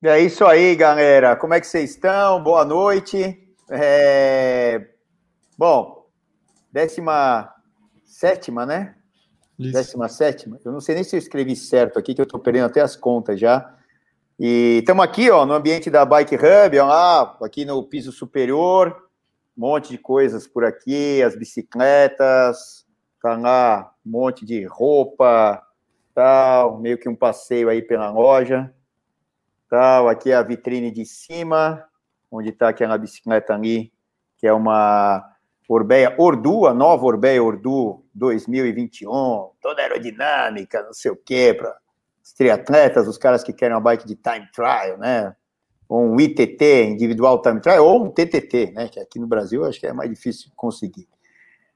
É 0.00 0.20
isso 0.20 0.46
aí, 0.46 0.76
galera. 0.76 1.34
Como 1.34 1.54
é 1.54 1.60
que 1.60 1.66
vocês 1.66 1.90
estão? 1.90 2.40
Boa 2.40 2.64
noite. 2.64 3.36
É... 3.68 4.90
Bom, 5.58 6.06
décima 6.72 7.52
sétima, 8.04 8.64
né? 8.64 8.94
Isso. 9.58 9.72
Décima 9.72 10.08
sétima. 10.08 10.56
Eu 10.64 10.70
não 10.70 10.80
sei 10.80 10.94
nem 10.94 11.02
se 11.02 11.16
eu 11.16 11.18
escrevi 11.18 11.56
certo 11.56 11.98
aqui, 11.98 12.14
que 12.14 12.20
eu 12.20 12.24
estou 12.24 12.38
perdendo 12.38 12.66
até 12.66 12.80
as 12.80 12.94
contas 12.94 13.40
já. 13.40 13.74
E 14.38 14.78
estamos 14.78 15.04
aqui, 15.04 15.32
ó, 15.32 15.44
no 15.44 15.54
ambiente 15.54 15.90
da 15.90 16.04
Bike 16.04 16.36
Hub, 16.36 16.78
ó, 16.78 16.86
lá, 16.86 17.36
aqui 17.42 17.64
no 17.64 17.82
piso 17.82 18.12
superior, 18.12 18.96
um 19.56 19.62
monte 19.62 19.88
de 19.88 19.98
coisas 19.98 20.46
por 20.46 20.64
aqui, 20.64 21.20
as 21.24 21.34
bicicletas, 21.34 22.86
tá 23.20 23.36
lá, 23.36 23.92
um 24.06 24.10
monte 24.12 24.46
de 24.46 24.64
roupa, 24.64 25.60
tal, 26.14 26.78
meio 26.78 26.96
que 26.98 27.08
um 27.08 27.16
passeio 27.16 27.68
aí 27.68 27.82
pela 27.82 28.12
loja. 28.12 28.72
Tal, 29.68 30.08
aqui 30.08 30.30
é 30.30 30.34
a 30.34 30.42
vitrine 30.42 30.90
de 30.90 31.04
cima, 31.04 31.84
onde 32.30 32.48
está 32.48 32.70
aquela 32.70 32.96
bicicleta 32.96 33.54
ali, 33.54 33.92
que 34.38 34.46
é 34.46 34.52
uma 34.52 35.22
Orbeia 35.68 36.14
Ordu, 36.16 36.66
a 36.66 36.72
nova 36.72 37.04
Orbeia 37.04 37.42
Ordu 37.42 38.02
2021, 38.14 39.10
toda 39.60 39.82
aerodinâmica, 39.82 40.82
não 40.82 40.94
sei 40.94 41.10
o 41.10 41.16
quê, 41.16 41.52
para 41.52 41.76
os 42.24 42.32
triatletas, 42.32 43.06
os 43.06 43.18
caras 43.18 43.44
que 43.44 43.52
querem 43.52 43.74
uma 43.74 43.80
bike 43.82 44.06
de 44.06 44.14
time 44.14 44.48
trial, 44.54 44.96
né? 44.96 45.36
Ou 45.86 46.02
um 46.02 46.18
ITT, 46.18 46.84
individual 46.84 47.42
time 47.42 47.60
trial, 47.60 47.86
ou 47.86 48.04
um 48.06 48.10
TTT, 48.10 48.72
né? 48.72 48.88
Que 48.88 48.98
aqui 48.98 49.18
no 49.18 49.26
Brasil 49.26 49.64
acho 49.66 49.78
que 49.78 49.86
é 49.86 49.92
mais 49.92 50.08
difícil 50.08 50.50
conseguir. 50.56 51.06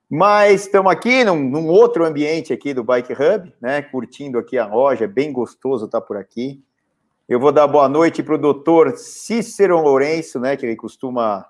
Mas 0.09 0.63
estamos 0.63 0.91
aqui 0.91 1.25
num, 1.25 1.37
num, 1.37 1.69
outro 1.69 2.05
ambiente 2.07 2.53
aqui 2.53 2.73
do 2.73 2.85
Bike 2.85 3.13
Hub, 3.13 3.55
né? 3.61 3.83
Curtindo 3.83 4.39
aqui 4.39 4.57
a 4.57 4.67
loja, 4.67 5.05
é 5.05 5.09
bem 5.09 5.31
gostoso 5.31 5.85
estar 5.85 6.01
por 6.01 6.17
aqui. 6.17 6.63
Eu 7.29 7.39
vou 7.39 7.53
dar 7.53 7.69
boa 7.69 7.89
noite 7.89 8.21
para 8.23 8.35
o 8.35 8.39
doutor 8.39 8.97
Cícero 8.99 9.81
Lourenço, 9.81 10.41
né, 10.41 10.57
que 10.57 10.67
ele 10.67 10.75
costuma 10.75 11.47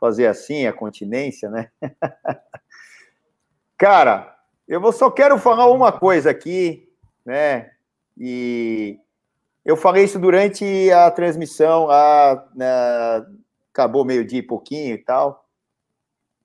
fazer 0.00 0.26
assim, 0.26 0.66
a 0.66 0.72
continência, 0.72 1.50
né? 1.50 1.70
Cara, 3.76 4.34
eu 4.66 4.90
só 4.90 5.10
quero 5.10 5.38
falar 5.38 5.70
uma 5.70 5.92
coisa 5.92 6.30
aqui, 6.30 6.88
né? 7.26 7.70
E 8.16 8.98
eu 9.64 9.76
falei 9.76 10.04
isso 10.04 10.18
durante 10.18 10.90
a 10.90 11.10
transmissão, 11.10 11.90
a, 11.90 12.48
né, 12.54 12.66
acabou 13.70 14.04
meio-dia 14.06 14.38
e 14.38 14.42
pouquinho 14.42 14.94
e 14.94 14.98
tal. 14.98 15.46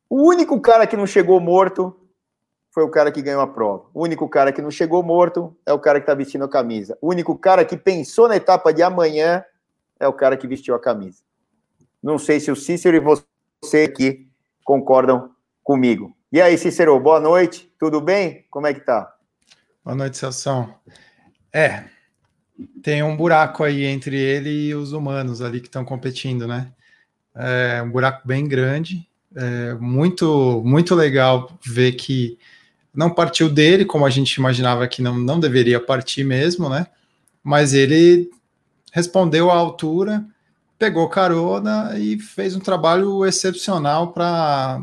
O 0.10 0.28
único 0.28 0.60
cara 0.60 0.86
que 0.86 0.98
não 0.98 1.08
chegou 1.08 1.40
morto 1.40 1.98
foi 2.78 2.84
o 2.84 2.92
cara 2.92 3.12
que 3.12 3.24
ganhou 3.24 3.42
a 3.42 3.48
prova. 3.48 3.86
O 3.92 4.04
único 4.04 4.30
cara 4.30 4.54
que 4.54 4.62
não 4.62 4.70
chegou 4.70 5.02
morto 5.02 5.58
é 5.66 5.74
o 5.74 5.80
cara 5.80 6.00
que 6.00 6.04
está 6.04 6.14
vestindo 6.14 6.44
a 6.44 6.48
camisa. 6.48 6.96
O 7.02 7.10
único 7.10 7.36
cara 7.36 7.66
que 7.66 7.76
pensou 7.76 8.28
na 8.28 8.36
etapa 8.36 8.72
de 8.72 8.84
amanhã 8.84 9.44
é 10.00 10.08
o 10.08 10.14
cara 10.14 10.38
que 10.38 10.46
vestiu 10.46 10.76
a 10.76 10.80
camisa. 10.80 11.24
Não 12.04 12.20
sei 12.20 12.40
se 12.40 12.52
o 12.52 12.56
Cícero 12.56 12.96
e 12.96 13.00
você 13.00 13.86
aqui 13.86 14.30
concordam 14.64 15.32
comigo. 15.64 16.16
E 16.32 16.40
aí, 16.40 16.56
Cícero, 16.56 17.00
boa 17.00 17.20
noite, 17.20 17.68
tudo 17.80 18.00
bem? 18.00 18.46
Como 18.52 18.68
é 18.68 18.76
que 18.76 18.82
tá? 18.82 19.12
Boa 19.84 19.96
noite, 19.96 20.16
Celção. 20.16 20.72
É, 21.52 21.86
tem 22.84 23.02
um 23.02 23.18
buraco 23.18 23.64
aí 23.64 23.86
entre 23.86 24.16
ele 24.16 24.52
e 24.52 24.76
os 24.76 24.92
humanos 24.92 25.42
ali 25.42 25.62
que 25.62 25.68
estão 25.68 25.84
competindo, 25.84 26.48
né? 26.48 26.72
É 27.34 27.82
um 27.82 27.90
buraco 27.90 28.28
bem 28.28 28.48
grande, 28.48 29.10
é 29.36 29.74
muito, 29.74 30.62
muito 30.64 30.94
legal 30.94 31.58
ver 31.66 31.94
que 31.94 32.38
não 32.98 33.12
partiu 33.12 33.48
dele, 33.48 33.86
como 33.86 34.08
a 34.08 34.10
gente 34.10 34.34
imaginava 34.34 34.88
que 34.88 35.04
não, 35.04 35.16
não 35.16 35.40
deveria 35.40 35.80
partir 35.80 36.24
mesmo, 36.24 36.68
né? 36.68 36.88
Mas 37.44 37.72
ele 37.72 38.28
respondeu 38.92 39.52
à 39.52 39.56
altura, 39.56 40.26
pegou 40.80 41.08
carona 41.08 41.94
e 42.00 42.18
fez 42.18 42.56
um 42.56 42.60
trabalho 42.60 43.24
excepcional 43.24 44.12
para 44.12 44.82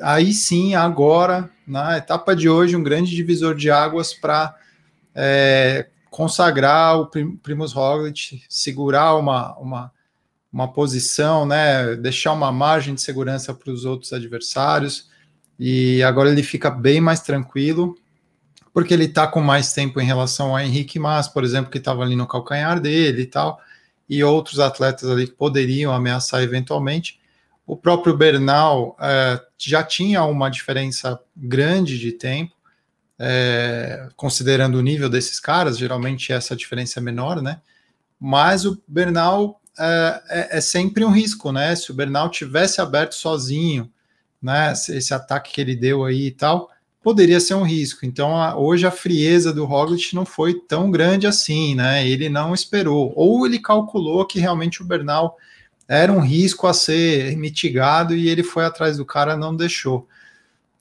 aí 0.00 0.32
sim, 0.32 0.76
agora, 0.76 1.50
na 1.66 1.98
etapa 1.98 2.36
de 2.36 2.48
hoje, 2.48 2.76
um 2.76 2.82
grande 2.84 3.10
divisor 3.10 3.56
de 3.56 3.68
águas 3.68 4.14
para 4.14 4.54
é, 5.12 5.88
consagrar 6.08 7.00
o 7.00 7.10
Primus 7.42 7.72
Roglic, 7.72 8.44
segurar 8.48 9.16
uma, 9.16 9.58
uma, 9.58 9.92
uma 10.52 10.72
posição, 10.72 11.44
né, 11.44 11.96
deixar 11.96 12.32
uma 12.32 12.52
margem 12.52 12.94
de 12.94 13.02
segurança 13.02 13.52
para 13.52 13.72
os 13.72 13.84
outros 13.84 14.12
adversários 14.12 15.08
e 15.58 16.02
agora 16.02 16.30
ele 16.30 16.42
fica 16.42 16.70
bem 16.70 17.00
mais 17.00 17.20
tranquilo, 17.20 17.96
porque 18.72 18.92
ele 18.92 19.04
está 19.06 19.26
com 19.26 19.40
mais 19.40 19.72
tempo 19.72 20.00
em 20.00 20.04
relação 20.04 20.54
a 20.54 20.62
Henrique 20.64 20.98
Mas, 20.98 21.28
por 21.28 21.44
exemplo, 21.44 21.70
que 21.70 21.78
estava 21.78 22.02
ali 22.02 22.14
no 22.14 22.26
calcanhar 22.26 22.78
dele 22.78 23.22
e 23.22 23.26
tal, 23.26 23.58
e 24.08 24.22
outros 24.22 24.60
atletas 24.60 25.08
ali 25.08 25.26
que 25.26 25.32
poderiam 25.32 25.92
ameaçar 25.92 26.42
eventualmente. 26.42 27.18
O 27.66 27.76
próprio 27.76 28.16
Bernal 28.16 28.96
é, 29.00 29.40
já 29.58 29.82
tinha 29.82 30.22
uma 30.24 30.48
diferença 30.48 31.18
grande 31.36 31.98
de 31.98 32.12
tempo, 32.12 32.54
é, 33.18 34.08
considerando 34.14 34.76
o 34.76 34.82
nível 34.82 35.08
desses 35.08 35.40
caras, 35.40 35.78
geralmente 35.78 36.32
essa 36.32 36.54
diferença 36.54 37.00
é 37.00 37.02
menor, 37.02 37.42
né? 37.42 37.60
Mas 38.20 38.64
o 38.64 38.80
Bernal 38.86 39.60
é, 39.78 40.22
é, 40.28 40.58
é 40.58 40.60
sempre 40.60 41.04
um 41.04 41.10
risco, 41.10 41.50
né? 41.50 41.74
Se 41.74 41.90
o 41.90 41.94
Bernal 41.94 42.30
tivesse 42.30 42.80
aberto 42.80 43.14
sozinho, 43.14 43.90
né, 44.46 44.72
esse 44.72 45.12
ataque 45.12 45.52
que 45.52 45.60
ele 45.60 45.74
deu 45.74 46.04
aí 46.04 46.28
e 46.28 46.30
tal, 46.30 46.70
poderia 47.02 47.40
ser 47.40 47.54
um 47.54 47.64
risco. 47.64 48.06
Então, 48.06 48.36
a, 48.36 48.56
hoje 48.56 48.86
a 48.86 48.92
frieza 48.92 49.52
do 49.52 49.64
Roglic 49.64 50.14
não 50.14 50.24
foi 50.24 50.54
tão 50.54 50.88
grande 50.88 51.26
assim, 51.26 51.74
né? 51.74 52.06
Ele 52.06 52.28
não 52.28 52.54
esperou, 52.54 53.12
ou 53.16 53.44
ele 53.44 53.58
calculou 53.58 54.24
que 54.24 54.38
realmente 54.38 54.82
o 54.82 54.84
Bernal 54.84 55.36
era 55.88 56.12
um 56.12 56.20
risco 56.20 56.68
a 56.68 56.72
ser 56.72 57.36
mitigado 57.36 58.14
e 58.14 58.28
ele 58.28 58.44
foi 58.44 58.64
atrás 58.64 58.96
do 58.96 59.04
cara, 59.04 59.36
não 59.36 59.54
deixou. 59.54 60.06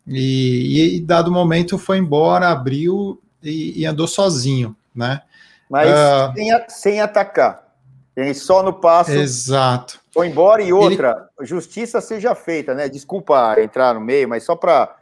E, 0.07 0.97
e 0.97 1.01
dado 1.01 1.31
momento 1.31 1.79
foi 1.79 1.97
embora, 1.97 2.49
abriu 2.49 3.19
e, 3.41 3.81
e 3.81 3.85
andou 3.85 4.07
sozinho, 4.07 4.75
né? 4.93 5.21
Mas 5.67 5.89
uh, 5.89 6.33
sem, 6.35 6.69
sem 6.69 7.01
atacar. 7.01 7.65
Só 8.35 8.61
no 8.61 8.73
passo. 8.73 9.11
Exato. 9.11 9.99
Foi 10.15 10.27
embora 10.27 10.61
e 10.61 10.71
outra, 10.71 11.29
Ele... 11.37 11.45
justiça 11.45 11.99
seja 11.99 12.33
feita, 12.33 12.73
né? 12.73 12.87
Desculpa 12.87 13.55
entrar 13.59 13.93
no 13.93 14.01
meio, 14.01 14.29
mas 14.29 14.43
só 14.43 14.55
para 14.55 14.95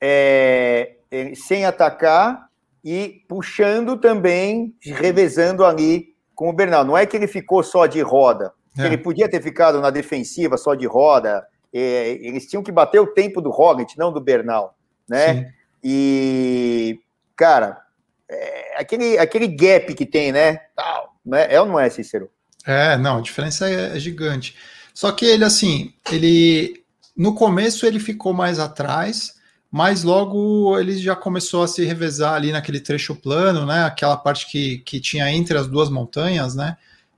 é, 0.00 0.96
sem 1.34 1.64
atacar 1.64 2.48
e 2.84 3.22
puxando 3.28 3.96
também, 3.96 4.74
revezando 4.82 5.64
ali 5.64 6.14
com 6.34 6.50
o 6.50 6.52
Bernal. 6.52 6.84
Não 6.84 6.98
é 6.98 7.06
que 7.06 7.16
ele 7.16 7.26
ficou 7.26 7.62
só 7.62 7.86
de 7.86 8.00
roda. 8.00 8.52
É. 8.76 8.86
Ele 8.86 8.98
podia 8.98 9.30
ter 9.30 9.40
ficado 9.40 9.80
na 9.80 9.90
defensiva 9.90 10.56
só 10.56 10.74
de 10.74 10.86
roda. 10.86 11.46
É, 11.72 12.10
eles 12.20 12.46
tinham 12.46 12.62
que 12.62 12.72
bater 12.72 12.98
o 12.98 13.06
tempo 13.06 13.40
do 13.40 13.50
Roglic, 13.50 13.96
não 13.96 14.12
do 14.12 14.20
Bernal, 14.20 14.76
né? 15.08 15.34
Sim. 15.34 15.46
E 15.84 17.00
cara, 17.36 17.80
é, 18.28 18.80
aquele 18.80 19.16
aquele 19.18 19.46
gap 19.46 19.94
que 19.94 20.04
tem, 20.04 20.32
né? 20.32 20.56
Tal 20.74 21.10
né? 21.24 21.46
É 21.48 21.60
ou 21.60 21.66
não 21.66 21.78
é, 21.78 21.88
Cícero? 21.88 22.30
É, 22.66 22.96
não, 22.96 23.18
a 23.18 23.20
diferença 23.20 23.68
é, 23.68 23.96
é 23.96 24.00
gigante. 24.00 24.54
Só 24.94 25.10
que 25.12 25.24
ele, 25.24 25.44
assim, 25.44 25.94
ele 26.10 26.80
no 27.16 27.34
começo 27.34 27.84
ele 27.86 28.00
ficou 28.00 28.32
mais 28.32 28.58
atrás, 28.58 29.34
mas 29.70 30.02
logo 30.02 30.78
ele 30.78 30.96
já 30.96 31.14
começou 31.14 31.62
a 31.62 31.68
se 31.68 31.84
revezar 31.84 32.34
ali 32.34 32.50
naquele 32.50 32.80
trecho 32.80 33.14
plano, 33.14 33.66
né? 33.66 33.84
Aquela 33.84 34.16
parte 34.16 34.46
que, 34.50 34.78
que 34.78 35.00
tinha 35.00 35.30
entre 35.30 35.56
as 35.56 35.66
duas 35.66 35.88
montanhas, 35.90 36.54
né? 36.54 36.76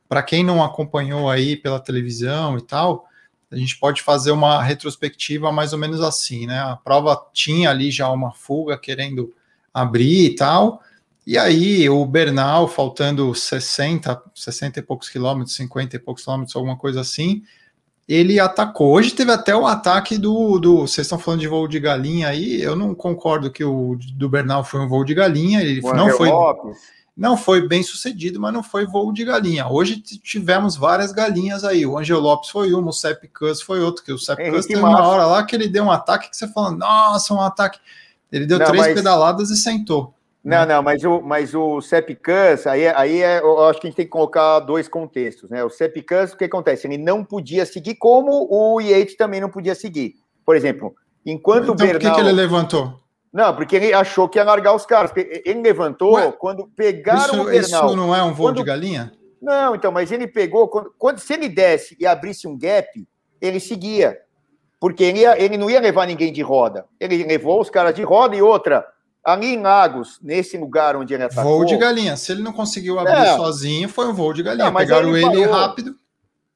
Para 0.08 0.22
quem 0.22 0.44
não 0.44 0.62
acompanhou 0.62 1.30
aí 1.30 1.56
pela 1.56 1.80
televisão 1.80 2.58
e 2.58 2.62
tal, 2.62 3.06
a 3.50 3.56
gente 3.56 3.78
pode 3.78 4.02
fazer 4.02 4.32
uma 4.32 4.62
retrospectiva 4.62 5.52
mais 5.52 5.72
ou 5.72 5.78
menos 5.78 6.00
assim, 6.00 6.46
né? 6.46 6.58
A 6.58 6.76
prova 6.76 7.20
tinha 7.32 7.70
ali 7.70 7.90
já 7.90 8.10
uma 8.10 8.32
fuga 8.32 8.76
querendo 8.76 9.32
abrir 9.72 10.26
e 10.26 10.34
tal, 10.34 10.82
e 11.24 11.38
aí, 11.38 11.88
o 11.88 12.04
Bernal, 12.04 12.66
faltando 12.66 13.32
60, 13.32 14.22
60 14.34 14.80
e 14.80 14.82
poucos 14.82 15.08
quilômetros, 15.08 15.54
50 15.54 15.96
e 15.96 15.98
poucos 15.98 16.24
quilômetros, 16.24 16.56
alguma 16.56 16.76
coisa 16.76 17.00
assim, 17.00 17.42
ele 18.08 18.40
atacou. 18.40 18.92
Hoje 18.92 19.12
teve 19.12 19.30
até 19.30 19.54
o 19.54 19.66
ataque 19.66 20.18
do, 20.18 20.58
do. 20.58 20.80
Vocês 20.80 21.06
estão 21.06 21.18
falando 21.18 21.40
de 21.40 21.48
voo 21.48 21.68
de 21.68 21.78
galinha 21.78 22.28
aí, 22.28 22.60
eu 22.60 22.74
não 22.74 22.94
concordo 22.94 23.52
que 23.52 23.64
o 23.64 23.96
do 24.14 24.28
Bernal 24.28 24.64
foi 24.64 24.80
um 24.80 24.88
voo 24.88 25.04
de 25.04 25.14
galinha, 25.14 25.60
ele 25.60 25.80
não 25.80 26.10
foi. 26.10 26.28
Não 27.14 27.36
foi 27.36 27.68
bem 27.68 27.82
sucedido, 27.82 28.40
mas 28.40 28.54
não 28.54 28.62
foi 28.62 28.86
voo 28.86 29.12
de 29.12 29.22
galinha. 29.22 29.68
Hoje 29.68 29.98
tivemos 30.00 30.76
várias 30.76 31.12
galinhas 31.12 31.62
aí. 31.62 31.84
O 31.84 31.98
Angel 31.98 32.18
Lopes 32.18 32.48
foi 32.48 32.72
uma, 32.72 32.88
o 32.88 32.92
Sepp 32.92 33.24
Kuss 33.38 33.60
foi 33.60 33.80
outro, 33.80 34.02
que 34.02 34.12
o 34.12 34.18
Sepp 34.18 34.40
Kuss 34.50 34.64
teve 34.64 34.80
uma 34.80 35.06
hora 35.06 35.26
lá 35.26 35.44
que 35.44 35.54
ele 35.54 35.68
deu 35.68 35.84
um 35.84 35.90
ataque 35.90 36.30
que 36.30 36.36
você 36.36 36.48
fala, 36.48 36.70
nossa, 36.70 37.34
um 37.34 37.40
ataque. 37.42 37.78
Ele 38.32 38.46
deu 38.46 38.58
não, 38.58 38.64
três 38.64 38.86
mas... 38.86 38.94
pedaladas 38.94 39.50
e 39.50 39.56
sentou. 39.58 40.14
Não, 40.44 40.66
não, 40.66 40.82
mas 40.82 41.04
o, 41.04 41.20
mas 41.20 41.54
o 41.54 41.80
CEPCAS, 41.80 42.66
aí, 42.66 42.88
aí 42.88 43.22
é, 43.22 43.38
eu 43.38 43.64
acho 43.64 43.80
que 43.80 43.86
a 43.86 43.90
gente 43.90 43.96
tem 43.96 44.06
que 44.06 44.10
colocar 44.10 44.58
dois 44.60 44.88
contextos, 44.88 45.48
né? 45.48 45.62
O 45.62 45.70
CEPCAS, 45.70 46.32
o 46.32 46.36
que 46.36 46.44
acontece? 46.44 46.86
Ele 46.86 46.98
não 46.98 47.24
podia 47.24 47.64
seguir, 47.64 47.94
como 47.94 48.48
o 48.50 48.80
Yates 48.80 49.16
também 49.16 49.40
não 49.40 49.48
podia 49.48 49.74
seguir. 49.74 50.14
Por 50.44 50.56
exemplo, 50.56 50.94
enquanto 51.24 51.62
então, 51.62 51.74
o 51.74 51.76
Bernal... 51.76 52.00
por 52.00 52.08
que, 52.08 52.14
que 52.14 52.20
ele 52.20 52.32
levantou? 52.32 53.00
Não, 53.32 53.54
porque 53.54 53.76
ele 53.76 53.94
achou 53.94 54.28
que 54.28 54.38
ia 54.38 54.44
largar 54.44 54.74
os 54.74 54.84
caras. 54.84 55.12
Ele 55.16 55.62
levantou 55.62 56.14
Ué, 56.14 56.32
quando 56.32 56.66
pegaram 56.76 57.22
isso, 57.22 57.40
o 57.40 57.44
Bernal. 57.44 57.86
Isso 57.86 57.96
não 57.96 58.14
é 58.14 58.22
um 58.22 58.34
voo 58.34 58.48
quando... 58.48 58.56
de 58.56 58.64
galinha? 58.64 59.12
Não, 59.40 59.74
então, 59.74 59.90
mas 59.90 60.12
ele 60.12 60.26
pegou, 60.26 60.68
quando, 60.68 60.92
quando 60.98 61.18
se 61.18 61.32
ele 61.32 61.48
desse 61.48 61.96
e 61.98 62.06
abrisse 62.06 62.46
um 62.46 62.58
gap, 62.58 62.88
ele 63.40 63.58
seguia. 63.58 64.18
Porque 64.78 65.02
ele, 65.04 65.20
ia, 65.20 65.40
ele 65.40 65.56
não 65.56 65.70
ia 65.70 65.80
levar 65.80 66.06
ninguém 66.06 66.32
de 66.32 66.42
roda. 66.42 66.84
Ele 67.00 67.24
levou 67.24 67.60
os 67.60 67.70
caras 67.70 67.94
de 67.94 68.02
roda 68.02 68.36
e 68.36 68.42
outra. 68.42 68.84
Ali 69.24 69.54
em 69.54 69.60
Lagos, 69.60 70.18
nesse 70.20 70.56
lugar 70.58 70.96
onde 70.96 71.14
ele 71.14 71.22
atacou... 71.22 71.58
Voo 71.58 71.64
de 71.64 71.76
galinha. 71.76 72.16
Se 72.16 72.32
ele 72.32 72.42
não 72.42 72.52
conseguiu 72.52 72.98
abrir 72.98 73.12
é. 73.12 73.36
sozinho, 73.36 73.88
foi 73.88 74.08
um 74.08 74.12
voo 74.12 74.32
de 74.32 74.42
galinha. 74.42 74.66
Não, 74.66 74.74
Pegaram 74.74 75.16
ele, 75.16 75.26
ele 75.26 75.46
rápido. 75.46 75.96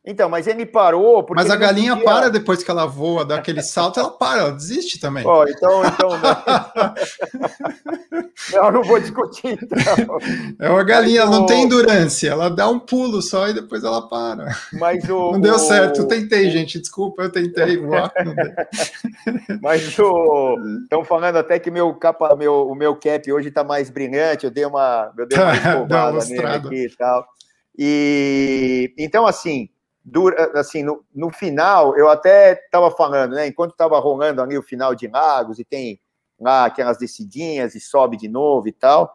Então, 0.07 0.29
mas 0.29 0.47
ele 0.47 0.65
parou. 0.65 1.27
mas 1.31 1.51
a 1.51 1.57
galinha 1.57 1.97
podia... 1.97 2.05
para 2.05 2.29
depois 2.29 2.63
que 2.63 2.71
ela 2.71 2.87
voa, 2.87 3.25
dá 3.25 3.35
aquele 3.35 3.61
salto, 3.61 3.99
ela 3.99 4.11
para, 4.11 4.43
ela 4.43 4.53
desiste 4.53 5.01
também. 5.01 5.27
Oh, 5.27 5.45
então, 5.45 5.83
então. 5.85 6.11
Não, 8.53 8.65
não, 8.65 8.73
não 8.73 8.85
vou 8.85 9.01
discutir. 9.01 9.59
Então. 9.61 10.19
É 10.61 10.71
uma 10.71 10.85
galinha, 10.85 11.23
ela 11.23 11.31
não 11.31 11.47
tem 11.47 11.63
endurance, 11.63 12.27
ela 12.27 12.49
dá 12.49 12.69
um 12.69 12.79
pulo 12.79 13.23
só 13.23 13.49
e 13.49 13.55
depois 13.55 13.83
ela 13.83 14.09
para. 14.09 14.55
Mas 14.75 15.09
o. 15.09 15.33
Não 15.33 15.41
deu 15.41 15.55
o... 15.55 15.59
certo, 15.59 16.03
eu 16.03 16.09
tentei, 16.09 16.51
gente, 16.51 16.79
desculpa, 16.79 17.23
eu 17.23 17.33
tentei 17.33 17.79
voar. 17.81 18.13
mas 19.61 19.99
o. 19.99 20.57
Estão 20.83 21.05
falando 21.05 21.37
até 21.37 21.59
que 21.59 21.71
meu 21.71 21.95
capa, 21.95 22.37
meu, 22.37 22.69
o 22.69 22.75
meu 22.75 22.95
cap 22.95 23.33
hoje 23.33 23.49
está 23.49 23.65
mais 23.65 23.91
brilhante, 23.91 24.45
eu 24.45 24.51
dei 24.51 24.67
uma. 24.67 25.13
Eu 25.17 25.27
dei 25.27 25.39
uma, 25.39 25.83
uma 26.13 26.25
nele 26.25 26.47
aqui 26.47 26.87
e 26.87 26.97
tal. 26.97 27.27
E 27.79 28.95
então, 28.99 29.27
assim 29.27 29.69
dura, 30.07 30.53
assim, 30.55 30.85
no, 30.85 31.05
no 31.13 31.33
final, 31.33 31.99
eu 31.99 32.09
até 32.09 32.53
estava 32.53 32.93
falando, 32.93 33.35
né? 33.35 33.49
Enquanto 33.49 33.73
estava 33.73 33.99
rolando 33.99 34.41
ali 34.41 34.57
o 34.57 34.63
final 34.63 34.95
de 34.95 35.09
Lagos 35.09 35.59
e 35.59 35.65
tem 35.65 36.01
lá 36.41 36.67
aquelas 36.67 36.97
descidinhas 36.97 37.75
e 37.75 37.81
sobe 37.81 38.17
de 38.17 38.29
novo 38.29 38.69
e 38.69 38.73
tal, 38.73 39.13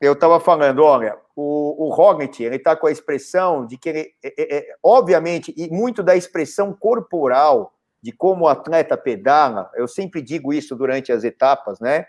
eu 0.00 0.12
estava 0.12 0.38
falando, 0.38 0.82
olha, 0.82 1.16
o, 1.34 1.86
o 1.86 1.94
Roglic, 1.94 2.42
ele 2.42 2.56
está 2.56 2.76
com 2.76 2.86
a 2.86 2.92
expressão 2.92 3.64
de 3.66 3.78
que 3.78 3.88
ele, 3.88 4.14
é, 4.22 4.34
é, 4.36 4.56
é, 4.58 4.74
obviamente, 4.82 5.54
e 5.56 5.70
muito 5.70 6.02
da 6.02 6.14
expressão 6.14 6.74
corporal 6.74 7.72
de 8.02 8.12
como 8.12 8.44
o 8.44 8.48
atleta 8.48 8.96
pedala, 8.96 9.70
eu 9.74 9.88
sempre 9.88 10.20
digo 10.20 10.52
isso 10.52 10.76
durante 10.76 11.10
as 11.10 11.24
etapas, 11.24 11.80
né? 11.80 12.04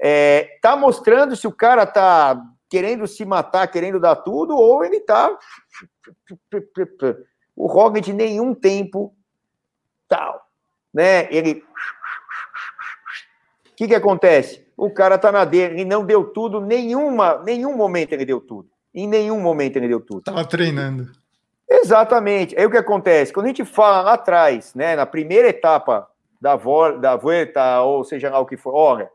É, 0.00 0.58
tá 0.62 0.76
mostrando 0.76 1.36
se 1.36 1.46
o 1.46 1.52
cara 1.52 1.84
tá 1.84 2.40
querendo 2.70 3.06
se 3.06 3.24
matar, 3.24 3.66
querendo 3.66 4.00
dar 4.00 4.16
tudo, 4.16 4.56
ou 4.56 4.84
ele 4.84 5.00
tá 5.00 5.36
o 7.56 7.66
Roglic 7.66 8.12
nenhum 8.12 8.54
tempo 8.54 9.14
tal, 10.08 10.46
né? 10.92 11.28
Ele 11.30 11.62
o 13.74 13.76
que, 13.76 13.88
que 13.88 13.94
acontece? 13.94 14.64
O 14.76 14.88
cara 14.88 15.18
tá 15.18 15.32
na 15.32 15.44
dele, 15.44 15.74
ele 15.74 15.84
não 15.84 16.06
deu 16.06 16.24
tudo, 16.24 16.60
nenhuma, 16.60 17.42
nenhum 17.42 17.76
momento 17.76 18.12
ele 18.12 18.24
deu 18.24 18.40
tudo. 18.40 18.68
Em 18.94 19.08
nenhum 19.08 19.40
momento 19.40 19.76
ele 19.76 19.88
deu 19.88 20.00
tudo. 20.00 20.22
Tava 20.22 20.44
treinando. 20.44 21.10
Exatamente. 21.68 22.56
Aí 22.56 22.64
o 22.64 22.70
que 22.70 22.76
acontece? 22.76 23.32
Quando 23.32 23.46
a 23.46 23.48
gente 23.48 23.64
fala 23.64 24.02
lá 24.02 24.12
atrás, 24.14 24.74
né, 24.74 24.94
na 24.94 25.04
primeira 25.04 25.48
etapa 25.48 26.08
da, 26.40 26.56
da 27.00 27.16
Vuelta, 27.16 27.82
ou 27.82 28.04
seja 28.04 28.30
lá 28.30 28.38
o 28.38 28.46
que 28.46 28.56
for, 28.56 28.74
olha, 28.74 29.10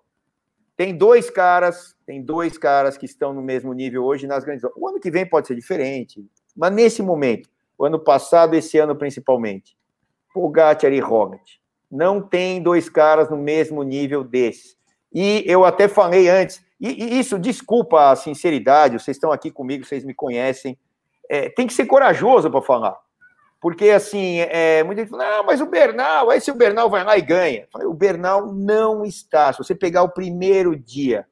tem 0.75 0.95
dois 0.95 1.29
caras, 1.29 1.95
tem 2.05 2.21
dois 2.21 2.57
caras 2.57 2.97
que 2.97 3.05
estão 3.05 3.33
no 3.33 3.41
mesmo 3.41 3.71
nível 3.73 4.03
hoje 4.03 4.27
nas 4.27 4.43
grandes. 4.43 4.63
O 4.75 4.89
ano 4.89 4.99
que 4.99 5.11
vem 5.11 5.25
pode 5.25 5.47
ser 5.47 5.55
diferente, 5.55 6.25
mas 6.55 6.73
nesse 6.73 7.01
momento, 7.01 7.49
o 7.79 7.85
ano 7.85 7.97
passado, 7.97 8.55
esse 8.55 8.77
ano 8.77 8.93
principalmente. 8.93 9.77
Pogacar 10.33 10.91
e 10.91 10.99
Roglic. 10.99 11.59
Não 11.89 12.21
tem 12.21 12.61
dois 12.61 12.89
caras 12.89 13.29
no 13.29 13.37
mesmo 13.37 13.81
nível 13.83 14.21
desse. 14.21 14.77
E 15.13 15.43
eu 15.47 15.63
até 15.63 15.87
falei 15.87 16.27
antes, 16.27 16.61
e, 16.79 16.89
e 16.89 17.19
isso, 17.19 17.39
desculpa 17.39 18.11
a 18.11 18.15
sinceridade, 18.17 18.99
vocês 18.99 19.15
estão 19.15 19.31
aqui 19.31 19.49
comigo, 19.49 19.85
vocês 19.85 20.03
me 20.03 20.13
conhecem. 20.13 20.77
É, 21.29 21.49
tem 21.49 21.65
que 21.65 21.73
ser 21.73 21.85
corajoso 21.85 22.51
para 22.51 22.61
falar. 22.61 22.97
Porque, 23.61 23.89
assim, 23.89 24.39
é, 24.39 24.83
muita 24.83 25.01
gente 25.01 25.11
fala, 25.11 25.39
ah, 25.39 25.43
mas 25.43 25.61
o 25.61 25.65
Bernal, 25.65 26.29
aí 26.29 26.39
se 26.39 26.51
o 26.51 26.55
Bernal 26.55 26.89
vai 26.89 27.03
lá 27.03 27.17
e 27.17 27.21
ganha. 27.21 27.67
O 27.83 27.93
Bernal 27.93 28.53
não 28.53 29.05
está. 29.05 29.51
Se 29.51 29.57
você 29.57 29.73
pegar 29.73 30.03
o 30.03 30.09
primeiro 30.09 30.75
dia, 30.77 31.25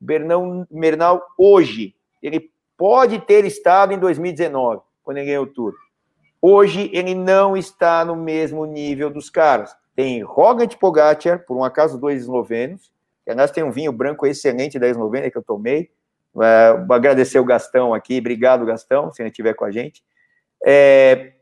Bernal, 0.00 0.66
Bernal 0.70 1.22
hoje, 1.38 1.94
ele 2.22 2.50
pode 2.76 3.18
ter 3.20 3.44
estado 3.44 3.92
em 3.92 3.98
2019, 3.98 4.80
quando 5.02 5.18
ele 5.18 5.26
ganhou 5.26 5.44
o 5.44 5.46
Tour. 5.46 5.74
Hoje 6.42 6.90
ele 6.92 7.14
não 7.14 7.56
está 7.56 8.04
no 8.04 8.16
mesmo 8.16 8.64
nível 8.64 9.10
dos 9.10 9.28
caras. 9.28 9.76
Tem 9.94 10.22
Roglic 10.22 10.78
Pogacar, 10.78 11.44
por 11.44 11.56
um 11.56 11.64
acaso 11.64 11.98
dois 11.98 12.22
eslovenos, 12.22 12.90
aliás 13.28 13.50
tem 13.50 13.62
um 13.62 13.70
vinho 13.70 13.92
branco 13.92 14.26
excelente 14.26 14.78
da 14.78 14.88
Eslovênia 14.88 15.30
que 15.30 15.36
eu 15.36 15.42
tomei. 15.42 15.90
É, 16.40 16.72
vou 16.86 16.96
agradecer 16.96 17.38
o 17.38 17.44
Gastão 17.44 17.92
aqui, 17.92 18.18
obrigado 18.18 18.64
Gastão, 18.64 19.12
se 19.12 19.22
ele 19.22 19.28
estiver 19.28 19.54
com 19.54 19.64
a 19.64 19.70
gente. 19.70 20.02
É, 20.64 21.32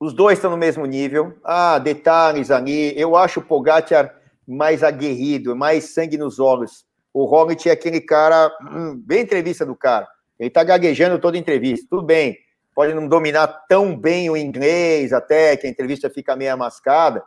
os 0.00 0.14
dois 0.14 0.38
estão 0.38 0.50
no 0.50 0.56
mesmo 0.56 0.86
nível. 0.86 1.36
Ah, 1.44 1.78
detalhes 1.78 2.50
ali. 2.50 2.98
Eu 2.98 3.16
acho 3.16 3.40
o 3.40 3.42
Pogacar 3.42 4.14
mais 4.46 4.82
aguerrido, 4.82 5.54
mais 5.54 5.92
sangue 5.92 6.16
nos 6.16 6.38
olhos. 6.38 6.86
O 7.12 7.24
Roglic 7.24 7.68
é 7.68 7.72
aquele 7.72 8.00
cara, 8.00 8.50
hum, 8.72 9.00
bem 9.04 9.22
entrevista 9.22 9.66
do 9.66 9.74
cara. 9.74 10.08
Ele 10.38 10.50
tá 10.50 10.62
gaguejando 10.62 11.18
toda 11.18 11.36
entrevista. 11.36 11.86
Tudo 11.90 12.02
bem 12.02 12.38
pode 12.78 12.94
não 12.94 13.08
dominar 13.08 13.48
tão 13.68 13.98
bem 13.98 14.30
o 14.30 14.36
inglês, 14.36 15.12
até 15.12 15.56
que 15.56 15.66
a 15.66 15.68
entrevista 15.68 16.08
fica 16.08 16.36
meio 16.36 16.56
mascada, 16.56 17.24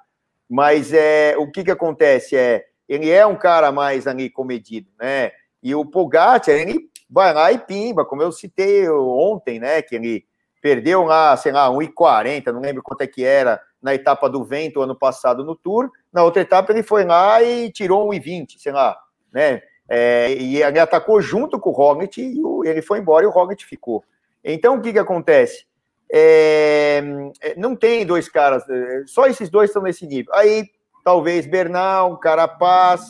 mas 0.49 0.93
é, 0.93 1.35
o 1.37 1.51
que, 1.51 1.61
que 1.61 1.71
acontece 1.71 2.37
é, 2.37 2.63
ele 2.87 3.09
é 3.09 3.25
um 3.25 3.35
cara 3.35 3.69
mais 3.69 4.07
ali 4.07 4.29
comedido, 4.29 4.89
né? 4.97 5.33
E 5.61 5.75
o 5.75 5.83
Pogacar, 5.83 6.55
ele 6.55 6.89
vai 7.09 7.33
lá 7.33 7.51
e 7.51 7.57
pimba, 7.57 8.05
como 8.05 8.21
eu 8.21 8.31
citei 8.31 8.89
ontem, 8.89 9.59
né? 9.59 9.81
Que 9.81 9.95
ele 9.95 10.23
perdeu 10.61 11.03
lá, 11.03 11.35
sei 11.35 11.51
lá, 11.51 11.67
1,40, 11.67 12.45
não 12.53 12.61
lembro 12.61 12.81
quanto 12.81 13.01
é 13.01 13.07
que 13.07 13.25
era 13.25 13.61
na 13.81 13.93
etapa 13.93 14.29
do 14.29 14.45
vento 14.45 14.81
ano 14.81 14.95
passado 14.95 15.43
no 15.43 15.53
Tour. 15.53 15.91
Na 16.13 16.23
outra 16.23 16.43
etapa 16.43 16.71
ele 16.71 16.81
foi 16.81 17.03
lá 17.03 17.43
e 17.43 17.69
tirou 17.73 18.09
1,20, 18.11 18.53
sei 18.57 18.71
lá, 18.71 18.97
né? 19.33 19.61
É, 19.89 20.31
e 20.31 20.63
ele 20.63 20.79
atacou 20.79 21.21
junto 21.21 21.59
com 21.59 21.71
o 21.71 21.73
Roglic 21.73 22.21
e 22.21 22.39
ele 22.69 22.81
foi 22.81 22.99
embora 22.99 23.25
e 23.25 23.27
o 23.27 23.31
Roglic 23.31 23.65
ficou. 23.65 24.01
Então, 24.43 24.75
o 24.75 24.81
que, 24.81 24.93
que 24.93 24.99
acontece? 24.99 25.65
É, 26.11 27.01
é, 27.41 27.55
não 27.55 27.75
tem 27.75 28.05
dois 28.05 28.27
caras, 28.27 28.67
é, 28.69 29.03
só 29.05 29.27
esses 29.27 29.49
dois 29.49 29.69
estão 29.69 29.81
nesse 29.81 30.05
nível. 30.05 30.33
Aí, 30.35 30.69
talvez 31.03 31.45
Bernal, 31.45 32.17
Carapaz, 32.17 33.01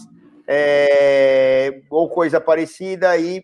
é, 0.47 1.81
ou 1.89 2.09
coisa 2.09 2.39
parecida, 2.39 3.09
aí, 3.09 3.43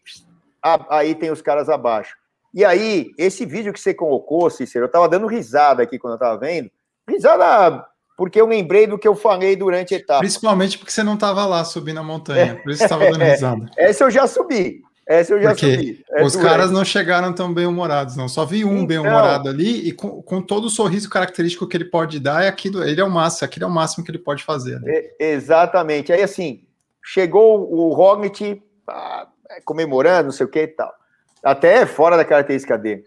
aí 0.90 1.16
tem 1.16 1.32
os 1.32 1.42
caras 1.42 1.70
abaixo. 1.70 2.16
E 2.54 2.64
aí, 2.64 3.12
esse 3.18 3.46
vídeo 3.46 3.74
que 3.74 3.80
você 3.80 3.94
colocou, 3.94 4.50
Cícero, 4.50 4.86
eu 4.86 4.88
estava 4.88 5.10
dando 5.10 5.28
risada 5.28 5.84
aqui 5.84 5.98
quando 5.98 6.14
eu 6.14 6.18
estava 6.18 6.38
vendo. 6.38 6.70
Risada 7.08 7.86
porque 8.18 8.42
eu 8.42 8.48
lembrei 8.48 8.88
do 8.88 8.98
que 8.98 9.08
eu 9.08 9.16
falei 9.16 9.56
durante 9.56 9.94
a 9.94 9.98
etapa. 9.98 10.20
Principalmente 10.22 10.78
porque 10.80 10.92
você 10.92 11.04
não 11.04 11.14
estava 11.14 11.46
lá 11.46 11.64
subindo 11.64 12.00
a 12.00 12.04
montanha, 12.04 12.56
por 12.56 12.72
isso 12.72 12.84
estava 12.84 13.06
dando 13.06 13.22
risada. 13.24 13.70
Essa 13.78 14.06
eu 14.06 14.12
já 14.12 14.26
subi. 14.26 14.82
Essa 15.08 15.34
eu 15.34 15.42
já 15.42 15.52
Porque 15.52 15.72
subi. 15.72 16.06
É 16.12 16.24
os 16.24 16.36
caras 16.36 16.70
não 16.70 16.84
chegaram 16.84 17.34
tão 17.34 17.54
bem-humorados, 17.54 18.18
não. 18.18 18.28
Só 18.28 18.46
vi 18.46 18.66
um 18.66 18.74
então, 18.74 18.88
bem-humorado 18.88 19.48
ali 19.48 19.88
e 19.88 19.94
com, 19.94 20.22
com, 20.22 20.42
todo 20.42 20.66
o 20.66 20.70
sorriso 20.70 21.10
característico 21.10 21.66
que 21.66 21.78
ele 21.78 21.86
pode 21.86 22.20
dar, 22.20 22.44
é 22.44 22.50
aquilo, 22.50 22.84
ele 22.84 23.00
é 23.00 23.04
o 23.04 23.10
máximo, 23.10 23.46
aquilo 23.46 23.66
é 23.66 23.68
o 23.70 23.72
máximo 23.72 24.04
que 24.04 24.12
ele 24.12 24.20
pode 24.20 24.44
fazer. 24.44 24.82
Né? 24.82 24.92
É, 24.92 25.32
exatamente. 25.32 26.12
Aí 26.12 26.22
assim, 26.22 26.64
chegou 27.02 27.74
o 27.74 27.94
Roglic 27.94 28.62
ah, 28.90 29.28
comemorando, 29.64 30.26
não 30.26 30.32
sei 30.32 30.46
o 30.46 30.50
que 30.50 30.64
e 30.64 30.68
tal. 30.68 30.94
Até 31.42 31.86
fora 31.86 32.18
da 32.18 32.26
característica 32.26 32.78
dele. 32.78 33.06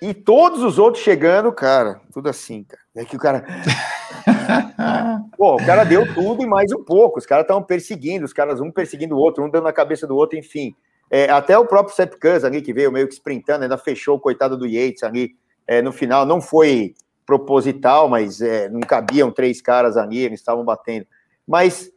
E 0.00 0.14
todos 0.14 0.62
os 0.62 0.78
outros 0.78 1.02
chegando, 1.02 1.52
cara, 1.52 2.00
tudo 2.12 2.28
assim, 2.28 2.64
cara. 2.64 2.82
É 2.94 3.04
que 3.04 3.16
o 3.16 3.18
cara. 3.18 3.44
Pô, 5.36 5.54
o 5.54 5.66
cara 5.66 5.82
deu 5.82 6.12
tudo 6.14 6.42
e 6.42 6.46
mais 6.46 6.70
um 6.72 6.84
pouco. 6.84 7.18
Os 7.18 7.26
caras 7.26 7.42
estavam 7.44 7.62
perseguindo, 7.64 8.24
os 8.24 8.32
caras 8.32 8.60
um 8.60 8.70
perseguindo 8.70 9.16
o 9.16 9.18
outro, 9.18 9.44
um 9.44 9.50
dando 9.50 9.64
na 9.64 9.72
cabeça 9.72 10.06
do 10.06 10.14
outro, 10.14 10.38
enfim. 10.38 10.74
É, 11.14 11.28
até 11.28 11.58
o 11.58 11.66
próprio 11.66 11.94
Sepp 11.94 12.14
Kuss 12.18 12.42
ali, 12.42 12.62
que 12.62 12.72
veio 12.72 12.90
meio 12.90 13.06
que 13.06 13.12
sprintando, 13.12 13.64
ainda 13.64 13.76
fechou 13.76 14.16
o 14.16 14.18
coitado 14.18 14.56
do 14.56 14.66
Yates 14.66 15.02
ali 15.02 15.32
é, 15.66 15.82
no 15.82 15.92
final. 15.92 16.24
Não 16.24 16.40
foi 16.40 16.94
proposital, 17.26 18.08
mas 18.08 18.40
é, 18.40 18.66
não 18.70 18.80
cabiam 18.80 19.30
três 19.30 19.60
caras 19.60 19.98
ali, 19.98 20.20
eles 20.20 20.40
estavam 20.40 20.64
batendo. 20.64 21.06
Mas 21.46 21.92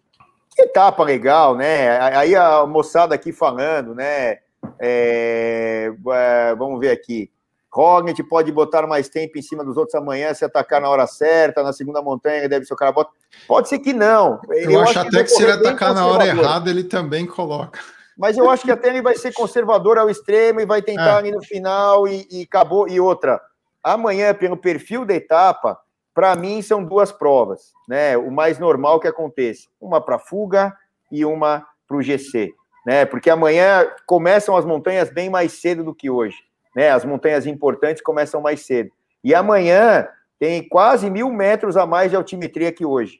que 0.53 0.63
etapa 0.63 1.01
legal, 1.01 1.55
né? 1.55 1.97
Aí 2.13 2.35
a 2.35 2.65
moçada 2.65 3.15
aqui 3.15 3.31
falando, 3.31 3.95
né? 3.95 4.39
É, 4.79 5.93
é, 6.11 6.55
vamos 6.57 6.77
ver 6.81 6.91
aqui. 6.91 7.31
Rognit 7.71 8.21
pode 8.23 8.51
botar 8.51 8.85
mais 8.85 9.07
tempo 9.07 9.37
em 9.37 9.41
cima 9.41 9.63
dos 9.63 9.77
outros 9.77 9.95
amanhã 9.95 10.33
se 10.33 10.43
atacar 10.43 10.81
na 10.81 10.89
hora 10.89 11.07
certa, 11.07 11.63
na 11.63 11.71
segunda 11.71 12.01
montanha 12.01 12.49
deve 12.49 12.65
ser 12.65 12.73
o 12.73 12.77
cara 12.77 12.91
bota. 12.91 13.11
Pode 13.47 13.69
ser 13.69 13.79
que 13.79 13.93
não. 13.93 14.41
Eu, 14.49 14.71
Eu 14.71 14.81
acho, 14.81 14.99
até 14.99 15.09
que, 15.09 15.23
que 15.23 15.29
se 15.29 15.43
ele 15.43 15.53
atacar 15.53 15.93
na 15.93 16.05
hora 16.05 16.25
errada, 16.25 16.69
ele 16.69 16.83
também 16.83 17.25
coloca 17.25 17.79
mas 18.17 18.37
eu 18.37 18.49
acho 18.49 18.63
que 18.63 18.71
até 18.71 18.89
ele 18.89 19.01
vai 19.01 19.15
ser 19.15 19.33
conservador 19.33 19.97
ao 19.97 20.09
extremo 20.09 20.61
e 20.61 20.65
vai 20.65 20.81
tentar 20.81 21.15
é. 21.15 21.17
ali 21.17 21.31
no 21.31 21.43
final 21.43 22.07
e, 22.07 22.27
e 22.31 22.43
acabou. 22.43 22.87
E 22.87 22.99
outra, 22.99 23.41
amanhã, 23.83 24.33
pelo 24.33 24.55
perfil 24.55 25.05
da 25.05 25.13
etapa, 25.13 25.77
para 26.13 26.35
mim 26.35 26.61
são 26.61 26.83
duas 26.83 27.11
provas, 27.11 27.73
né? 27.89 28.17
O 28.17 28.31
mais 28.31 28.57
normal 28.57 28.99
que 28.99 29.07
aconteça, 29.07 29.67
uma 29.81 29.99
para 29.99 30.17
fuga 30.17 30.73
e 31.11 31.25
uma 31.25 31.65
para 31.87 31.97
o 31.97 32.01
GC, 32.01 32.53
né? 32.85 33.05
Porque 33.05 33.29
amanhã 33.29 33.85
começam 34.05 34.55
as 34.55 34.63
montanhas 34.63 35.09
bem 35.09 35.29
mais 35.29 35.59
cedo 35.59 35.83
do 35.83 35.93
que 35.93 36.09
hoje. 36.09 36.37
né? 36.75 36.89
As 36.89 37.03
montanhas 37.03 37.45
importantes 37.45 38.01
começam 38.01 38.41
mais 38.41 38.65
cedo. 38.65 38.91
E 39.23 39.33
amanhã 39.35 40.07
tem 40.39 40.67
quase 40.67 41.09
mil 41.09 41.31
metros 41.31 41.77
a 41.77 41.85
mais 41.85 42.11
de 42.11 42.15
altimetria 42.15 42.71
que 42.71 42.85
hoje. 42.85 43.19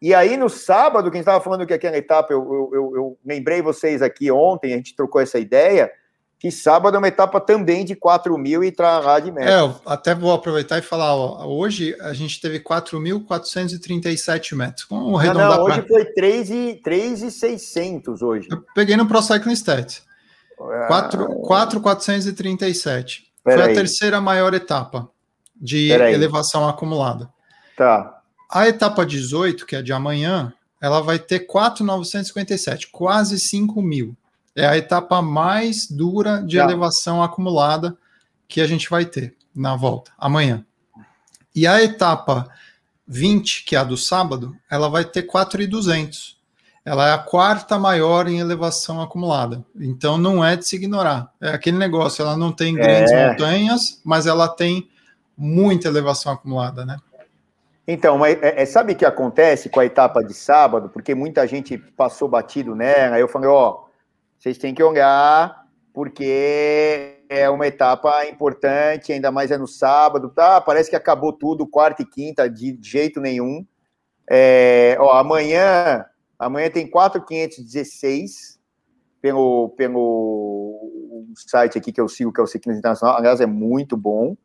E 0.00 0.14
aí, 0.14 0.36
no 0.36 0.48
sábado, 0.48 1.10
quem 1.10 1.18
estava 1.20 1.42
falando 1.42 1.66
que 1.66 1.74
aquela 1.74 1.96
etapa, 1.96 2.32
eu, 2.32 2.70
eu, 2.72 2.92
eu, 2.94 3.18
lembrei 3.24 3.60
vocês 3.60 4.00
aqui 4.00 4.30
ontem, 4.30 4.72
a 4.72 4.76
gente 4.76 4.94
trocou 4.94 5.20
essa 5.20 5.40
ideia, 5.40 5.90
que 6.38 6.52
sábado 6.52 6.94
é 6.94 6.98
uma 6.98 7.08
etapa 7.08 7.40
também 7.40 7.84
de 7.84 7.96
4 7.96 8.38
mil 8.38 8.62
e 8.62 8.72
lá 8.78 9.18
de 9.18 9.32
metros. 9.32 9.52
É, 9.52 9.74
até 9.84 10.14
vou 10.14 10.32
aproveitar 10.32 10.78
e 10.78 10.82
falar, 10.82 11.16
ó, 11.16 11.44
hoje 11.46 11.96
a 12.00 12.12
gente 12.12 12.40
teve 12.40 12.60
4.437 12.60 14.54
metros. 14.54 14.84
Com 14.84 14.94
o 14.94 15.20
não, 15.20 15.34
não, 15.34 15.64
hoje 15.64 15.82
pra... 15.82 15.88
foi 15.88 16.04
3,600 16.04 18.22
hoje. 18.22 18.46
Eu 18.50 18.62
peguei 18.72 18.96
no 18.96 19.08
Pro 19.08 19.20
Cycling 19.20 19.54
Stats. 19.54 20.06
4,437. 20.86 23.24
Foi 23.42 23.60
a 23.60 23.74
terceira 23.74 24.20
maior 24.20 24.54
etapa 24.54 25.10
de 25.60 25.90
elevação 25.90 26.68
acumulada. 26.68 27.28
Tá. 27.76 28.17
A 28.48 28.66
etapa 28.66 29.04
18, 29.04 29.66
que 29.66 29.76
é 29.76 29.82
de 29.82 29.92
amanhã, 29.92 30.52
ela 30.80 31.00
vai 31.00 31.18
ter 31.18 31.40
4,957, 31.40 32.88
quase 32.88 33.38
5 33.38 33.82
mil. 33.82 34.16
É 34.56 34.66
a 34.66 34.76
etapa 34.76 35.20
mais 35.20 35.86
dura 35.88 36.42
de 36.42 36.56
tá. 36.56 36.64
elevação 36.64 37.22
acumulada 37.22 37.96
que 38.48 38.60
a 38.60 38.66
gente 38.66 38.88
vai 38.88 39.04
ter 39.04 39.36
na 39.54 39.76
volta, 39.76 40.10
amanhã. 40.16 40.64
E 41.54 41.66
a 41.66 41.82
etapa 41.82 42.48
20, 43.06 43.64
que 43.64 43.76
é 43.76 43.78
a 43.78 43.84
do 43.84 43.96
sábado, 43.96 44.56
ela 44.70 44.88
vai 44.88 45.04
ter 45.04 45.22
4,200. 45.22 46.38
Ela 46.84 47.08
é 47.08 47.12
a 47.12 47.18
quarta 47.18 47.78
maior 47.78 48.28
em 48.28 48.38
elevação 48.38 49.02
acumulada. 49.02 49.62
Então 49.78 50.16
não 50.16 50.42
é 50.42 50.56
de 50.56 50.66
se 50.66 50.76
ignorar. 50.76 51.30
É 51.40 51.50
aquele 51.50 51.76
negócio, 51.76 52.22
ela 52.22 52.36
não 52.36 52.50
tem 52.50 52.74
grandes 52.74 53.12
é. 53.12 53.28
montanhas, 53.28 54.00
mas 54.02 54.26
ela 54.26 54.48
tem 54.48 54.88
muita 55.36 55.88
elevação 55.88 56.32
acumulada, 56.32 56.86
né? 56.86 56.96
Então, 57.90 58.18
mas 58.18 58.36
é, 58.42 58.60
é, 58.62 58.66
sabe 58.66 58.92
o 58.92 58.96
que 58.96 59.06
acontece 59.06 59.70
com 59.70 59.80
a 59.80 59.86
etapa 59.86 60.22
de 60.22 60.34
sábado? 60.34 60.90
Porque 60.90 61.14
muita 61.14 61.46
gente 61.46 61.78
passou 61.78 62.28
batido 62.28 62.74
nela. 62.74 63.16
Aí 63.16 63.22
eu 63.22 63.28
falei, 63.28 63.48
ó, 63.48 63.84
vocês 64.38 64.58
têm 64.58 64.74
que 64.74 64.82
olhar, 64.82 65.66
porque 65.94 67.22
é 67.30 67.48
uma 67.48 67.66
etapa 67.66 68.26
importante, 68.26 69.10
ainda 69.10 69.32
mais 69.32 69.50
é 69.50 69.56
no 69.56 69.66
sábado. 69.66 70.28
Tá, 70.28 70.60
parece 70.60 70.90
que 70.90 70.96
acabou 70.96 71.32
tudo, 71.32 71.66
quarta 71.66 72.02
e 72.02 72.04
quinta, 72.04 72.46
de 72.46 72.78
jeito 72.82 73.22
nenhum. 73.22 73.66
É, 74.30 74.94
ó, 75.00 75.12
amanhã, 75.12 76.04
amanhã 76.38 76.68
tem 76.68 76.86
4,516 76.86 78.60
pelo, 79.22 79.70
pelo 79.70 81.24
site 81.34 81.78
aqui 81.78 81.90
que 81.90 82.00
eu 82.02 82.08
sigo, 82.08 82.34
que 82.34 82.40
é 82.40 82.44
o 82.44 82.46
Ciclismo 82.46 82.80
Internacional. 82.80 83.16
Aliás, 83.16 83.40
é 83.40 83.46
muito 83.46 83.96
bom. 83.96 84.36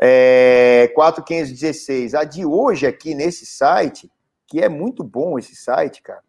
É, 0.00 0.90
4516. 0.94 2.14
A 2.14 2.24
de 2.24 2.44
hoje 2.44 2.86
aqui 2.86 3.14
nesse 3.14 3.46
site, 3.46 4.10
que 4.46 4.60
é 4.60 4.68
muito 4.68 5.02
bom 5.04 5.38
esse 5.38 5.54
site, 5.54 6.02
cara. 6.02 6.22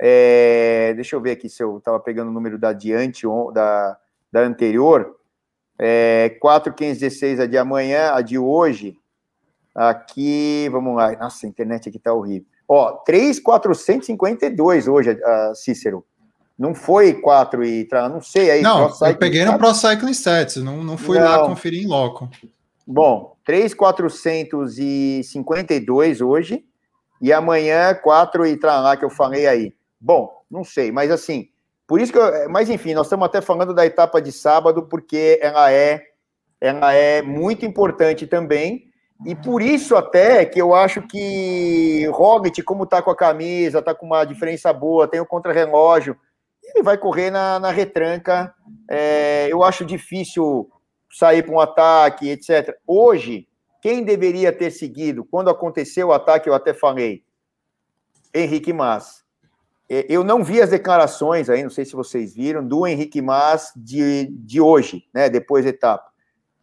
É, 0.00 0.92
deixa 0.94 1.16
eu 1.16 1.20
ver 1.20 1.32
aqui 1.32 1.48
se 1.48 1.62
eu 1.62 1.78
estava 1.78 1.98
pegando 1.98 2.28
o 2.28 2.32
número 2.32 2.58
da 2.58 2.72
diante 2.72 3.26
da, 3.52 3.98
da 4.30 4.40
anterior. 4.40 5.16
É, 5.78 6.36
4516 6.40 7.40
a 7.40 7.46
de 7.46 7.58
amanhã, 7.58 8.12
a 8.12 8.20
de 8.20 8.38
hoje. 8.38 8.96
Aqui, 9.74 10.68
vamos 10.70 10.96
lá. 10.96 11.12
Nossa, 11.12 11.46
a 11.46 11.48
internet 11.48 11.88
aqui 11.88 11.98
tá 11.98 12.12
horrível. 12.12 12.46
Ó, 12.68 12.92
3,452 13.04 14.88
hoje, 14.88 15.10
a 15.10 15.54
Cícero. 15.54 16.04
Não 16.58 16.74
foi 16.74 17.14
4 17.14 17.64
e. 17.64 17.88
Não 17.92 18.20
sei 18.20 18.50
aí. 18.50 18.62
Não, 18.62 18.88
eu 18.88 19.16
peguei 19.16 19.44
no 19.44 19.56
Pro 19.56 19.72
Cycling 19.72 20.10
Stats, 20.10 20.56
não, 20.56 20.82
não 20.82 20.98
fui 20.98 21.18
não. 21.18 21.24
lá 21.24 21.46
conferir 21.46 21.84
em 21.84 21.86
loco. 21.86 22.28
Bom, 22.90 23.36
3,452 23.44 26.22
hoje, 26.22 26.64
e 27.20 27.34
amanhã 27.34 27.94
4 27.94 28.46
e 28.46 28.58
lá 28.62 28.96
que 28.96 29.04
eu 29.04 29.10
falei 29.10 29.46
aí. 29.46 29.74
Bom, 30.00 30.32
não 30.50 30.64
sei, 30.64 30.90
mas 30.90 31.10
assim, 31.10 31.50
por 31.86 32.00
isso 32.00 32.10
que 32.10 32.18
eu, 32.18 32.48
mas 32.48 32.70
enfim, 32.70 32.94
nós 32.94 33.04
estamos 33.04 33.26
até 33.26 33.42
falando 33.42 33.74
da 33.74 33.84
etapa 33.84 34.22
de 34.22 34.32
sábado 34.32 34.84
porque 34.84 35.38
ela 35.42 35.70
é 35.70 36.02
ela 36.58 36.94
é 36.94 37.20
muito 37.20 37.66
importante 37.66 38.26
também. 38.26 38.84
E 39.26 39.34
por 39.34 39.60
isso 39.60 39.94
até 39.94 40.46
que 40.46 40.58
eu 40.58 40.74
acho 40.74 41.02
que 41.02 42.06
Roglic, 42.06 42.62
como 42.62 42.86
tá 42.86 43.02
com 43.02 43.10
a 43.10 43.16
camisa, 43.16 43.82
tá 43.82 43.94
com 43.94 44.06
uma 44.06 44.24
diferença 44.24 44.72
boa, 44.72 45.06
tem 45.06 45.20
o 45.20 45.26
contrarrelógio, 45.26 46.16
ele 46.62 46.82
vai 46.82 46.96
correr 46.96 47.30
na, 47.30 47.60
na 47.60 47.70
retranca. 47.70 48.54
É, 48.90 49.46
eu 49.50 49.62
acho 49.62 49.84
difícil 49.84 50.70
sair 51.10 51.42
para 51.42 51.54
um 51.54 51.60
ataque, 51.60 52.28
etc. 52.28 52.76
Hoje, 52.86 53.48
quem 53.80 54.04
deveria 54.04 54.52
ter 54.52 54.70
seguido, 54.70 55.24
quando 55.24 55.50
aconteceu 55.50 56.08
o 56.08 56.12
ataque, 56.12 56.48
eu 56.48 56.54
até 56.54 56.74
falei, 56.74 57.22
Henrique 58.34 58.72
Mas. 58.72 59.26
É, 59.90 60.04
eu 60.08 60.22
não 60.22 60.44
vi 60.44 60.60
as 60.60 60.70
declarações 60.70 61.48
aí, 61.48 61.62
não 61.62 61.70
sei 61.70 61.84
se 61.84 61.96
vocês 61.96 62.34
viram, 62.34 62.66
do 62.66 62.86
Henrique 62.86 63.22
Mas 63.22 63.72
de, 63.74 64.26
de 64.26 64.60
hoje, 64.60 65.04
né, 65.14 65.30
depois 65.30 65.64
da 65.64 65.70
etapa. 65.70 66.08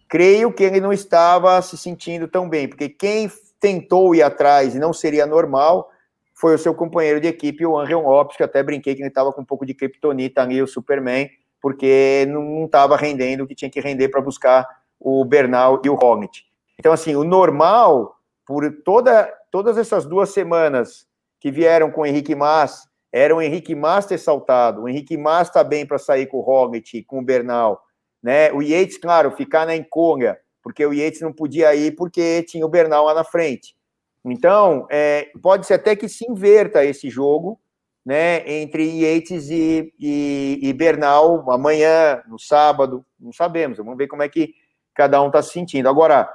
Creio 0.08 0.54
que 0.54 0.64
ele 0.64 0.80
não 0.80 0.94
estava 0.94 1.60
se 1.62 1.76
sentindo 1.78 2.28
tão 2.28 2.48
bem, 2.48 2.68
porque 2.68 2.88
quem 2.88 3.32
tentou 3.60 4.14
ir 4.14 4.22
atrás 4.22 4.76
e 4.76 4.80
não 4.80 4.94
seria 4.94 5.26
normal 5.26 5.90
foi 6.36 6.54
o 6.54 6.60
seu 6.60 6.76
companheiro 6.76 7.20
de 7.20 7.28
equipe, 7.28 7.66
o 7.66 7.80
Angel 7.80 8.02
Lopes, 8.02 8.38
que 8.38 8.44
até 8.44 8.62
brinquei 8.62 8.94
que 8.94 9.02
ele 9.02 9.08
estava 9.08 9.32
com 9.32 9.42
um 9.42 9.46
pouco 9.46 9.66
de 9.66 9.74
kryptonita 9.74 10.42
ali, 10.42 10.62
o 10.62 10.68
Superman, 10.68 11.30
porque 11.66 12.28
não 12.30 12.66
estava 12.66 12.96
rendendo 12.96 13.44
o 13.44 13.48
que 13.48 13.56
tinha 13.56 13.72
que 13.72 13.80
render 13.80 14.10
para 14.10 14.22
buscar 14.22 14.68
o 15.00 15.26
Bernal 15.26 15.82
e 15.84 15.90
o 15.90 15.96
Roglic. 15.96 16.44
Então, 16.78 16.94
assim, 16.94 17.16
o 17.16 17.24
normal, 17.24 18.20
por 18.46 18.72
toda, 18.84 19.28
todas 19.50 19.76
essas 19.76 20.06
duas 20.06 20.30
semanas 20.30 21.08
que 21.40 21.50
vieram 21.50 21.90
com 21.90 22.02
o 22.02 22.06
Henrique 22.06 22.36
Mas, 22.36 22.88
era 23.12 23.36
o 23.36 23.42
Henrique 23.42 23.74
Mas 23.74 24.06
ter 24.06 24.20
saltado, 24.20 24.84
o 24.84 24.88
Henrique 24.88 25.18
Mas 25.18 25.48
está 25.48 25.64
bem 25.64 25.88
para 25.88 25.98
sair 25.98 26.28
com 26.28 26.38
o 26.38 26.42
Roglic, 26.42 27.02
com 27.06 27.18
o 27.18 27.26
Bernal, 27.26 27.82
né? 28.22 28.52
O 28.52 28.62
Yates, 28.62 29.00
claro, 29.00 29.32
ficar 29.32 29.66
na 29.66 29.76
enconga, 29.76 30.40
porque 30.62 30.86
o 30.86 30.94
Yates 30.94 31.22
não 31.22 31.34
podia 31.34 31.74
ir 31.74 31.96
porque 31.96 32.44
tinha 32.44 32.64
o 32.64 32.70
Bernal 32.70 33.06
lá 33.06 33.16
na 33.16 33.24
frente. 33.24 33.76
Então, 34.24 34.86
é, 34.92 35.32
pode 35.42 35.66
ser 35.66 35.74
até 35.74 35.96
que 35.96 36.08
se 36.08 36.30
inverta 36.30 36.86
esse 36.86 37.10
jogo, 37.10 37.60
né, 38.06 38.48
entre 38.48 38.84
Yates 39.02 39.50
e, 39.50 39.92
e, 40.00 40.60
e, 40.62 40.74
Bernal 40.74 41.50
amanhã, 41.50 42.22
no 42.28 42.38
sábado, 42.38 43.04
não 43.20 43.34
sabemos, 43.34 43.80
vamos 43.80 43.98
ver 43.98 44.08
como 44.08 44.22
é 44.22 44.30
que 44.30 44.54
cada 44.94 45.22
um 45.22 45.28
está 45.28 45.42
se 45.42 45.52
sentindo. 45.52 45.90
Agora, 45.90 46.30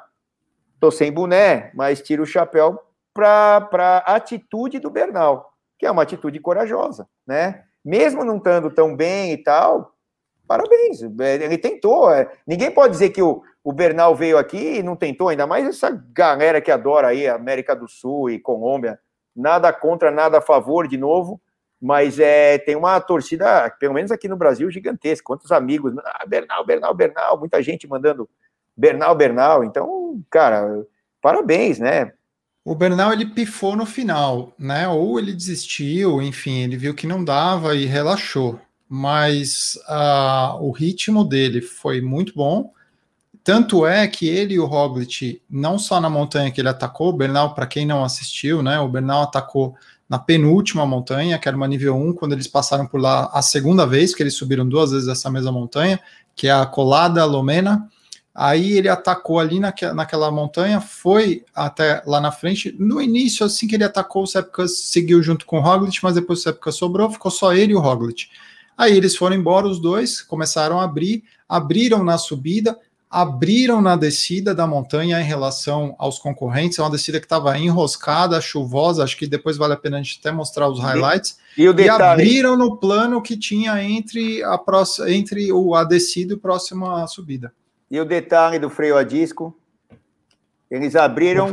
estou 0.74 0.90
sem 0.90 1.12
boné, 1.12 1.70
mas 1.74 2.02
tiro 2.02 2.24
o 2.24 2.26
chapéu 2.26 2.80
para 3.14 4.02
a 4.04 4.16
atitude 4.16 4.80
do 4.80 4.90
Bernal, 4.90 5.54
que 5.78 5.86
é 5.86 5.90
uma 5.90 6.02
atitude 6.02 6.40
corajosa, 6.40 7.08
né? 7.26 7.64
Mesmo 7.84 8.24
não 8.24 8.38
estando 8.38 8.70
tão 8.70 8.94
bem 8.94 9.32
e 9.32 9.38
tal, 9.38 9.94
parabéns, 10.46 11.00
ele 11.02 11.56
tentou. 11.56 12.12
É, 12.12 12.30
ninguém 12.46 12.70
pode 12.70 12.92
dizer 12.92 13.10
que 13.10 13.22
o, 13.22 13.42
o 13.62 13.72
Bernal 13.72 14.14
veio 14.14 14.36
aqui 14.36 14.78
e 14.78 14.82
não 14.82 14.96
tentou, 14.96 15.28
ainda 15.28 15.46
mais 15.46 15.66
essa 15.66 15.90
galera 16.12 16.60
que 16.60 16.70
adora 16.70 17.08
aí 17.08 17.28
América 17.28 17.74
do 17.74 17.88
Sul 17.88 18.28
e 18.28 18.38
Colômbia, 18.38 18.98
nada 19.34 19.72
contra, 19.72 20.10
nada 20.10 20.38
a 20.38 20.42
favor, 20.42 20.88
de 20.88 20.98
novo, 20.98 21.40
mas 21.80 22.18
é, 22.18 22.58
tem 22.58 22.76
uma 22.76 23.00
torcida, 23.00 23.70
pelo 23.80 23.94
menos 23.94 24.10
aqui 24.10 24.28
no 24.28 24.36
Brasil, 24.36 24.70
gigantesca. 24.70 25.24
Quantos 25.24 25.50
amigos? 25.50 25.94
Ah, 26.04 26.26
Bernal, 26.26 26.64
Bernal, 26.64 26.94
Bernal, 26.94 27.38
muita 27.38 27.62
gente 27.62 27.88
mandando 27.88 28.28
Bernal, 28.76 29.14
Bernal. 29.14 29.64
Então, 29.64 30.22
cara, 30.28 30.86
parabéns, 31.22 31.78
né? 31.78 32.12
O 32.62 32.74
Bernal 32.74 33.12
ele 33.12 33.26
pifou 33.26 33.74
no 33.74 33.86
final, 33.86 34.52
né? 34.58 34.86
Ou 34.88 35.18
ele 35.18 35.32
desistiu, 35.32 36.20
enfim, 36.20 36.58
ele 36.58 36.76
viu 36.76 36.94
que 36.94 37.06
não 37.06 37.24
dava 37.24 37.74
e 37.74 37.86
relaxou. 37.86 38.60
Mas 38.86 39.78
uh, 39.88 40.62
o 40.62 40.70
ritmo 40.70 41.24
dele 41.24 41.62
foi 41.62 42.02
muito 42.02 42.34
bom. 42.34 42.72
Tanto 43.42 43.86
é 43.86 44.06
que 44.06 44.28
ele 44.28 44.54
e 44.54 44.60
o 44.60 44.66
Roglic, 44.66 45.40
não 45.48 45.78
só 45.78 45.98
na 45.98 46.10
montanha 46.10 46.50
que 46.50 46.60
ele 46.60 46.68
atacou, 46.68 47.08
o 47.08 47.16
Bernal, 47.16 47.54
para 47.54 47.66
quem 47.66 47.86
não 47.86 48.04
assistiu, 48.04 48.62
né? 48.62 48.78
O 48.78 48.88
Bernal 48.88 49.22
atacou 49.22 49.74
na 50.10 50.18
penúltima 50.18 50.84
montanha, 50.84 51.38
que 51.38 51.46
era 51.46 51.56
uma 51.56 51.68
nível 51.68 51.94
1, 51.96 52.14
quando 52.14 52.32
eles 52.32 52.48
passaram 52.48 52.84
por 52.84 53.00
lá 53.00 53.30
a 53.32 53.40
segunda 53.42 53.86
vez, 53.86 54.12
que 54.12 54.20
eles 54.20 54.34
subiram 54.34 54.68
duas 54.68 54.90
vezes 54.90 55.06
essa 55.06 55.30
mesma 55.30 55.52
montanha, 55.52 56.00
que 56.34 56.48
é 56.48 56.50
a 56.50 56.66
Colada 56.66 57.24
Lomena. 57.24 57.88
Aí 58.34 58.72
ele 58.72 58.88
atacou 58.88 59.38
ali 59.38 59.60
naque, 59.60 59.86
naquela 59.92 60.28
montanha, 60.32 60.80
foi 60.80 61.44
até 61.54 62.02
lá 62.04 62.20
na 62.20 62.32
frente. 62.32 62.74
No 62.76 63.00
início, 63.00 63.46
assim 63.46 63.68
que 63.68 63.76
ele 63.76 63.84
atacou, 63.84 64.24
o 64.24 64.26
Sepkus 64.26 64.90
seguiu 64.90 65.22
junto 65.22 65.46
com 65.46 65.58
o 65.58 65.60
Roglic, 65.60 66.00
mas 66.02 66.16
depois 66.16 66.40
o 66.40 66.42
Sepkus 66.42 66.74
sobrou, 66.74 67.08
ficou 67.08 67.30
só 67.30 67.54
ele 67.54 67.72
e 67.72 67.76
o 67.76 67.80
Roglic. 67.80 68.26
Aí 68.76 68.96
eles 68.96 69.14
foram 69.14 69.36
embora, 69.36 69.68
os 69.68 69.78
dois, 69.78 70.22
começaram 70.22 70.80
a 70.80 70.84
abrir, 70.84 71.22
abriram 71.48 72.02
na 72.02 72.18
subida, 72.18 72.76
abriram 73.10 73.80
na 73.80 73.96
descida 73.96 74.54
da 74.54 74.68
montanha 74.68 75.20
em 75.20 75.24
relação 75.24 75.96
aos 75.98 76.18
concorrentes. 76.18 76.78
É 76.78 76.82
uma 76.82 76.90
descida 76.90 77.18
que 77.18 77.26
estava 77.26 77.58
enroscada, 77.58 78.40
chuvosa. 78.40 79.02
Acho 79.02 79.16
que 79.16 79.26
depois 79.26 79.56
vale 79.56 79.72
a 79.72 79.76
pena 79.76 79.96
a 79.98 80.02
gente 80.02 80.18
até 80.20 80.30
mostrar 80.30 80.68
os 80.68 80.78
highlights. 80.78 81.36
E, 81.58 81.68
o 81.68 81.74
detalhe... 81.74 82.22
e 82.22 82.24
abriram 82.24 82.56
no 82.56 82.76
plano 82.76 83.20
que 83.20 83.36
tinha 83.36 83.82
entre 83.82 84.44
a 84.44 84.56
próxima, 84.56 85.10
entre 85.10 85.52
o 85.52 85.74
a 85.74 85.82
descida 85.82 86.34
e 86.34 86.36
a 86.36 86.40
próxima 86.40 87.04
subida. 87.08 87.52
E 87.90 87.98
o 88.00 88.04
detalhe 88.04 88.60
do 88.60 88.70
freio 88.70 88.96
a 88.96 89.02
disco, 89.02 89.58
eles 90.70 90.94
abriram 90.94 91.52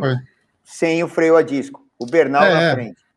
sem 0.64 1.04
o 1.04 1.08
freio 1.08 1.36
a 1.36 1.42
disco. 1.42 1.84
O 1.98 2.06
Bernal 2.06 2.44
é, 2.44 2.54
na 2.54 2.62
é. 2.62 2.74
frente. 2.76 3.08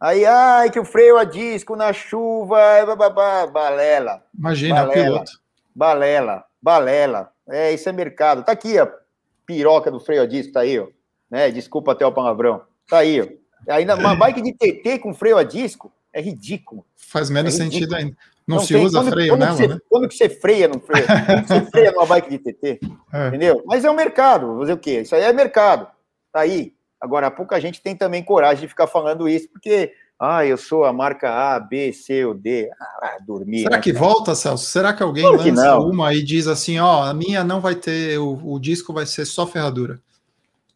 Aí, 0.00 0.24
ai, 0.24 0.70
que 0.70 0.78
o 0.78 0.84
freio 0.84 1.18
a 1.18 1.24
disco 1.24 1.74
na 1.74 1.92
chuva, 1.92 2.56
bababá, 2.86 3.48
balela. 3.48 4.22
Imagina, 4.38 4.86
balela, 4.86 4.92
piloto. 4.92 5.32
Balela, 5.74 6.44
balela. 6.60 7.32
É, 7.48 7.72
isso 7.72 7.88
é 7.88 7.92
mercado. 7.92 8.44
Tá 8.44 8.52
aqui 8.52 8.78
a 8.78 8.92
piroca 9.46 9.90
do 9.90 10.00
freio 10.00 10.22
a 10.22 10.26
disco, 10.26 10.52
tá 10.52 10.60
aí, 10.60 10.78
ó. 10.78 10.88
Né? 11.30 11.50
Desculpa 11.50 11.92
até 11.92 12.06
o 12.06 12.12
palavrão. 12.12 12.62
Tá 12.88 12.98
aí, 12.98 13.20
ó. 13.20 13.26
Ainda 13.72 13.96
uma 13.96 14.14
bike 14.14 14.40
de 14.40 14.52
TT 14.52 14.98
com 15.00 15.14
freio 15.14 15.36
a 15.36 15.42
disco 15.42 15.92
é 16.12 16.20
ridículo. 16.20 16.84
Faz 16.96 17.28
menos 17.30 17.58
é 17.58 17.64
ridículo. 17.64 17.80
sentido 17.80 17.96
ainda. 17.96 18.16
Não, 18.46 18.56
não 18.56 18.64
se 18.64 18.72
tem. 18.72 18.84
usa 18.84 18.98
quando, 18.98 19.10
freio 19.10 19.28
quando 19.30 19.40
nela, 19.40 19.56
você, 19.56 19.68
né? 19.68 19.78
Quando 19.90 20.08
que 20.08 20.14
você 20.14 20.28
freia 20.28 20.68
no 20.68 20.80
freio? 20.80 21.06
quando 21.06 21.46
você 21.46 21.70
freia 21.70 21.92
numa 21.92 22.06
bike 22.06 22.30
de 22.30 22.38
TT? 22.38 22.80
É. 23.12 23.28
Entendeu? 23.28 23.62
Mas 23.66 23.84
é 23.84 23.90
o 23.90 23.92
um 23.92 23.96
mercado. 23.96 24.58
Fazer 24.58 24.72
o 24.72 24.78
quê? 24.78 25.00
Isso 25.00 25.14
aí 25.14 25.22
é 25.22 25.32
mercado. 25.32 25.86
Tá 26.32 26.40
aí. 26.40 26.72
Agora, 27.00 27.30
pouca 27.30 27.60
gente 27.60 27.82
tem 27.82 27.94
também 27.94 28.22
coragem 28.22 28.62
de 28.62 28.68
ficar 28.68 28.86
falando 28.86 29.28
isso, 29.28 29.48
porque 29.50 29.92
ah, 30.20 30.44
eu 30.44 30.56
sou 30.56 30.84
a 30.84 30.92
marca 30.92 31.30
A, 31.30 31.60
B, 31.60 31.92
C 31.92 32.24
ou 32.24 32.34
D. 32.34 32.68
Ah, 32.80 33.18
dormir. 33.24 33.62
Será 33.62 33.76
né, 33.76 33.82
que 33.82 33.92
volta, 33.92 34.34
Celso? 34.34 34.66
Será 34.66 34.92
que 34.92 35.02
alguém 35.02 35.22
claro 35.22 35.38
lança 35.38 35.78
que 35.78 35.84
uma 35.84 36.12
e 36.12 36.24
diz 36.24 36.48
assim, 36.48 36.80
ó, 36.80 37.04
a 37.04 37.14
minha 37.14 37.44
não 37.44 37.60
vai 37.60 37.76
ter, 37.76 38.18
o, 38.18 38.54
o, 38.54 38.58
disco 38.58 38.92
vai 38.92 39.06
ser 39.06 39.24
só 39.24 39.46
ferradura? 39.46 40.00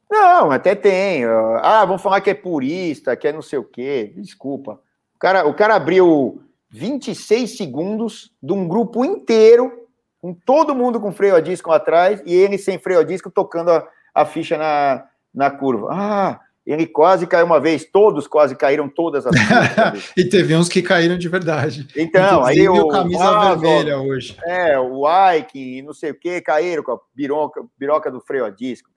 Não, 0.09 0.53
até 0.53 0.77
tem. 0.77 1.25
Ah, 1.61 1.85
vão 1.85 1.99
falar 1.99 2.21
que 2.21 2.31
é 2.31 2.35
purista, 2.35 3.17
que 3.17 3.27
é 3.27 3.33
não 3.33 3.43
sei 3.43 3.59
o 3.59 3.65
quê. 3.65 4.13
Desculpa. 4.17 4.79
O 5.17 5.19
cara, 5.19 5.45
o 5.47 5.55
cara 5.55 5.75
abriu 5.75 6.41
26 6.71 7.57
segundos 7.57 8.31
de 8.41 8.53
um 8.53 8.69
grupo 8.69 9.05
inteiro, 9.05 9.73
com 10.21 10.33
todo 10.33 10.75
mundo 10.75 11.01
com 11.01 11.13
freio 11.13 11.35
a 11.35 11.41
disco 11.41 11.73
atrás, 11.73 12.23
e 12.25 12.33
ele 12.33 12.59
sem 12.59 12.79
freio 12.79 13.01
a 13.01 13.05
disco 13.05 13.29
tocando 13.29 13.73
a, 13.73 13.89
a 14.15 14.25
ficha 14.25 14.57
na, 14.57 15.05
na 15.35 15.51
curva. 15.51 15.89
Ah, 15.91 16.41
ele 16.65 16.87
quase 16.87 17.27
caiu 17.27 17.45
uma 17.45 17.59
vez, 17.59 17.85
todos 17.85 18.29
quase 18.29 18.55
caíram 18.55 18.89
todas 18.89 19.27
as 19.27 19.35
vezes. 19.35 20.13
e 20.17 20.25
teve 20.29 20.55
uns 20.55 20.69
que 20.69 20.81
caíram 20.81 21.19
de 21.19 21.29
verdade. 21.29 21.89
Então, 21.97 22.45
aí 22.45 22.69
o 22.69 22.87
camisa 22.87 23.25
ah, 23.25 23.55
vermelha 23.55 23.99
hoje. 23.99 24.37
É, 24.45 24.79
o 24.79 25.05
Ike, 25.35 25.83
não 25.83 25.93
sei 25.93 26.13
o 26.13 26.19
que, 26.19 26.41
caíram 26.41 26.85
com 26.85 26.93
a 26.93 27.01
biroca, 27.13 27.65
biroca 27.77 28.11
do 28.11 28.21
freio 28.21 28.45
a 28.45 28.51
disco. 28.51 28.89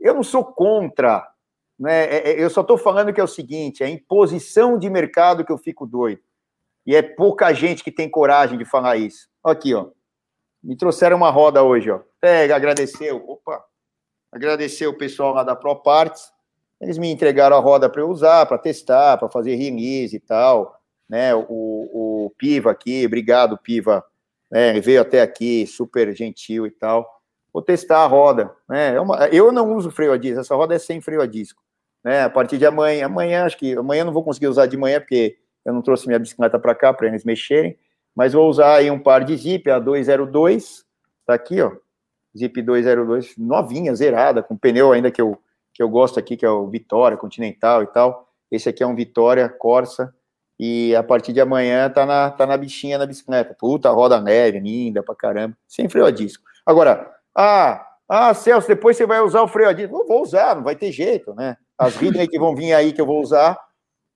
Eu 0.00 0.14
não 0.14 0.24
sou 0.24 0.44
contra, 0.44 1.24
né? 1.78 2.04
É, 2.04 2.30
é, 2.30 2.42
eu 2.42 2.50
só 2.50 2.62
estou 2.62 2.76
falando 2.76 3.12
que 3.12 3.20
é 3.20 3.24
o 3.24 3.28
seguinte: 3.28 3.84
é 3.84 3.88
imposição 3.88 4.76
de 4.76 4.90
mercado 4.90 5.44
que 5.44 5.52
eu 5.52 5.58
fico 5.58 5.86
doido. 5.86 6.20
E 6.84 6.96
é 6.96 7.00
pouca 7.00 7.52
gente 7.54 7.84
que 7.84 7.92
tem 7.92 8.10
coragem 8.10 8.58
de 8.58 8.64
falar 8.64 8.96
isso. 8.96 9.28
Aqui, 9.42 9.72
ó. 9.72 9.88
Me 10.62 10.76
trouxeram 10.76 11.16
uma 11.16 11.30
roda 11.30 11.62
hoje, 11.62 11.90
ó. 11.90 12.00
Pega, 12.20 12.56
agradeceu. 12.56 13.24
Opa! 13.28 13.64
Agradecer 14.32 14.86
o 14.88 14.98
pessoal 14.98 15.32
lá 15.32 15.44
da 15.44 15.54
Pro 15.54 15.76
Parts 15.76 16.33
eles 16.80 16.98
me 16.98 17.10
entregaram 17.10 17.56
a 17.56 17.60
roda 17.60 17.88
para 17.88 18.02
eu 18.02 18.08
usar, 18.08 18.46
para 18.46 18.58
testar, 18.58 19.16
para 19.18 19.28
fazer 19.28 19.54
release 19.54 20.14
e 20.14 20.20
tal. 20.20 20.80
Né? 21.08 21.34
O, 21.34 21.44
o 21.48 22.32
Piva 22.36 22.70
aqui, 22.70 23.06
obrigado, 23.06 23.58
Piva. 23.58 24.04
Né? 24.50 24.70
Ele 24.70 24.80
veio 24.80 25.00
até 25.00 25.22
aqui, 25.22 25.66
super 25.66 26.14
gentil 26.14 26.66
e 26.66 26.70
tal. 26.70 27.08
Vou 27.52 27.62
testar 27.62 27.98
a 27.98 28.06
roda. 28.06 28.54
Né? 28.68 28.94
É 28.94 29.00
uma, 29.00 29.26
eu 29.28 29.52
não 29.52 29.74
uso 29.74 29.90
freio 29.90 30.12
a 30.12 30.16
disco, 30.16 30.40
essa 30.40 30.54
roda 30.54 30.74
é 30.74 30.78
sem 30.78 31.00
freio 31.00 31.20
a 31.20 31.26
disco. 31.26 31.62
Né? 32.02 32.22
A 32.22 32.30
partir 32.30 32.58
de 32.58 32.66
amanhã, 32.66 33.06
amanhã, 33.06 33.44
acho 33.44 33.56
que 33.56 33.74
amanhã 33.76 34.04
não 34.04 34.12
vou 34.12 34.24
conseguir 34.24 34.48
usar 34.48 34.66
de 34.66 34.76
manhã, 34.76 35.00
porque 35.00 35.38
eu 35.64 35.72
não 35.72 35.80
trouxe 35.80 36.06
minha 36.06 36.18
bicicleta 36.18 36.58
para 36.58 36.74
cá 36.74 36.92
para 36.92 37.06
eles 37.06 37.24
mexerem, 37.24 37.78
mas 38.14 38.32
vou 38.32 38.48
usar 38.48 38.76
aí 38.76 38.90
um 38.90 38.98
par 38.98 39.24
de 39.24 39.36
zip, 39.36 39.70
a 39.70 39.78
202, 39.78 40.84
tá 41.26 41.34
aqui, 41.34 41.60
ó, 41.62 41.72
zip 42.36 42.60
202, 42.60 43.36
novinha, 43.38 43.94
zerada, 43.94 44.42
com 44.42 44.56
pneu 44.56 44.92
ainda 44.92 45.10
que 45.10 45.20
eu 45.20 45.38
que 45.74 45.82
eu 45.82 45.88
gosto 45.88 46.18
aqui, 46.18 46.36
que 46.36 46.46
é 46.46 46.50
o 46.50 46.68
Vitória, 46.68 47.18
Continental 47.18 47.82
e 47.82 47.86
tal. 47.88 48.28
Esse 48.50 48.68
aqui 48.68 48.82
é 48.82 48.86
um 48.86 48.94
Vitória 48.94 49.48
Corsa. 49.48 50.14
E 50.58 50.94
a 50.94 51.02
partir 51.02 51.32
de 51.32 51.40
amanhã 51.40 51.90
tá 51.90 52.06
na, 52.06 52.30
tá 52.30 52.46
na 52.46 52.56
bichinha 52.56 52.96
na 52.96 53.04
bicicleta. 53.04 53.56
Puta, 53.58 53.90
roda 53.90 54.20
neve, 54.20 54.60
linda 54.60 55.02
pra 55.02 55.14
caramba. 55.14 55.56
Sem 55.66 55.88
freio 55.88 56.06
a 56.06 56.12
disco. 56.12 56.44
Agora, 56.64 57.12
ah, 57.36 57.84
ah, 58.08 58.32
Celso, 58.32 58.68
depois 58.68 58.96
você 58.96 59.04
vai 59.04 59.20
usar 59.20 59.42
o 59.42 59.48
freio 59.48 59.68
a 59.68 59.72
disco. 59.72 59.92
Não 59.92 60.06
vou 60.06 60.22
usar, 60.22 60.54
não 60.54 60.62
vai 60.62 60.76
ter 60.76 60.92
jeito, 60.92 61.34
né? 61.34 61.56
As 61.76 61.96
Ridley 61.96 62.28
que 62.28 62.38
vão 62.38 62.54
vir 62.54 62.72
aí 62.72 62.92
que 62.92 63.00
eu 63.00 63.06
vou 63.06 63.20
usar, 63.20 63.58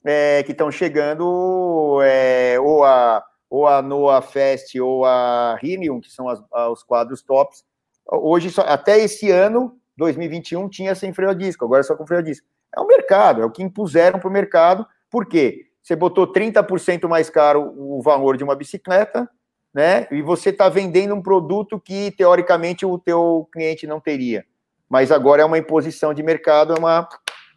é, 0.05 0.45
que 0.45 0.53
estão 0.53 0.71
chegando, 0.71 2.01
é, 2.03 2.59
ou 2.61 2.85
a 2.85 3.25
ou 3.51 3.67
a 3.67 3.81
Noah 3.81 4.21
Fest 4.21 4.75
ou 4.77 5.05
a 5.05 5.57
Rhenium, 5.57 6.01
que 6.01 6.11
são 6.11 6.29
as, 6.29 6.39
os 6.71 6.83
quadros 6.83 7.23
tops. 7.23 7.65
Hoje, 8.07 8.51
só, 8.51 8.63
até 8.63 8.99
esse 8.99 9.31
ano, 9.31 9.79
2021 9.99 10.69
tinha 10.69 10.95
sem 10.95 11.13
freio 11.13 11.33
a 11.33 11.35
disco, 11.35 11.65
agora 11.65 11.81
é 11.81 11.83
só 11.83 11.97
com 11.97 12.07
freio 12.07 12.21
a 12.21 12.25
disco. 12.25 12.47
É 12.75 12.81
o 12.81 12.87
mercado, 12.87 13.43
é 13.43 13.45
o 13.45 13.51
que 13.51 13.63
impuseram 13.63 14.21
para 14.21 14.29
o 14.29 14.33
mercado. 14.33 14.87
Por 15.11 15.27
quê? 15.27 15.67
Você 15.83 15.97
botou 15.97 16.33
30% 16.33 17.09
mais 17.09 17.29
caro 17.29 17.75
o 17.77 18.01
valor 18.01 18.37
de 18.37 18.45
uma 18.45 18.55
bicicleta, 18.55 19.29
né? 19.75 20.07
E 20.11 20.23
você 20.23 20.51
está 20.51 20.69
vendendo 20.69 21.15
um 21.15 21.23
produto 21.23 21.81
que, 21.81 22.13
teoricamente, 22.13 22.87
o 22.87 22.99
teu 22.99 23.49
cliente 23.53 23.87
não 23.87 24.01
teria. 24.01 24.45
Mas 24.89 25.11
agora 25.11 25.43
é 25.43 25.45
uma 25.45 25.59
imposição 25.59 26.15
de 26.15 26.23
mercado, 26.23 26.75
é 26.75 26.79
uma... 26.79 27.09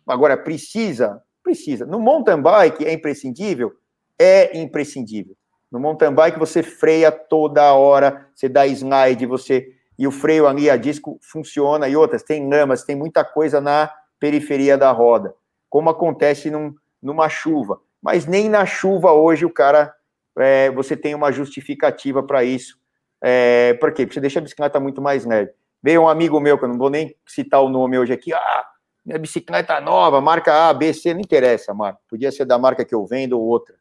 Agora, 0.07 0.35
precisa? 0.35 1.21
Precisa. 1.43 1.85
No 1.85 1.99
mountain 1.99 2.41
bike 2.41 2.85
é 2.85 2.91
imprescindível? 2.91 3.71
É 4.17 4.57
imprescindível. 4.57 5.35
No 5.71 5.79
mountain 5.79 6.13
bike 6.13 6.39
você 6.39 6.63
freia 6.63 7.11
toda 7.11 7.73
hora, 7.73 8.27
você 8.33 8.49
dá 8.49 8.65
slide, 8.65 9.25
você 9.25 9.69
e 9.97 10.07
o 10.07 10.11
freio 10.11 10.47
ali 10.47 10.69
a 10.69 10.77
disco 10.77 11.19
funciona, 11.21 11.87
e 11.87 11.95
outras, 11.95 12.23
tem 12.23 12.49
lamas, 12.49 12.83
tem 12.83 12.95
muita 12.95 13.23
coisa 13.23 13.61
na 13.61 13.91
periferia 14.19 14.77
da 14.77 14.91
roda, 14.91 15.33
como 15.69 15.89
acontece 15.89 16.49
num, 16.49 16.73
numa 17.01 17.29
chuva. 17.29 17.79
Mas 18.01 18.25
nem 18.25 18.49
na 18.49 18.65
chuva 18.65 19.11
hoje 19.11 19.45
o 19.45 19.49
cara, 19.49 19.93
é, 20.37 20.71
você 20.71 20.95
tem 20.95 21.13
uma 21.13 21.31
justificativa 21.31 22.23
para 22.23 22.43
isso. 22.43 22.79
É, 23.21 23.73
por 23.75 23.91
quê? 23.93 24.05
Porque 24.05 24.15
você 24.15 24.21
deixa 24.21 24.39
a 24.39 24.41
bicicleta 24.41 24.79
muito 24.79 25.01
mais 25.01 25.25
leve. 25.25 25.51
Veio 25.83 26.01
um 26.01 26.07
amigo 26.07 26.39
meu, 26.39 26.57
que 26.57 26.65
eu 26.65 26.69
não 26.69 26.77
vou 26.77 26.89
nem 26.89 27.15
citar 27.27 27.61
o 27.61 27.69
nome 27.69 27.97
hoje 27.97 28.13
aqui, 28.13 28.33
ah, 28.33 28.65
minha 29.05 29.17
bicicleta 29.17 29.79
nova, 29.81 30.21
marca 30.21 30.69
A, 30.69 30.73
B, 30.73 30.93
C, 30.93 31.13
não 31.13 31.21
interessa, 31.21 31.73
marca. 31.73 31.99
Podia 32.07 32.31
ser 32.31 32.45
da 32.45 32.57
marca 32.57 32.85
que 32.85 32.93
eu 32.93 33.05
vendo 33.05 33.33
ou 33.33 33.45
outra. 33.45 33.75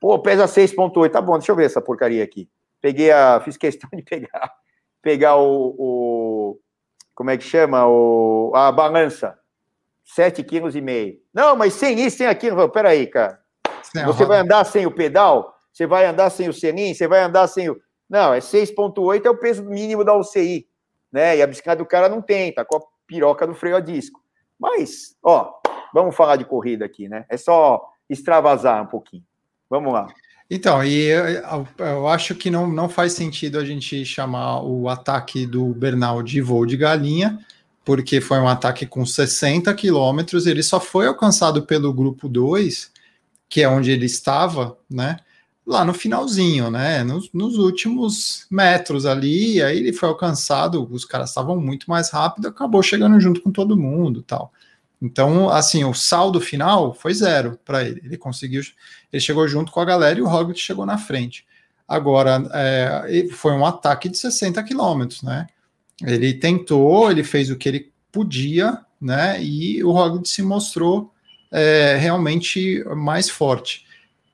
Pô, 0.00 0.18
pesa 0.18 0.46
6.8, 0.46 1.10
tá 1.10 1.20
bom, 1.20 1.38
deixa 1.38 1.52
eu 1.52 1.56
ver 1.56 1.64
essa 1.64 1.80
porcaria 1.80 2.22
aqui. 2.22 2.48
Peguei 2.80 3.10
a, 3.10 3.40
fiz 3.44 3.56
questão 3.56 3.88
de 3.92 4.02
pegar 4.02 4.52
pegar 5.08 5.36
o, 5.36 5.74
o 5.78 6.60
como 7.14 7.30
é 7.30 7.38
que 7.38 7.44
chama? 7.44 7.86
O, 7.86 8.52
a 8.54 8.70
balança. 8.70 9.38
7,5 10.06 10.70
kg. 10.70 11.18
Não, 11.32 11.56
mas 11.56 11.72
sem 11.72 11.98
isso, 11.98 12.18
sem 12.18 12.26
aquilo. 12.26 12.68
Peraí, 12.68 13.06
cara. 13.06 13.40
Sem 13.82 14.04
você 14.04 14.26
vai 14.26 14.40
andar 14.40 14.64
sem 14.64 14.84
o 14.84 14.90
pedal? 14.90 15.54
Você 15.72 15.86
vai 15.86 16.04
andar 16.04 16.28
sem 16.28 16.46
o 16.46 16.52
selim? 16.52 16.92
Você 16.92 17.08
vai 17.08 17.22
andar 17.22 17.46
sem 17.48 17.70
o. 17.70 17.80
Não, 18.06 18.34
é 18.34 18.38
6,8 18.40 19.24
é 19.24 19.30
o 19.30 19.38
peso 19.38 19.64
mínimo 19.64 20.04
da 20.04 20.14
UCI. 20.14 20.68
Né? 21.10 21.38
E 21.38 21.42
a 21.42 21.46
bicicleta 21.46 21.82
do 21.82 21.88
cara 21.88 22.06
não 22.06 22.20
tem, 22.20 22.52
tá 22.52 22.62
com 22.62 22.76
a 22.76 22.80
piroca 23.06 23.46
do 23.46 23.54
freio 23.54 23.76
a 23.76 23.80
disco. 23.80 24.20
Mas, 24.58 25.16
ó, 25.22 25.54
vamos 25.94 26.14
falar 26.14 26.36
de 26.36 26.44
corrida 26.44 26.84
aqui, 26.84 27.08
né? 27.08 27.24
É 27.30 27.38
só 27.38 27.82
extravasar 28.10 28.82
um 28.82 28.86
pouquinho. 28.86 29.24
Vamos 29.70 29.90
lá. 29.90 30.06
Então, 30.50 30.82
e 30.82 30.94
eu, 31.02 31.66
eu, 31.78 32.08
acho 32.08 32.34
que 32.34 32.50
não, 32.50 32.70
não 32.70 32.88
faz 32.88 33.12
sentido 33.12 33.58
a 33.58 33.64
gente 33.64 34.04
chamar 34.04 34.62
o 34.62 34.88
ataque 34.88 35.46
do 35.46 35.66
Bernal 35.74 36.22
de 36.22 36.40
voo 36.40 36.64
de 36.64 36.76
galinha, 36.76 37.38
porque 37.84 38.20
foi 38.20 38.38
um 38.38 38.48
ataque 38.48 38.86
com 38.86 39.04
60 39.04 39.72
quilômetros, 39.74 40.46
ele 40.46 40.62
só 40.62 40.80
foi 40.80 41.06
alcançado 41.06 41.62
pelo 41.62 41.92
grupo 41.92 42.28
2, 42.28 42.90
que 43.48 43.62
é 43.62 43.68
onde 43.68 43.90
ele 43.90 44.06
estava, 44.06 44.76
né? 44.90 45.18
Lá 45.66 45.84
no 45.84 45.92
finalzinho, 45.92 46.70
né? 46.70 47.04
Nos, 47.04 47.30
nos 47.32 47.58
últimos 47.58 48.46
metros 48.50 49.04
ali, 49.04 49.62
aí 49.62 49.78
ele 49.78 49.92
foi 49.92 50.08
alcançado, 50.08 50.86
os 50.90 51.04
caras 51.04 51.28
estavam 51.28 51.60
muito 51.60 51.90
mais 51.90 52.10
rápido, 52.10 52.48
acabou 52.48 52.82
chegando 52.82 53.20
junto 53.20 53.42
com 53.42 53.50
todo 53.50 53.76
mundo 53.76 54.22
tal. 54.22 54.50
Então, 55.00 55.48
assim, 55.48 55.84
o 55.84 55.94
saldo 55.94 56.40
final 56.40 56.92
foi 56.92 57.14
zero 57.14 57.58
para 57.64 57.84
ele. 57.84 58.00
Ele 58.04 58.16
conseguiu, 58.16 58.62
ele 59.12 59.20
chegou 59.20 59.46
junto 59.46 59.70
com 59.70 59.80
a 59.80 59.84
galera 59.84 60.18
e 60.18 60.22
o 60.22 60.28
Roglic 60.28 60.58
chegou 60.58 60.84
na 60.84 60.98
frente. 60.98 61.46
Agora, 61.86 62.42
é, 62.52 63.28
foi 63.32 63.52
um 63.52 63.64
ataque 63.64 64.08
de 64.08 64.18
60 64.18 64.62
quilômetros, 64.64 65.22
né? 65.22 65.46
Ele 66.04 66.34
tentou, 66.34 67.10
ele 67.10 67.24
fez 67.24 67.50
o 67.50 67.56
que 67.56 67.68
ele 67.68 67.92
podia, 68.12 68.78
né? 69.00 69.42
E 69.42 69.82
o 69.82 69.92
Roglic 69.92 70.28
se 70.28 70.42
mostrou 70.42 71.12
é, 71.50 71.96
realmente 71.96 72.84
mais 72.94 73.30
forte. 73.30 73.86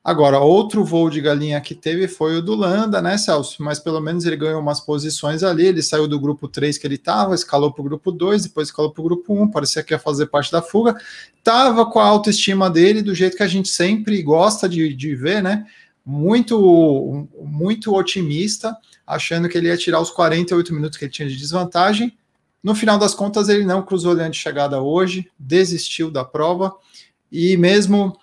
Agora, 0.05 0.39
outro 0.39 0.85
voo 0.85 1.09
de 1.09 1.19
galinha 1.19 1.59
que 1.59 1.73
teve 1.73 2.07
foi 2.07 2.37
o 2.37 2.41
do 2.41 2.53
Landa, 2.53 3.01
né, 3.01 3.17
Celso? 3.17 3.63
Mas 3.63 3.79
pelo 3.79 3.99
menos 3.99 4.23
ele 4.23 4.37
ganhou 4.37 4.61
umas 4.61 4.79
posições 4.79 5.41
ali. 5.41 5.65
Ele 5.65 5.81
saiu 5.81 6.07
do 6.07 6.19
grupo 6.19 6.47
3 6.47 6.77
que 6.77 6.85
ele 6.85 6.93
estava, 6.93 7.33
escalou 7.33 7.73
para 7.73 7.81
o 7.81 7.85
grupo 7.85 8.11
2, 8.11 8.43
depois 8.43 8.67
escalou 8.67 8.91
para 8.91 9.01
o 9.01 9.03
grupo 9.03 9.33
1, 9.33 9.49
parecia 9.49 9.81
que 9.81 9.95
ia 9.95 9.99
fazer 9.99 10.27
parte 10.27 10.51
da 10.51 10.61
fuga. 10.61 10.95
Tava 11.43 11.87
com 11.87 11.97
a 11.97 12.05
autoestima 12.05 12.69
dele 12.69 13.01
do 13.01 13.15
jeito 13.15 13.35
que 13.35 13.41
a 13.41 13.47
gente 13.47 13.67
sempre 13.67 14.21
gosta 14.21 14.69
de, 14.69 14.93
de 14.93 15.15
ver, 15.15 15.41
né? 15.41 15.65
muito, 16.05 17.27
muito 17.41 17.95
otimista, 17.95 18.77
achando 19.07 19.49
que 19.49 19.57
ele 19.57 19.67
ia 19.67 19.77
tirar 19.77 19.99
os 19.99 20.11
48 20.11 20.73
minutos 20.73 20.97
que 20.99 21.05
ele 21.05 21.11
tinha 21.11 21.27
de 21.27 21.35
desvantagem. 21.35 22.15
No 22.61 22.75
final 22.75 22.99
das 22.99 23.15
contas, 23.15 23.49
ele 23.49 23.65
não 23.65 23.81
cruzou 23.81 24.11
a 24.11 24.15
linha 24.15 24.29
de 24.29 24.37
chegada 24.37 24.79
hoje, 24.79 25.29
desistiu 25.37 26.11
da 26.11 26.23
prova, 26.23 26.75
e 27.31 27.57
mesmo 27.57 28.15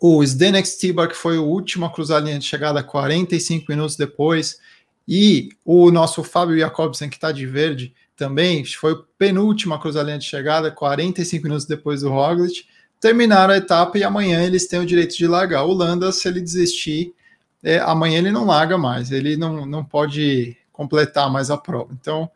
o 0.00 0.24
Zdenek 0.24 0.66
Stibar, 0.66 1.08
que 1.08 1.16
foi 1.16 1.38
o 1.38 1.44
último 1.44 1.84
a 1.84 1.90
cruzar 1.90 2.18
a 2.18 2.24
linha 2.24 2.38
de 2.38 2.44
chegada 2.44 2.82
45 2.82 3.66
minutos 3.68 3.96
depois, 3.96 4.58
e 5.06 5.50
o 5.64 5.90
nosso 5.90 6.24
Fábio 6.24 6.58
Jacobsen, 6.58 7.10
que 7.10 7.16
está 7.16 7.30
de 7.30 7.44
verde, 7.44 7.92
também 8.16 8.64
foi 8.64 8.92
o 8.92 9.04
penúltimo 9.18 9.74
a 9.74 9.78
cruzar 9.78 10.02
a 10.02 10.06
linha 10.06 10.18
de 10.18 10.24
chegada, 10.24 10.70
45 10.70 11.42
minutos 11.42 11.66
depois 11.66 12.00
do 12.00 12.10
Roglic, 12.10 12.64
terminaram 12.98 13.54
a 13.54 13.56
etapa 13.56 13.98
e 13.98 14.04
amanhã 14.04 14.42
eles 14.42 14.66
têm 14.66 14.78
o 14.78 14.86
direito 14.86 15.16
de 15.16 15.26
largar. 15.26 15.64
O 15.64 15.72
Landa, 15.72 16.12
se 16.12 16.28
ele 16.28 16.40
desistir, 16.40 17.14
é, 17.62 17.78
amanhã 17.78 18.18
ele 18.18 18.30
não 18.30 18.46
larga 18.46 18.76
mais, 18.76 19.10
ele 19.10 19.36
não, 19.36 19.64
não 19.64 19.84
pode 19.84 20.56
completar 20.72 21.30
mais 21.30 21.50
a 21.50 21.56
prova. 21.56 21.90
Então, 21.98 22.30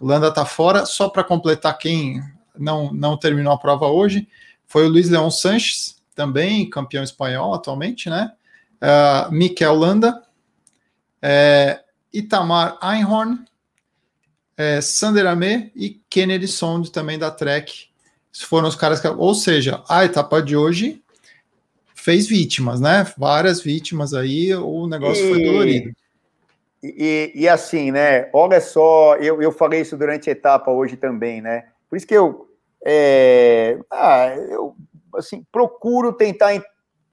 Landa 0.00 0.28
está 0.28 0.44
fora. 0.44 0.86
Só 0.86 1.08
para 1.08 1.24
completar 1.24 1.76
quem 1.76 2.22
não, 2.58 2.92
não 2.92 3.16
terminou 3.16 3.52
a 3.52 3.58
prova 3.58 3.86
hoje, 3.88 4.28
foi 4.66 4.86
o 4.86 4.88
Luiz 4.88 5.08
Leão 5.08 5.30
Sanches, 5.30 5.99
também 6.20 6.68
campeão 6.68 7.02
espanhol 7.02 7.54
atualmente, 7.54 8.10
né? 8.10 8.30
Uh, 8.82 9.32
Mikel 9.32 9.74
Landa, 9.74 10.22
é, 11.22 11.80
Itamar 12.12 12.78
Einhorn, 12.82 13.38
é, 14.54 14.82
Sander 14.82 15.26
Amé 15.26 15.70
e 15.74 15.98
Kennedy 16.10 16.46
Sond 16.46 16.90
também 16.92 17.18
da 17.18 17.30
Trek. 17.30 17.88
Foram 18.46 18.68
os 18.68 18.76
caras 18.76 19.00
que. 19.00 19.08
Ou 19.08 19.34
seja, 19.34 19.82
a 19.88 20.04
etapa 20.04 20.42
de 20.42 20.54
hoje 20.54 21.02
fez 21.94 22.26
vítimas, 22.26 22.82
né? 22.82 23.10
Várias 23.16 23.62
vítimas 23.62 24.12
aí, 24.12 24.54
o 24.54 24.86
negócio 24.86 25.24
e, 25.24 25.28
foi 25.30 25.42
dolorido. 25.42 25.90
E, 26.82 27.32
e, 27.34 27.48
assim, 27.48 27.90
né? 27.90 28.28
Olha 28.34 28.60
só, 28.60 29.16
eu, 29.16 29.40
eu 29.40 29.52
falei 29.52 29.80
isso 29.80 29.96
durante 29.96 30.28
a 30.28 30.32
etapa 30.32 30.70
hoje 30.70 30.98
também, 30.98 31.40
né? 31.40 31.68
Por 31.88 31.96
isso 31.96 32.06
que 32.06 32.14
eu, 32.14 32.46
é, 32.84 33.78
ah, 33.90 34.34
eu 34.36 34.76
assim, 35.14 35.44
procuro 35.50 36.12
tentar, 36.12 36.62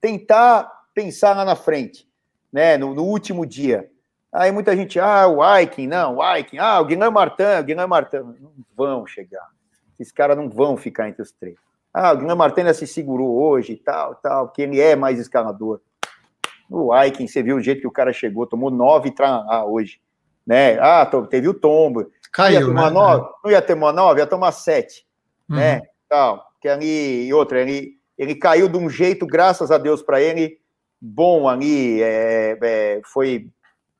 tentar 0.00 0.70
pensar 0.94 1.36
lá 1.36 1.44
na 1.44 1.56
frente, 1.56 2.08
né? 2.52 2.76
No, 2.76 2.94
no 2.94 3.04
último 3.04 3.46
dia. 3.46 3.88
Aí 4.32 4.52
muita 4.52 4.76
gente, 4.76 5.00
ah, 5.00 5.26
o 5.26 5.42
Aiken, 5.42 5.86
não, 5.86 6.16
o 6.16 6.22
Aiken, 6.22 6.58
ah, 6.58 6.80
o 6.80 6.84
Guilherme 6.84 7.14
Martin, 7.14 7.42
o 7.60 7.64
Guilherme 7.64 7.90
Martin. 7.90 8.16
Não 8.16 8.52
vão 8.76 9.06
chegar. 9.06 9.46
Esses 9.98 10.12
caras 10.12 10.36
não 10.36 10.48
vão 10.48 10.76
ficar 10.76 11.08
entre 11.08 11.22
os 11.22 11.32
três. 11.32 11.56
Ah, 11.92 12.12
o 12.12 12.16
Guilherme 12.16 12.38
Martin 12.38 12.72
se 12.74 12.86
segurou 12.86 13.40
hoje 13.40 13.72
e 13.72 13.76
tal, 13.76 14.14
tal, 14.16 14.48
que 14.50 14.62
ele 14.62 14.80
é 14.80 14.94
mais 14.94 15.18
escalador. 15.18 15.80
O 16.70 16.92
Aiken, 16.92 17.26
você 17.26 17.42
viu 17.42 17.56
o 17.56 17.60
jeito 17.60 17.80
que 17.80 17.86
o 17.86 17.92
cara 17.92 18.12
chegou, 18.12 18.46
tomou 18.46 18.70
nove 18.70 19.14
ah, 19.20 19.64
hoje. 19.64 20.00
Né? 20.46 20.78
Ah, 20.78 21.06
teve 21.30 21.48
o 21.48 21.54
tombo. 21.54 22.10
Caiu, 22.30 22.72
né? 22.72 22.90
Nove, 22.90 23.28
não 23.42 23.50
ia 23.50 23.62
ter 23.62 23.72
uma 23.72 23.92
nove, 23.92 24.20
ia 24.20 24.26
tomar 24.26 24.52
sete. 24.52 25.06
Uhum. 25.48 25.56
Né? 25.56 25.82
Tal. 26.08 26.47
Que 26.60 26.68
ali, 26.68 27.26
e 27.26 27.32
outra, 27.32 27.60
ele, 27.60 27.92
ele 28.16 28.34
caiu 28.34 28.68
de 28.68 28.76
um 28.76 28.88
jeito, 28.88 29.26
graças 29.26 29.70
a 29.70 29.78
Deus 29.78 30.02
para 30.02 30.20
ele, 30.20 30.58
bom 31.00 31.48
ali, 31.48 32.02
é, 32.02 32.58
é, 32.60 33.00
foi 33.04 33.48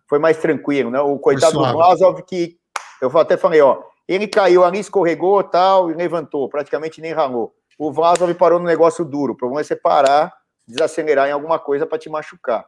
foi 0.09 0.19
mais 0.19 0.39
tranquilo, 0.39 0.91
né? 0.91 0.99
O 1.01 1.19
coitado 1.19 1.59
do 1.59 1.73
Vlasov, 1.73 2.23
que 2.23 2.57
eu 3.01 3.17
até 3.19 3.37
falei, 3.37 3.61
ó, 3.61 3.83
ele 4.09 4.27
caiu 4.27 4.65
ali, 4.65 4.79
escorregou 4.79 5.45
tal, 5.45 5.91
e 5.91 5.95
levantou, 5.95 6.49
praticamente 6.49 7.01
nem 7.01 7.13
ralou. 7.13 7.55
O 7.79 7.93
Vlasov 7.93 8.33
parou 8.35 8.59
no 8.59 8.65
negócio 8.65 9.05
duro. 9.05 9.35
O 9.35 9.37
problema 9.37 9.61
é 9.61 9.65
você 9.65 9.77
parar, 9.77 10.33
desacelerar 10.67 11.29
em 11.29 11.33
alguma 11.33 11.59
coisa 11.59 11.87
para 11.87 11.99
te 11.99 12.09
machucar. 12.09 12.65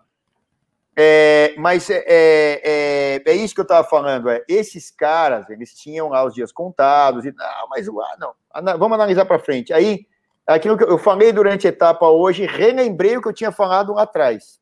É, 0.97 1.55
mas 1.57 1.89
é, 1.89 2.05
é, 2.07 2.61
é, 2.65 3.23
é, 3.25 3.35
isso 3.35 3.55
que 3.55 3.61
eu 3.61 3.65
estava 3.65 3.87
falando. 3.89 4.29
É, 4.29 4.45
esses 4.49 4.91
caras, 4.91 5.49
eles 5.49 5.75
tinham 5.75 6.09
lá 6.09 6.25
os 6.25 6.35
dias 6.35 6.53
contados, 6.53 7.25
e 7.25 7.33
não, 7.33 7.69
mas 7.69 7.89
ah, 7.89 8.63
não, 8.63 8.79
vamos 8.79 8.97
analisar 8.97 9.25
para 9.25 9.39
frente. 9.39 9.73
Aí, 9.73 10.07
aquilo 10.47 10.77
que 10.77 10.85
eu 10.85 10.99
falei 10.99 11.33
durante 11.33 11.67
a 11.67 11.71
etapa 11.71 12.09
hoje, 12.09 12.47
relembrei 12.47 13.17
o 13.17 13.23
que 13.23 13.29
eu 13.29 13.33
tinha 13.33 13.53
falado 13.53 13.95
lá 13.95 14.03
atrás. 14.03 14.61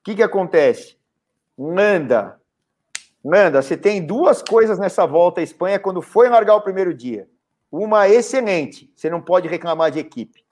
O 0.00 0.04
que, 0.04 0.14
que 0.14 0.22
acontece? 0.22 0.96
Nanda. 1.58 2.40
Nanda, 3.24 3.60
você 3.60 3.76
tem 3.76 4.06
duas 4.06 4.40
coisas 4.40 4.78
nessa 4.78 5.04
volta 5.04 5.40
à 5.40 5.44
Espanha 5.44 5.80
quando 5.80 6.00
foi 6.00 6.28
largar 6.28 6.54
o 6.54 6.62
primeiro 6.62 6.94
dia. 6.94 7.28
Uma 7.70 8.08
excelente, 8.08 8.90
você 8.94 9.10
não 9.10 9.20
pode 9.20 9.48
reclamar 9.48 9.90
de 9.90 9.98
equipe. 9.98 10.44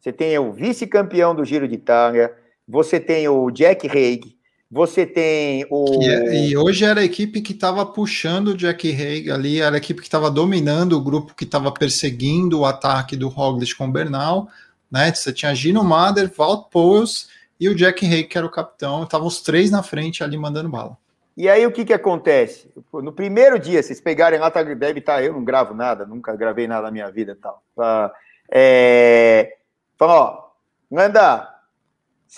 Você 0.00 0.12
tem 0.12 0.36
o 0.38 0.50
vice-campeão 0.50 1.34
do 1.34 1.44
Giro 1.44 1.68
de 1.68 1.74
Itália, 1.74 2.34
você 2.66 2.98
tem 3.00 3.28
o 3.28 3.50
Jack 3.50 3.88
Haig, 3.88 4.36
você 4.70 5.04
tem 5.04 5.66
o. 5.70 6.02
E, 6.02 6.08
é, 6.08 6.46
e 6.46 6.56
hoje 6.56 6.84
era 6.84 7.00
a 7.00 7.04
equipe 7.04 7.42
que 7.42 7.52
estava 7.52 7.84
puxando 7.84 8.48
o 8.48 8.56
Jack 8.56 8.90
Haig 8.90 9.30
ali, 9.30 9.60
era 9.60 9.76
a 9.76 9.78
equipe 9.78 10.00
que 10.00 10.06
estava 10.06 10.30
dominando 10.30 10.94
o 10.94 11.00
grupo 11.02 11.34
que 11.34 11.44
estava 11.44 11.70
perseguindo 11.70 12.60
o 12.60 12.64
ataque 12.64 13.16
do 13.16 13.28
Roglic 13.28 13.74
com 13.74 13.86
o 13.86 13.92
Bernal. 13.92 14.48
Né? 14.90 15.12
Você 15.12 15.32
tinha 15.32 15.54
Gino 15.54 15.84
Mader, 15.84 16.30
Walt 16.36 16.70
Powels 16.70 17.28
e 17.60 17.68
o 17.68 17.74
Jack 17.74 18.06
Hay, 18.06 18.24
que 18.24 18.36
era 18.36 18.46
o 18.46 18.50
capitão, 18.50 19.02
estavam 19.02 19.26
os 19.26 19.42
três 19.42 19.70
na 19.70 19.82
frente 19.82 20.24
ali 20.24 20.36
mandando 20.36 20.68
bala. 20.68 20.96
E 21.36 21.48
aí 21.48 21.66
o 21.66 21.72
que 21.72 21.84
que 21.84 21.92
acontece? 21.92 22.70
No 22.92 23.12
primeiro 23.12 23.58
dia, 23.58 23.82
vocês 23.82 24.00
pegarem 24.00 24.38
lá, 24.38 24.50
tá, 24.50 24.62
deve 24.62 24.98
estar, 24.98 25.16
tá, 25.16 25.22
eu 25.22 25.32
não 25.32 25.44
gravo 25.44 25.74
nada, 25.74 26.04
nunca 26.04 26.36
gravei 26.36 26.66
nada 26.66 26.82
na 26.82 26.90
minha 26.90 27.10
vida 27.10 27.32
e 27.32 27.36
tal. 27.36 27.62
Uh, 27.76 28.10
é, 28.50 29.56
fala, 29.96 30.14
ó, 30.14 30.50
Nanda, 30.90 31.51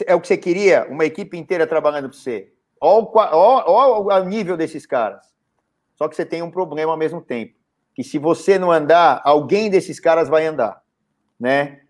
é 0.06 0.14
o 0.14 0.20
que 0.20 0.26
você 0.26 0.36
queria? 0.36 0.86
Uma 0.90 1.04
equipe 1.04 1.36
inteira 1.36 1.66
trabalhando 1.66 2.08
para 2.08 2.18
você. 2.18 2.52
Olha 2.80 4.22
o 4.22 4.24
nível 4.24 4.56
desses 4.56 4.86
caras. 4.86 5.32
Só 5.94 6.08
que 6.08 6.16
você 6.16 6.24
tem 6.24 6.42
um 6.42 6.50
problema 6.50 6.92
ao 6.92 6.98
mesmo 6.98 7.20
tempo. 7.20 7.54
Que 7.94 8.02
se 8.02 8.18
você 8.18 8.58
não 8.58 8.72
andar, 8.72 9.20
alguém 9.24 9.70
desses 9.70 10.00
caras 10.00 10.28
vai 10.28 10.46
andar. 10.46 10.82
Né? 11.38 11.82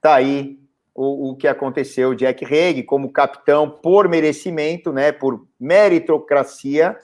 Tá 0.00 0.14
aí 0.14 0.58
o, 0.96 1.30
o 1.30 1.36
que 1.36 1.46
aconteceu, 1.46 2.14
Jack 2.14 2.44
Hague 2.44 2.82
como 2.82 3.12
capitão 3.12 3.68
por 3.68 4.08
merecimento, 4.08 4.92
né, 4.92 5.12
por 5.12 5.46
meritocracia, 5.60 6.96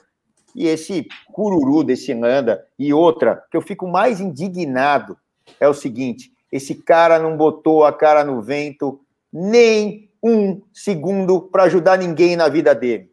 e 0.55 0.67
esse 0.67 1.07
cururu 1.31 1.83
desse 1.83 2.13
Nanda, 2.13 2.65
e 2.77 2.93
outra, 2.93 3.43
que 3.49 3.57
eu 3.57 3.61
fico 3.61 3.87
mais 3.87 4.19
indignado, 4.19 5.17
é 5.59 5.67
o 5.67 5.73
seguinte, 5.73 6.31
esse 6.51 6.75
cara 6.75 7.19
não 7.19 7.37
botou 7.37 7.85
a 7.85 7.93
cara 7.93 8.23
no 8.23 8.41
vento 8.41 8.99
nem 9.31 10.09
um 10.23 10.61
segundo 10.71 11.41
para 11.41 11.63
ajudar 11.63 11.97
ninguém 11.97 12.35
na 12.35 12.47
vida 12.47 12.73
dele. 12.73 13.11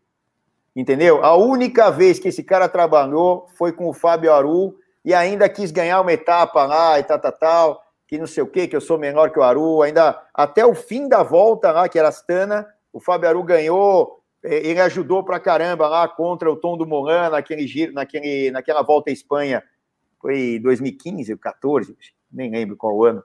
Entendeu? 0.75 1.25
A 1.25 1.37
única 1.37 1.90
vez 1.90 2.18
que 2.18 2.29
esse 2.29 2.44
cara 2.44 2.68
trabalhou 2.68 3.46
foi 3.59 3.73
com 3.73 3.88
o 3.88 3.92
Fábio 3.92 4.33
Aru 4.33 4.77
e 5.05 5.12
ainda 5.12 5.49
quis 5.49 5.73
ganhar 5.73 6.01
uma 6.01 6.12
etapa 6.12 6.64
lá 6.64 6.99
e 6.99 7.03
tal, 7.03 7.18
tal, 7.18 7.33
tal 7.33 7.90
que 8.11 8.18
não 8.18 8.27
sei 8.27 8.42
o 8.42 8.46
quê, 8.49 8.66
que 8.66 8.75
eu 8.75 8.81
sou 8.81 8.99
menor 8.99 9.31
que 9.31 9.38
o 9.38 9.42
Aru, 9.42 9.83
ainda 9.83 10.20
até 10.35 10.66
o 10.66 10.75
fim 10.75 11.09
da 11.09 11.23
volta 11.23 11.70
lá, 11.70 11.88
que 11.88 11.96
era 11.96 12.09
Astana, 12.09 12.66
o 12.92 12.99
Fábio 12.99 13.29
Aru 13.29 13.44
ganhou, 13.44 14.20
eh, 14.42 14.68
ele 14.68 14.81
ajudou 14.81 15.23
pra 15.23 15.38
caramba 15.38 15.87
lá 15.87 16.09
contra 16.09 16.51
o 16.51 16.57
Tom 16.57 16.77
do 16.77 16.85
Molan 16.85 17.31
naquele 17.31 17.68
giro, 17.68 17.92
naquele, 17.92 18.51
naquela 18.51 18.83
volta 18.83 19.11
à 19.11 19.12
Espanha, 19.12 19.62
foi 20.20 20.59
2015 20.59 21.33
ou 21.33 21.38
14, 21.38 21.96
nem 22.33 22.51
lembro 22.51 22.77
qual 22.77 23.05
ano, 23.05 23.23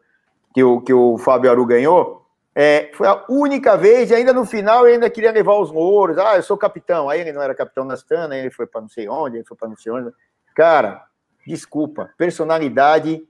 que 0.53 0.63
o, 0.63 0.79
que 0.79 0.93
o 0.93 1.17
Fábio 1.17 1.49
Aru 1.49 1.65
ganhou. 1.65 2.24
É, 2.57 2.89
foi 2.93 3.05
a 3.05 3.25
única 3.27 3.75
vez, 3.75 4.09
e 4.09 4.15
ainda 4.15 4.31
no 4.31 4.45
final 4.45 4.85
ele 4.85 4.93
ainda 4.93 5.09
queria 5.09 5.31
levar 5.31 5.59
os 5.59 5.69
louros. 5.69 6.17
Ah, 6.17 6.37
eu 6.37 6.43
sou 6.43 6.55
capitão. 6.55 7.09
Aí 7.09 7.19
ele 7.19 7.33
não 7.33 7.41
era 7.41 7.53
capitão 7.53 7.85
da 7.85 7.95
Astana, 7.95 8.37
ele 8.37 8.49
foi 8.49 8.65
para 8.65 8.79
não 8.79 8.87
sei 8.87 9.09
onde, 9.09 9.37
ele 9.37 9.45
foi 9.45 9.57
para 9.57 9.67
não 9.67 9.75
sei 9.75 9.91
onde. 9.91 10.09
Cara, 10.55 11.03
desculpa, 11.45 12.09
personalidade 12.17 13.21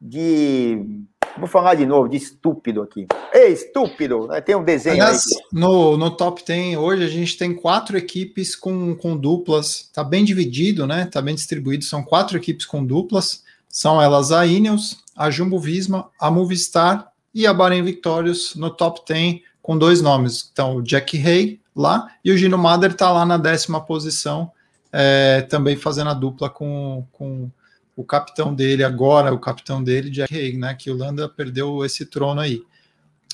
de. 0.00 1.02
Vou 1.36 1.48
falar 1.48 1.74
de 1.74 1.84
novo, 1.84 2.08
de 2.08 2.16
estúpido 2.16 2.80
aqui. 2.80 3.08
Ei, 3.32 3.52
estúpido! 3.52 4.28
Né? 4.28 4.40
Tem 4.40 4.54
um 4.54 4.62
desenho 4.62 5.02
Aliás, 5.02 5.24
aí. 5.26 5.42
No, 5.52 5.96
no 5.96 6.16
top 6.16 6.44
10, 6.46 6.76
hoje 6.76 7.02
a 7.02 7.08
gente 7.08 7.36
tem 7.36 7.52
quatro 7.52 7.98
equipes 7.98 8.54
com, 8.54 8.94
com 8.94 9.16
duplas. 9.16 9.90
Tá 9.92 10.04
bem 10.04 10.24
dividido, 10.24 10.86
né? 10.86 11.06
Tá 11.06 11.20
bem 11.20 11.34
distribuído. 11.34 11.82
São 11.82 12.04
quatro 12.04 12.36
equipes 12.36 12.64
com 12.64 12.86
duplas. 12.86 13.42
São 13.68 14.00
elas 14.00 14.30
a 14.30 14.46
Ineos, 14.46 15.02
a 15.16 15.28
Jumbo 15.28 15.58
Visma, 15.58 16.08
a 16.20 16.30
Movistar 16.30 17.12
e 17.34 17.46
a 17.46 17.52
Bahrein 17.52 17.82
Victorious 17.82 18.54
no 18.54 18.70
top 18.70 19.00
10 19.06 19.40
com 19.60 19.76
dois 19.76 20.00
nomes. 20.00 20.48
Então, 20.52 20.76
o 20.76 20.82
Jack 20.82 21.16
Hay 21.16 21.60
lá 21.74 22.08
e 22.24 22.30
o 22.30 22.36
Gino 22.36 22.56
Mader 22.56 22.92
está 22.92 23.10
lá 23.10 23.26
na 23.26 23.36
décima 23.36 23.80
posição, 23.80 24.52
é, 24.92 25.40
também 25.42 25.76
fazendo 25.76 26.10
a 26.10 26.14
dupla 26.14 26.48
com, 26.48 27.04
com 27.12 27.50
o 27.96 28.04
capitão 28.04 28.54
dele 28.54 28.84
agora, 28.84 29.32
o 29.32 29.38
capitão 29.38 29.82
dele, 29.82 30.10
Jack 30.10 30.34
Haig, 30.34 30.56
né? 30.56 30.74
Que 30.74 30.90
o 30.90 30.96
Landa 30.96 31.28
perdeu 31.28 31.84
esse 31.84 32.06
trono 32.06 32.40
aí. 32.40 32.62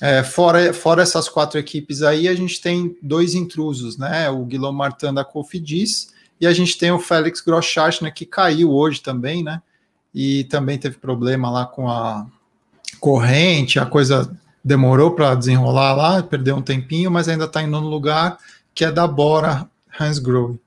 É, 0.01 0.23
fora, 0.23 0.73
fora 0.73 1.03
essas 1.03 1.29
quatro 1.29 1.59
equipes 1.59 2.03
aí, 2.03 2.27
a 2.27 2.35
gente 2.35 2.61
tem 2.61 2.97
dois 3.03 3.35
intrusos, 3.35 3.99
né? 3.99 4.31
O 4.31 4.45
Guilherme 4.45 4.79
Martin 4.79 5.13
da 5.13 5.25
Cofidis 5.25 6.13
e 6.41 6.47
a 6.47 6.53
gente 6.53 6.79
tem 6.79 6.91
o 6.91 6.99
Félix 6.99 7.43
Groschardt, 7.43 8.03
né, 8.03 8.11
que 8.11 8.25
caiu 8.25 8.73
hoje 8.73 9.03
também, 9.03 9.45
né? 9.45 9.61
E 10.15 10.45
também 10.45 10.79
teve 10.79 10.97
problema 10.97 11.51
lá 11.51 11.67
com 11.67 11.89
a 11.89 12.27
corrente, 12.99 13.79
a 13.79 13.87
coisa 13.87 14.31
demorou 14.65 15.13
para 15.13 15.35
desenrolar 15.35 15.95
lá, 15.95 16.23
perdeu 16.23 16.57
um 16.57 16.63
tempinho, 16.63 17.11
mas 17.11 17.29
ainda 17.29 17.45
está 17.45 17.63
em 17.63 17.67
nono 17.67 17.89
lugar, 17.89 18.39
que 18.75 18.85
é 18.85 18.91
da 18.91 19.07
Bora 19.07 19.69
Hansgrohe. 19.99 20.59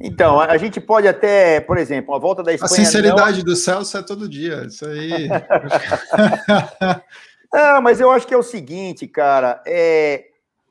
Então, 0.00 0.40
a 0.40 0.56
gente 0.56 0.80
pode 0.80 1.06
até, 1.06 1.60
por 1.60 1.78
exemplo, 1.78 2.14
a 2.14 2.18
volta 2.18 2.42
da 2.42 2.52
Espanha. 2.52 2.72
A 2.72 2.74
sinceridade 2.74 3.38
não... 3.38 3.44
do 3.44 3.56
Celso 3.56 3.96
é 3.96 4.02
todo 4.02 4.28
dia, 4.28 4.64
isso 4.66 4.84
aí. 4.86 5.28
não, 7.52 7.80
mas 7.80 8.00
eu 8.00 8.10
acho 8.10 8.26
que 8.26 8.34
é 8.34 8.36
o 8.36 8.42
seguinte, 8.42 9.06
cara, 9.06 9.62
é, 9.66 10.24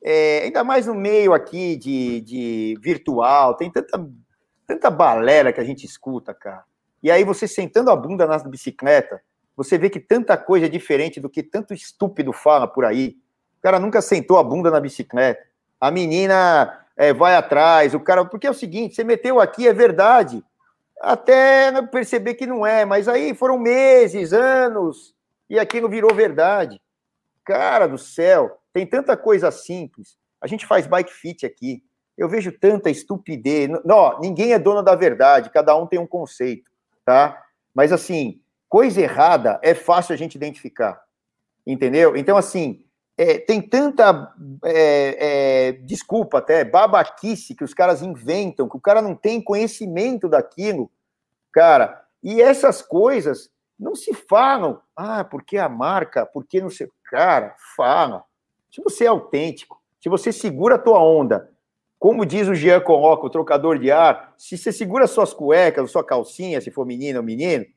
é, 0.03 0.41
ainda 0.43 0.63
mais 0.63 0.87
no 0.87 0.93
meio 0.93 1.33
aqui 1.33 1.77
de, 1.77 2.21
de 2.21 2.77
virtual, 2.81 3.55
tem 3.55 3.71
tanta, 3.71 4.05
tanta 4.67 4.91
balera 4.91 5.53
que 5.53 5.61
a 5.61 5.63
gente 5.63 5.85
escuta, 5.85 6.33
cara. 6.33 6.63
E 7.01 7.09
aí 7.09 7.23
você 7.23 7.47
sentando 7.47 7.89
a 7.89 7.95
bunda 7.95 8.27
na 8.27 8.37
bicicleta, 8.39 9.21
você 9.55 9.77
vê 9.77 9.89
que 9.89 9.99
tanta 9.99 10.35
coisa 10.35 10.65
é 10.65 10.69
diferente 10.69 11.19
do 11.19 11.29
que 11.29 11.43
tanto 11.43 11.73
estúpido 11.73 12.33
fala 12.33 12.67
por 12.67 12.85
aí. 12.85 13.17
O 13.59 13.61
cara 13.61 13.79
nunca 13.79 14.01
sentou 14.01 14.37
a 14.37 14.43
bunda 14.43 14.71
na 14.71 14.79
bicicleta. 14.79 15.41
A 15.79 15.91
menina 15.91 16.85
é, 16.97 17.13
vai 17.13 17.35
atrás, 17.35 17.93
o 17.93 17.99
cara. 17.99 18.25
Porque 18.25 18.47
é 18.47 18.51
o 18.51 18.55
seguinte: 18.55 18.95
você 18.95 19.03
meteu 19.03 19.39
aqui, 19.39 19.67
é 19.67 19.73
verdade. 19.73 20.43
Até 21.01 21.81
perceber 21.87 22.35
que 22.35 22.47
não 22.47 22.65
é, 22.65 22.85
mas 22.85 23.07
aí 23.07 23.33
foram 23.33 23.57
meses, 23.57 24.31
anos, 24.31 25.13
e 25.49 25.59
aquilo 25.59 25.89
virou 25.89 26.13
verdade. 26.13 26.81
Cara 27.43 27.87
do 27.87 27.97
céu, 27.97 28.57
tem 28.71 28.85
tanta 28.87 29.17
coisa 29.17 29.51
simples. 29.51 30.17
A 30.39 30.47
gente 30.47 30.65
faz 30.65 30.87
bike 30.87 31.11
fit 31.11 31.45
aqui. 31.45 31.83
Eu 32.17 32.29
vejo 32.29 32.51
tanta 32.51 32.89
estupidez. 32.89 33.69
Não, 33.83 34.19
ninguém 34.19 34.53
é 34.53 34.59
dono 34.59 34.81
da 34.81 34.95
verdade, 34.95 35.49
cada 35.49 35.75
um 35.75 35.85
tem 35.85 35.99
um 35.99 36.07
conceito, 36.07 36.71
tá? 37.03 37.43
Mas 37.73 37.91
assim, 37.91 38.39
coisa 38.73 38.99
errada 38.99 39.59
é 39.61 39.75
fácil 39.75 40.15
a 40.15 40.17
gente 40.17 40.33
identificar, 40.33 40.99
entendeu? 41.63 42.17
Então, 42.17 42.35
assim, 42.35 42.83
é, 43.15 43.37
tem 43.37 43.61
tanta, 43.61 44.33
é, 44.65 45.17
é, 45.19 45.71
desculpa 45.73 46.39
até, 46.39 46.65
babaquice 46.65 47.53
que 47.53 47.63
os 47.63 47.71
caras 47.71 48.01
inventam, 48.01 48.67
que 48.67 48.75
o 48.75 48.81
cara 48.81 48.99
não 48.99 49.13
tem 49.13 49.39
conhecimento 49.39 50.27
daquilo, 50.27 50.89
cara. 51.51 52.03
E 52.23 52.41
essas 52.41 52.81
coisas 52.81 53.51
não 53.79 53.93
se 53.93 54.11
falam. 54.11 54.81
Ah, 54.95 55.23
porque 55.23 55.59
a 55.59 55.69
marca, 55.69 56.25
porque 56.25 56.59
não 56.59 56.71
sei. 56.71 56.89
Cara, 57.11 57.55
fala. 57.77 58.23
Se 58.71 58.81
você 58.81 59.03
é 59.03 59.07
autêntico, 59.07 59.79
se 60.01 60.09
você 60.09 60.31
segura 60.31 60.75
a 60.75 60.79
tua 60.79 60.97
onda, 60.99 61.47
como 61.99 62.25
diz 62.25 62.47
o 62.47 62.55
Jean 62.55 62.81
Coloca, 62.81 63.27
o 63.27 63.29
trocador 63.29 63.77
de 63.77 63.91
ar, 63.91 64.33
se 64.35 64.57
você 64.57 64.71
segura 64.71 65.05
suas 65.05 65.31
cuecas, 65.31 65.91
sua 65.91 66.03
calcinha, 66.03 66.59
se 66.59 66.71
for 66.71 66.87
menina 66.87 67.19
ou 67.19 67.23
menino, 67.23 67.67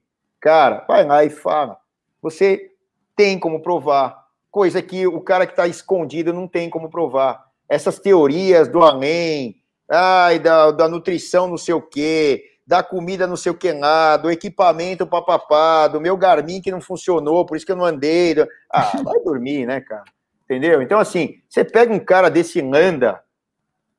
Cara, 0.46 0.84
vai 0.86 1.04
lá 1.04 1.24
e 1.24 1.28
fala. 1.28 1.76
Você 2.22 2.70
tem 3.16 3.36
como 3.36 3.60
provar, 3.60 4.26
coisa 4.48 4.80
que 4.80 5.04
o 5.04 5.20
cara 5.20 5.44
que 5.44 5.52
está 5.52 5.66
escondido 5.66 6.32
não 6.32 6.46
tem 6.46 6.70
como 6.70 6.88
provar. 6.88 7.46
Essas 7.68 7.98
teorias 7.98 8.68
do 8.68 8.80
além, 8.84 9.56
ai, 9.90 10.38
da, 10.38 10.70
da 10.70 10.88
nutrição 10.88 11.48
não 11.48 11.56
sei 11.56 11.74
o 11.74 11.82
quê, 11.82 12.44
da 12.64 12.80
comida 12.80 13.26
não 13.26 13.34
sei 13.34 13.50
o 13.50 13.56
que 13.56 13.72
lá, 13.72 14.16
do 14.16 14.30
equipamento 14.30 15.04
papapá, 15.04 15.88
do 15.88 16.00
meu 16.00 16.16
Garmin 16.16 16.60
que 16.60 16.70
não 16.70 16.80
funcionou, 16.80 17.44
por 17.44 17.56
isso 17.56 17.66
que 17.66 17.72
eu 17.72 17.76
não 17.76 17.84
andei. 17.84 18.36
Ah, 18.70 18.92
vai 19.02 19.18
dormir, 19.24 19.66
né, 19.66 19.80
cara? 19.80 20.04
Entendeu? 20.44 20.80
Então, 20.80 21.00
assim, 21.00 21.40
você 21.48 21.64
pega 21.64 21.92
um 21.92 21.98
cara 21.98 22.28
desse 22.28 22.60
Landa, 22.60 23.20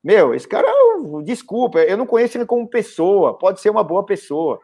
meu, 0.02 0.34
esse 0.34 0.48
cara, 0.48 0.66
desculpa, 1.22 1.80
eu 1.80 1.98
não 1.98 2.06
conheço 2.06 2.38
ele 2.38 2.46
como 2.46 2.66
pessoa, 2.66 3.36
pode 3.36 3.60
ser 3.60 3.68
uma 3.68 3.84
boa 3.84 4.06
pessoa 4.06 4.58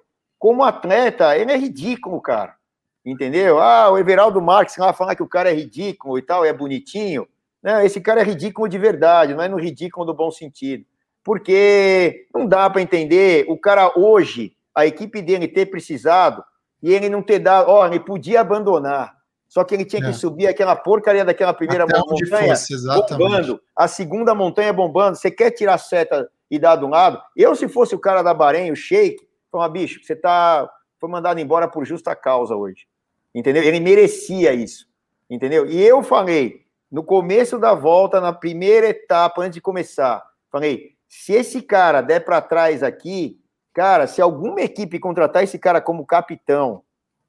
como 0.45 0.63
atleta, 0.63 1.39
ele 1.39 1.53
é 1.53 1.57
ridículo, 1.57 2.21
cara. 2.21 2.55
Entendeu? 3.03 3.59
Ah, 3.59 3.91
o 3.91 3.97
Everaldo 3.97 4.43
Marques 4.43 4.77
lá 4.77 4.93
falar 4.93 5.15
que 5.15 5.23
o 5.23 5.27
cara 5.27 5.51
é 5.51 5.55
ridículo 5.55 6.19
e 6.19 6.23
tal, 6.23 6.45
é 6.45 6.53
bonitinho. 6.53 7.27
Não, 7.63 7.81
esse 7.81 7.99
cara 7.99 8.21
é 8.21 8.25
ridículo 8.25 8.69
de 8.69 8.77
verdade, 8.77 9.33
não 9.33 9.43
é 9.43 9.49
no 9.49 9.59
ridículo 9.59 10.05
do 10.05 10.13
bom 10.13 10.31
sentido. 10.31 10.85
Porque 11.25 12.27
não 12.35 12.47
dá 12.47 12.69
para 12.69 12.83
entender 12.83 13.47
o 13.49 13.57
cara 13.57 13.99
hoje, 13.99 14.55
a 14.75 14.85
equipe 14.85 15.23
dele 15.23 15.49
ter 15.49 15.65
precisado 15.65 16.45
e 16.83 16.93
ele 16.93 17.09
não 17.09 17.23
ter 17.23 17.39
dado. 17.39 17.71
Ó, 17.71 17.87
ele 17.87 18.01
podia 18.01 18.43
abandonar. 18.43 19.17
Só 19.49 19.65
que 19.65 19.75
ele 19.75 19.87
tinha 19.87 20.03
é. 20.03 20.07
que 20.09 20.13
subir 20.13 20.47
aquela 20.47 20.77
porcaria 20.77 21.25
daquela 21.25 21.55
primeira 21.55 21.85
Até 21.85 21.99
montanha 22.01 22.55
fosse, 22.55 22.77
bombando, 22.87 23.63
a 23.75 23.89
segunda 23.89 24.35
montanha 24.35 24.75
bombando. 24.75 25.17
Você 25.17 25.31
quer 25.31 25.53
tirar 25.53 25.77
a 25.77 25.79
seta 25.79 26.29
e 26.51 26.59
dar 26.59 26.77
de 26.77 26.85
um 26.85 26.91
lado? 26.91 27.19
Eu, 27.35 27.55
se 27.55 27.67
fosse 27.67 27.95
o 27.95 27.99
cara 27.99 28.23
da 28.23 28.35
Bahrein, 28.35 28.71
o 28.71 28.77
Sheik, 28.77 29.25
Falou, 29.55 29.71
bicho, 29.71 30.03
você 30.03 30.17
tá, 30.17 30.69
foi 30.99 31.09
mandado 31.09 31.39
embora 31.39 31.69
por 31.69 31.85
justa 31.85 32.17
causa 32.17 32.57
hoje. 32.57 32.89
Entendeu? 33.33 33.63
Ele 33.63 33.79
merecia 33.79 34.53
isso. 34.53 34.89
Entendeu? 35.31 35.65
E 35.65 35.81
eu 35.81 36.03
falei, 36.03 36.67
no 36.91 37.05
começo 37.05 37.57
da 37.57 37.73
volta, 37.73 38.21
na 38.21 38.33
primeira 38.33 38.89
etapa, 38.89 39.43
antes 39.43 39.55
de 39.55 39.61
começar, 39.61 40.29
falei, 40.51 40.97
se 41.09 41.33
esse 41.35 41.63
cara 41.63 42.01
der 42.01 42.25
para 42.25 42.41
trás 42.41 42.83
aqui, 42.83 43.41
cara, 43.73 44.09
se 44.09 44.21
alguma 44.21 44.61
equipe 44.61 44.99
contratar 44.99 45.45
esse 45.45 45.57
cara 45.57 45.81
como 45.81 46.05
capitão, 46.05 46.83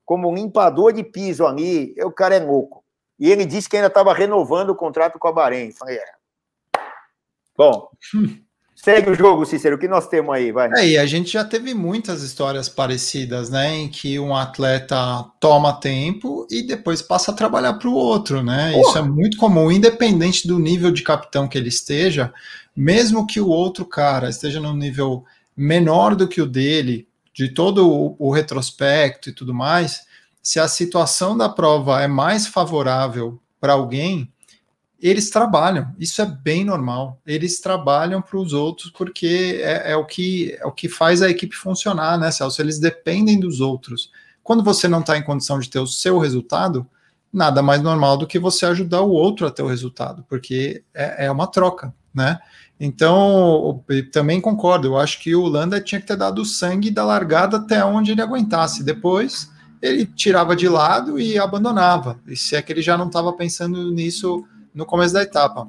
como 0.04 0.34
limpador 0.34 0.92
de 0.92 1.04
piso 1.04 1.46
ali, 1.46 1.94
o 2.04 2.12
cara 2.12 2.38
é 2.38 2.40
louco. 2.40 2.84
E 3.20 3.32
ele 3.32 3.46
disse 3.46 3.70
que 3.70 3.76
ainda 3.76 3.88
estava 3.88 4.16
renovando 4.16 4.72
o 4.72 4.76
contrato 4.76 5.20
com 5.20 5.28
a 5.28 5.32
Bahrein. 5.32 5.72
Falei, 5.72 5.98
é. 5.98 6.14
Bom, 7.56 7.88
Segue 8.76 9.10
o 9.10 9.16
jogo, 9.16 9.46
Cícero, 9.46 9.78
o 9.78 9.80
que 9.80 9.88
nós 9.88 10.08
temos 10.08 10.36
aí, 10.36 10.52
vai. 10.52 10.70
É, 10.74 10.88
e 10.90 10.98
a 10.98 11.06
gente 11.06 11.32
já 11.32 11.46
teve 11.46 11.74
muitas 11.74 12.22
histórias 12.22 12.68
parecidas, 12.68 13.50
né, 13.50 13.74
em 13.74 13.88
que 13.88 14.20
um 14.20 14.36
atleta 14.36 15.26
toma 15.40 15.74
tempo 15.80 16.46
e 16.52 16.62
depois 16.62 17.02
passa 17.02 17.32
a 17.32 17.34
trabalhar 17.34 17.74
para 17.76 17.90
o 17.90 17.94
outro, 17.94 18.44
né? 18.44 18.74
Porra. 18.74 18.90
Isso 18.90 18.98
é 18.98 19.02
muito 19.02 19.38
comum, 19.38 19.72
independente 19.72 20.46
do 20.46 20.60
nível 20.60 20.92
de 20.92 21.04
capitão 21.04 21.48
que 21.48 21.58
ele 21.58 21.70
esteja, 21.70 22.34
mesmo 22.76 23.26
que 23.26 23.40
o 23.40 23.48
outro 23.48 23.86
cara 23.86 24.30
esteja 24.30 24.60
num 24.60 24.76
nível 24.76 25.24
menor 25.56 26.14
do 26.14 26.28
que 26.28 26.42
o 26.42 26.46
dele, 26.46 27.08
de 27.34 27.50
todo 27.50 27.90
o, 27.90 28.16
o 28.20 28.32
retrospecto 28.32 29.30
e 29.30 29.34
tudo 29.34 29.54
mais, 29.54 30.02
se 30.44 30.60
a 30.60 30.68
situação 30.68 31.36
da 31.36 31.50
prova 31.50 32.04
é 32.04 32.08
mais 32.08 32.46
favorável 32.46 33.40
para 33.60 33.74
alguém, 33.74 34.32
eles 35.08 35.30
trabalham, 35.30 35.94
isso 36.00 36.22
é 36.22 36.26
bem 36.26 36.66
normal. 36.66 37.20
Eles 37.28 37.60
trabalham 37.60 38.22
para 38.22 38.38
os 38.38 38.54
outros 38.54 38.90
porque 38.90 39.60
é, 39.62 39.92
é, 39.92 39.96
o 39.96 40.06
que, 40.06 40.58
é 40.60 40.66
o 40.66 40.72
que 40.72 40.90
faz 40.90 41.22
a 41.22 41.30
equipe 41.30 41.56
funcionar, 41.56 42.18
né, 42.18 42.32
Celso? 42.32 42.62
Eles 42.62 42.80
dependem 42.80 43.40
dos 43.40 43.62
outros. 43.62 44.10
Quando 44.44 44.64
você 44.64 44.88
não 44.88 45.02
está 45.02 45.18
em 45.18 45.24
condição 45.24 45.60
de 45.60 45.70
ter 45.70 45.80
o 45.80 45.86
seu 45.86 46.18
resultado, 46.18 46.88
nada 47.32 47.62
mais 47.62 47.82
normal 47.82 48.18
do 48.18 48.26
que 48.26 48.40
você 48.40 48.66
ajudar 48.66 49.02
o 49.02 49.12
outro 49.12 49.46
a 49.46 49.52
ter 49.52 49.62
o 49.62 49.68
resultado, 49.68 50.26
porque 50.28 50.84
é, 50.94 51.26
é 51.26 51.32
uma 51.32 51.48
troca, 51.48 51.94
né? 52.14 52.40
Então, 52.80 53.84
também 54.12 54.42
concordo, 54.42 54.88
eu 54.88 54.98
acho 54.98 55.22
que 55.22 55.36
o 55.36 55.46
Landa 55.46 55.80
tinha 55.80 56.02
que 56.02 56.08
ter 56.08 56.18
dado 56.18 56.44
sangue 56.44 56.90
da 56.90 57.06
largada 57.06 57.58
até 57.58 57.86
onde 57.86 58.12
ele 58.12 58.22
aguentasse. 58.22 58.84
Depois, 58.84 59.50
ele 59.82 60.06
tirava 60.06 60.56
de 60.56 60.68
lado 60.68 61.20
e 61.20 61.38
abandonava. 61.38 62.20
E 62.28 62.36
se 62.36 62.56
é 62.56 62.62
que 62.62 62.74
ele 62.74 62.82
já 62.82 62.98
não 62.98 63.08
estava 63.08 63.32
pensando 63.32 63.92
nisso 63.92 64.46
no 64.76 64.86
começo 64.86 65.14
da 65.14 65.24
etapa. 65.24 65.68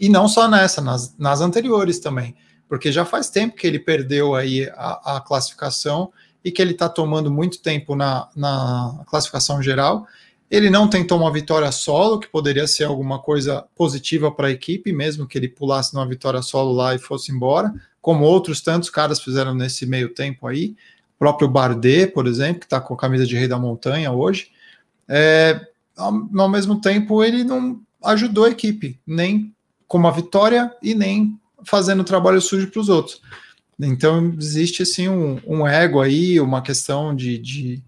E 0.00 0.08
não 0.08 0.28
só 0.28 0.48
nessa, 0.48 0.80
nas, 0.80 1.14
nas 1.18 1.40
anteriores 1.40 1.98
também, 1.98 2.34
porque 2.68 2.92
já 2.92 3.04
faz 3.04 3.28
tempo 3.28 3.56
que 3.56 3.66
ele 3.66 3.78
perdeu 3.78 4.34
aí 4.34 4.70
a, 4.76 5.16
a 5.16 5.20
classificação 5.20 6.12
e 6.44 6.52
que 6.52 6.62
ele 6.62 6.72
está 6.72 6.88
tomando 6.88 7.30
muito 7.30 7.60
tempo 7.60 7.96
na, 7.96 8.28
na 8.36 9.02
classificação 9.06 9.60
geral. 9.60 10.06
Ele 10.50 10.70
não 10.70 10.88
tentou 10.88 11.18
uma 11.18 11.32
vitória 11.32 11.70
solo, 11.72 12.18
que 12.18 12.28
poderia 12.28 12.66
ser 12.66 12.84
alguma 12.84 13.18
coisa 13.18 13.66
positiva 13.74 14.30
para 14.30 14.48
a 14.48 14.50
equipe, 14.50 14.92
mesmo 14.92 15.26
que 15.26 15.36
ele 15.36 15.48
pulasse 15.48 15.92
numa 15.94 16.06
vitória 16.06 16.40
solo 16.40 16.72
lá 16.72 16.94
e 16.94 16.98
fosse 16.98 17.32
embora, 17.32 17.74
como 18.00 18.24
outros 18.24 18.62
tantos 18.62 18.88
caras 18.88 19.20
fizeram 19.20 19.54
nesse 19.54 19.84
meio 19.84 20.14
tempo 20.14 20.46
aí. 20.46 20.74
O 21.16 21.18
próprio 21.18 21.48
Bardet, 21.48 22.12
por 22.12 22.26
exemplo, 22.26 22.60
que 22.60 22.66
está 22.66 22.80
com 22.80 22.94
a 22.94 22.96
camisa 22.96 23.26
de 23.26 23.36
Rei 23.36 23.48
da 23.48 23.58
Montanha 23.58 24.10
hoje. 24.12 24.50
É, 25.06 25.60
ao, 25.96 26.12
ao 26.38 26.48
mesmo 26.48 26.80
tempo, 26.80 27.22
ele 27.22 27.44
não 27.44 27.80
ajudou 28.04 28.44
a 28.44 28.50
equipe, 28.50 29.00
nem 29.06 29.54
com 29.86 29.98
uma 29.98 30.12
vitória 30.12 30.72
e 30.82 30.94
nem 30.94 31.38
fazendo 31.64 32.04
trabalho 32.04 32.40
sujo 32.40 32.70
para 32.70 32.80
os 32.80 32.88
outros. 32.88 33.20
Então 33.80 34.34
existe 34.38 34.82
assim 34.82 35.08
um, 35.08 35.40
um, 35.46 35.66
ego 35.66 36.00
aí, 36.00 36.40
uma 36.40 36.60
questão 36.60 37.14
de, 37.14 37.38
de 37.38 37.82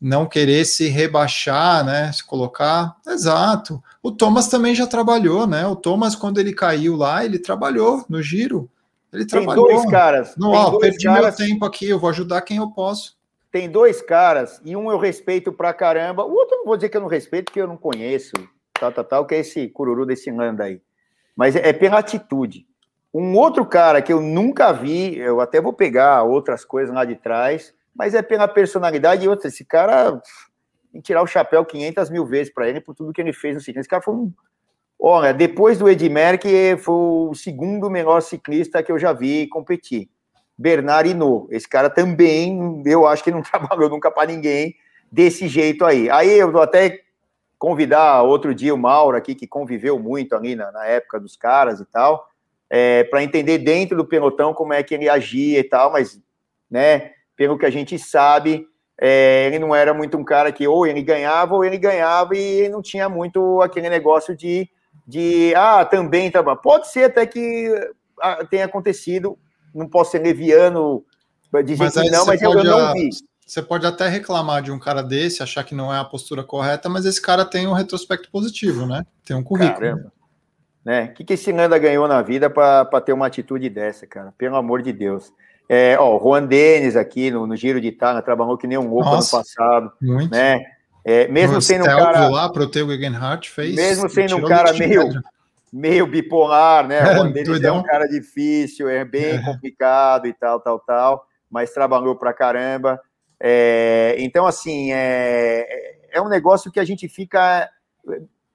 não 0.00 0.26
querer 0.26 0.64
se 0.64 0.88
rebaixar, 0.88 1.84
né? 1.84 2.10
Se 2.12 2.24
colocar. 2.24 2.96
Exato. 3.06 3.82
O 4.02 4.10
Thomas 4.10 4.48
também 4.48 4.74
já 4.74 4.86
trabalhou, 4.86 5.46
né? 5.46 5.66
O 5.66 5.76
Thomas, 5.76 6.16
quando 6.16 6.38
ele 6.38 6.52
caiu 6.52 6.96
lá, 6.96 7.24
ele 7.24 7.38
trabalhou 7.38 8.04
no 8.08 8.20
giro. 8.20 8.68
Ele 9.12 9.24
tem 9.24 9.40
trabalhou. 9.40 9.66
dois 9.66 9.90
caras. 9.90 10.34
Não, 10.36 10.50
ó, 10.50 10.78
perdi 10.78 11.04
caras... 11.04 11.38
meu 11.38 11.48
tempo 11.48 11.64
aqui, 11.64 11.88
eu 11.88 11.98
vou 11.98 12.10
ajudar 12.10 12.42
quem 12.42 12.56
eu 12.56 12.68
posso. 12.68 13.16
Tem 13.52 13.68
dois 13.68 14.00
caras, 14.00 14.60
e 14.64 14.76
um 14.76 14.92
eu 14.92 14.98
respeito 14.98 15.52
pra 15.52 15.74
caramba, 15.74 16.24
o 16.24 16.32
outro 16.32 16.58
não 16.58 16.66
vou 16.66 16.76
dizer 16.76 16.88
que 16.88 16.96
eu 16.96 17.00
não 17.00 17.08
respeito, 17.08 17.46
porque 17.46 17.60
eu 17.60 17.66
não 17.66 17.76
conheço 17.76 18.32
tal, 18.80 18.90
tal, 18.90 19.04
tal, 19.04 19.26
que 19.26 19.34
é 19.34 19.40
esse 19.40 19.68
cururu 19.68 20.06
desse 20.06 20.30
Landa 20.30 20.64
aí. 20.64 20.80
Mas 21.36 21.54
é, 21.54 21.68
é 21.68 21.72
pela 21.72 21.98
atitude. 21.98 22.66
Um 23.12 23.36
outro 23.36 23.66
cara 23.66 24.00
que 24.00 24.12
eu 24.12 24.20
nunca 24.20 24.72
vi, 24.72 25.18
eu 25.18 25.40
até 25.40 25.60
vou 25.60 25.72
pegar 25.72 26.22
outras 26.22 26.64
coisas 26.64 26.94
lá 26.94 27.04
de 27.04 27.16
trás, 27.16 27.74
mas 27.94 28.14
é 28.14 28.22
pela 28.22 28.48
personalidade 28.48 29.24
e 29.24 29.28
outra. 29.28 29.48
Esse 29.48 29.64
cara, 29.64 30.20
que 30.92 31.02
tirar 31.02 31.22
o 31.22 31.26
chapéu 31.26 31.64
500 31.64 32.08
mil 32.08 32.24
vezes 32.24 32.52
para 32.52 32.68
ele 32.68 32.80
por 32.80 32.94
tudo 32.94 33.12
que 33.12 33.20
ele 33.20 33.32
fez 33.32 33.54
no 33.54 33.60
ciclismo. 33.60 33.80
Esse 33.80 33.88
cara 33.88 34.02
foi 34.02 34.14
um. 34.14 34.32
Olha, 34.98 35.32
depois 35.32 35.78
do 35.78 35.88
Edmer, 35.88 36.38
que 36.38 36.76
foi 36.78 36.94
o 36.94 37.34
segundo 37.34 37.90
melhor 37.90 38.20
ciclista 38.20 38.82
que 38.82 38.92
eu 38.92 38.98
já 38.98 39.12
vi 39.12 39.46
competir. 39.48 40.08
Bernard 40.56 41.08
Hinault. 41.08 41.48
Esse 41.50 41.66
cara 41.66 41.88
também, 41.88 42.82
eu 42.84 43.06
acho 43.06 43.24
que 43.24 43.30
não 43.30 43.40
trabalhou 43.42 43.88
nunca 43.88 44.10
para 44.10 44.30
ninguém 44.30 44.76
desse 45.10 45.48
jeito 45.48 45.84
aí. 45.84 46.10
Aí 46.10 46.38
eu 46.38 46.60
até 46.60 47.00
convidar 47.60 48.22
outro 48.22 48.54
dia 48.54 48.74
o 48.74 48.78
Mauro 48.78 49.18
aqui, 49.18 49.34
que 49.34 49.46
conviveu 49.46 49.98
muito 49.98 50.34
ali 50.34 50.56
na, 50.56 50.72
na 50.72 50.86
época 50.86 51.20
dos 51.20 51.36
caras 51.36 51.78
e 51.78 51.84
tal, 51.84 52.26
é, 52.70 53.04
para 53.04 53.22
entender 53.22 53.58
dentro 53.58 53.98
do 53.98 54.04
pelotão 54.04 54.54
como 54.54 54.72
é 54.72 54.82
que 54.82 54.94
ele 54.94 55.10
agia 55.10 55.58
e 55.58 55.62
tal, 55.62 55.92
mas, 55.92 56.18
né, 56.70 57.10
pelo 57.36 57.58
que 57.58 57.66
a 57.66 57.70
gente 57.70 57.98
sabe, 57.98 58.66
é, 58.98 59.46
ele 59.46 59.58
não 59.58 59.74
era 59.74 59.92
muito 59.92 60.16
um 60.16 60.24
cara 60.24 60.50
que 60.50 60.66
ou 60.66 60.86
ele 60.86 61.02
ganhava 61.02 61.54
ou 61.54 61.62
ele 61.62 61.76
ganhava 61.76 62.34
e 62.34 62.66
não 62.70 62.80
tinha 62.80 63.10
muito 63.10 63.60
aquele 63.60 63.90
negócio 63.90 64.34
de, 64.34 64.66
de 65.06 65.52
ah, 65.54 65.84
também, 65.84 66.30
tá, 66.30 66.42
pode 66.56 66.88
ser 66.88 67.04
até 67.04 67.26
que 67.26 67.68
ah, 68.22 68.42
tenha 68.46 68.64
acontecido, 68.64 69.38
não 69.74 69.86
posso 69.86 70.12
ser 70.12 70.20
leviano, 70.20 71.04
dizer 71.62 71.84
mas 71.84 71.92
que 71.92 72.10
não, 72.10 72.24
mas 72.24 72.40
eu, 72.40 72.52
eu 72.52 72.64
não 72.64 72.94
vi. 72.94 73.10
Você 73.50 73.60
pode 73.60 73.84
até 73.84 74.06
reclamar 74.06 74.62
de 74.62 74.70
um 74.70 74.78
cara 74.78 75.02
desse, 75.02 75.42
achar 75.42 75.64
que 75.64 75.74
não 75.74 75.92
é 75.92 75.98
a 75.98 76.04
postura 76.04 76.44
correta, 76.44 76.88
mas 76.88 77.04
esse 77.04 77.20
cara 77.20 77.44
tem 77.44 77.66
um 77.66 77.72
retrospecto 77.72 78.30
positivo, 78.30 78.86
né? 78.86 79.04
Tem 79.24 79.36
um 79.36 79.42
currículo. 79.42 79.80
Caramba. 79.80 80.12
Né? 80.84 81.06
O 81.06 81.14
que, 81.14 81.24
que 81.24 81.32
esse 81.32 81.52
Nanda 81.52 81.76
ganhou 81.76 82.06
na 82.06 82.22
vida 82.22 82.48
para 82.48 83.00
ter 83.00 83.12
uma 83.12 83.26
atitude 83.26 83.68
dessa, 83.68 84.06
cara? 84.06 84.32
Pelo 84.38 84.54
amor 84.54 84.82
de 84.82 84.92
Deus. 84.92 85.32
É, 85.68 85.98
ó, 85.98 86.16
o 86.16 86.22
Juan 86.22 86.46
Denis 86.46 86.94
aqui 86.94 87.28
no, 87.28 87.44
no 87.44 87.56
Giro 87.56 87.80
de 87.80 87.88
Itália 87.88 88.22
trabalhou 88.22 88.56
que 88.56 88.68
nem 88.68 88.78
um 88.78 88.88
louco 88.88 89.08
ano 89.08 89.28
passado. 89.28 89.90
Muito. 90.00 90.30
Né? 90.30 90.60
É, 91.04 91.26
mesmo 91.26 91.56
no 91.56 91.60
sendo 91.60 91.82
um 91.82 91.86
cara. 91.86 92.28
lá 92.28 92.48
pro 92.52 92.68
Teu 92.68 92.86
fez. 93.52 93.74
Mesmo 93.74 94.08
sendo 94.08 94.36
um 94.36 94.44
cara 94.44 94.72
meio 94.74 95.10
meio 95.72 96.06
bipolar, 96.06 96.86
né? 96.86 97.02
O 97.02 97.16
Juan 97.16 97.32
Denis 97.32 97.64
é 97.64 97.72
um 97.72 97.82
cara 97.82 98.06
difícil, 98.06 98.88
é 98.88 99.04
bem 99.04 99.24
é. 99.24 99.42
complicado 99.42 100.28
e 100.28 100.32
tal, 100.32 100.60
tal, 100.60 100.78
tal, 100.78 101.26
mas 101.50 101.72
trabalhou 101.72 102.14
pra 102.14 102.32
caramba. 102.32 103.00
É, 103.40 104.16
então, 104.18 104.46
assim, 104.46 104.92
é, 104.92 105.98
é 106.12 106.20
um 106.20 106.28
negócio 106.28 106.70
que 106.70 106.80
a 106.80 106.84
gente 106.84 107.08
fica. 107.08 107.68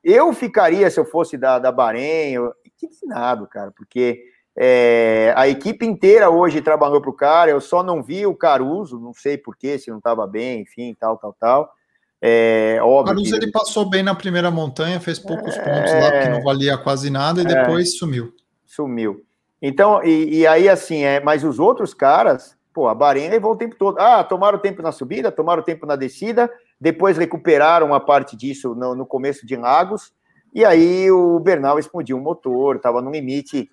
Eu 0.03 0.31
ficaria, 0.33 0.89
se 0.89 0.99
eu 0.99 1.05
fosse 1.05 1.37
da, 1.37 1.57
da 1.57 1.71
Bahrein, 1.71 2.37
indignado, 2.81 3.47
cara, 3.47 3.71
porque 3.75 4.23
é, 4.57 5.33
a 5.35 5.47
equipe 5.47 5.85
inteira 5.85 6.29
hoje 6.29 6.61
trabalhou 6.61 7.01
para 7.01 7.09
o 7.09 7.15
cara, 7.15 7.51
eu 7.51 7.59
só 7.59 7.83
não 7.83 8.01
vi 8.01 8.25
o 8.25 8.35
Caruso, 8.35 8.99
não 8.99 9.13
sei 9.13 9.37
porquê, 9.37 9.77
se 9.77 9.89
não 9.89 9.97
estava 9.97 10.25
bem, 10.27 10.61
enfim, 10.61 10.95
tal, 10.99 11.17
tal, 11.17 11.35
tal. 11.39 11.73
É, 12.21 12.79
óbvio 12.81 13.15
Caruso 13.15 13.37
que... 13.37 13.43
ele 13.43 13.51
passou 13.51 13.89
bem 13.89 14.01
na 14.01 14.15
primeira 14.15 14.49
montanha, 14.49 14.99
fez 14.99 15.19
poucos 15.19 15.55
é... 15.55 15.59
pontos 15.59 15.93
lá, 15.93 16.21
que 16.21 16.29
não 16.29 16.41
valia 16.41 16.77
quase 16.77 17.09
nada, 17.09 17.41
e 17.41 17.45
é. 17.45 17.47
depois 17.47 17.97
sumiu. 17.97 18.33
Sumiu. 18.65 19.25
Então, 19.61 20.03
e, 20.03 20.39
e, 20.39 20.47
aí, 20.47 20.69
assim, 20.69 21.03
é, 21.03 21.19
mas 21.19 21.43
os 21.43 21.59
outros 21.59 21.93
caras, 21.93 22.55
pô, 22.75 22.89
a 22.89 22.93
Bahrein 22.93 23.29
levou 23.29 23.53
o 23.53 23.55
tempo 23.55 23.73
todo. 23.77 23.97
Ah, 23.97 24.21
tomaram 24.21 24.59
tempo 24.59 24.81
na 24.81 24.91
subida, 24.91 25.31
tomaram 25.31 25.63
tempo 25.63 25.85
na 25.85 25.95
descida, 25.95 26.51
depois 26.79 27.17
recuperaram 27.17 27.87
uma 27.87 28.01
parte 28.01 28.35
disso 28.35 28.75
no, 28.75 28.93
no 28.93 29.05
começo 29.05 29.47
de 29.47 29.55
Lagos, 29.55 30.13
e 30.53 30.65
aí 30.65 31.09
o 31.09 31.39
Bernal 31.39 31.79
explodiu 31.79 32.17
o 32.17 32.21
motor, 32.21 32.75
estava 32.75 33.01
no 33.01 33.09
limite. 33.09 33.71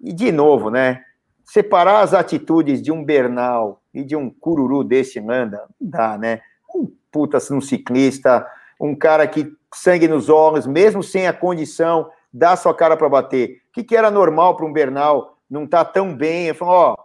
E 0.00 0.12
de 0.12 0.30
novo, 0.30 0.70
né? 0.70 1.02
Separar 1.44 2.00
as 2.00 2.14
atitudes 2.14 2.80
de 2.80 2.92
um 2.92 3.04
Bernal 3.04 3.82
e 3.92 4.04
de 4.04 4.14
um 4.14 4.30
cururu 4.30 4.84
desse 4.84 5.20
Nanda, 5.20 5.64
não 5.80 5.90
dá, 5.90 6.16
né? 6.16 6.40
Um 6.74 6.88
puta 7.10 7.38
um 7.52 7.60
ciclista, 7.60 8.46
um 8.80 8.94
cara 8.94 9.26
que 9.26 9.52
sangue 9.74 10.06
nos 10.06 10.28
olhos, 10.28 10.66
mesmo 10.66 11.02
sem 11.02 11.26
a 11.26 11.32
condição, 11.32 12.08
dá 12.32 12.56
sua 12.56 12.74
cara 12.74 12.96
para 12.96 13.08
bater. 13.08 13.62
O 13.68 13.72
que, 13.72 13.84
que 13.84 13.96
era 13.96 14.10
normal 14.10 14.56
para 14.56 14.66
um 14.66 14.72
Bernal 14.72 15.38
não 15.50 15.64
estar 15.64 15.84
tá 15.84 15.90
tão 15.92 16.14
bem? 16.14 16.46
Eu 16.46 16.54
falo, 16.54 16.70
ó, 16.70 16.96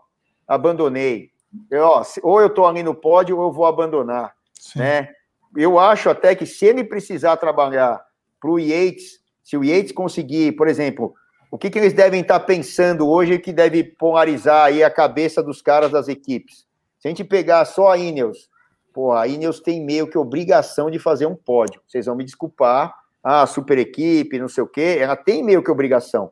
abandonei. 0.48 1.32
Eu, 1.70 1.84
ó, 1.84 2.04
ou 2.24 2.42
eu 2.42 2.48
estou 2.48 2.66
ali 2.66 2.84
no 2.84 2.94
pódio 2.94 3.38
ou 3.38 3.48
eu 3.48 3.52
vou 3.52 3.66
abandonar, 3.66 4.34
Sim. 4.60 4.80
né? 4.80 5.10
Eu 5.56 5.80
acho 5.80 6.10
até 6.10 6.36
que 6.36 6.46
se 6.46 6.66
ele 6.66 6.84
precisar 6.84 7.38
trabalhar 7.38 8.00
para 8.40 8.52
o 8.52 8.60
Yates, 8.60 9.20
se 9.44 9.58
o 9.58 9.64
Yates 9.64 9.92
conseguir, 9.92 10.52
por 10.52 10.68
exemplo, 10.68 11.14
o 11.52 11.58
que, 11.58 11.70
que 11.70 11.80
eles 11.80 11.94
devem 11.94 12.22
estar 12.22 12.40
tá 12.40 12.46
pensando 12.46 13.10
hoje 13.10 13.40
que 13.40 13.52
deve 13.52 13.84
polarizar 13.84 14.66
aí 14.66 14.84
a 14.84 14.92
cabeça 14.92 15.42
dos 15.42 15.62
caras 15.62 15.92
das 15.92 16.08
equipes? 16.08 16.68
Se 17.00 17.08
a 17.08 17.10
gente 17.10 17.24
pegar 17.24 17.66
só 17.66 17.90
a 17.90 17.98
Ineos, 17.98 18.48
pô, 18.94 19.12
a 19.12 19.28
Ineos 19.28 19.60
tem 19.60 19.84
meio 19.84 20.08
que 20.08 20.18
obrigação 20.18 20.92
de 20.92 21.00
fazer 21.00 21.26
um 21.26 21.36
pódio. 21.36 21.82
Vocês 21.88 22.06
vão 22.06 22.16
me 22.16 22.24
desculpar, 22.24 22.94
a 23.24 23.42
ah, 23.42 23.48
super 23.48 23.78
equipe, 23.78 24.40
não 24.40 24.48
sei 24.48 24.64
o 24.64 24.68
quê, 24.68 24.98
ela 25.00 25.16
tem 25.16 25.44
meio 25.44 25.64
que 25.64 25.72
obrigação. 25.72 26.32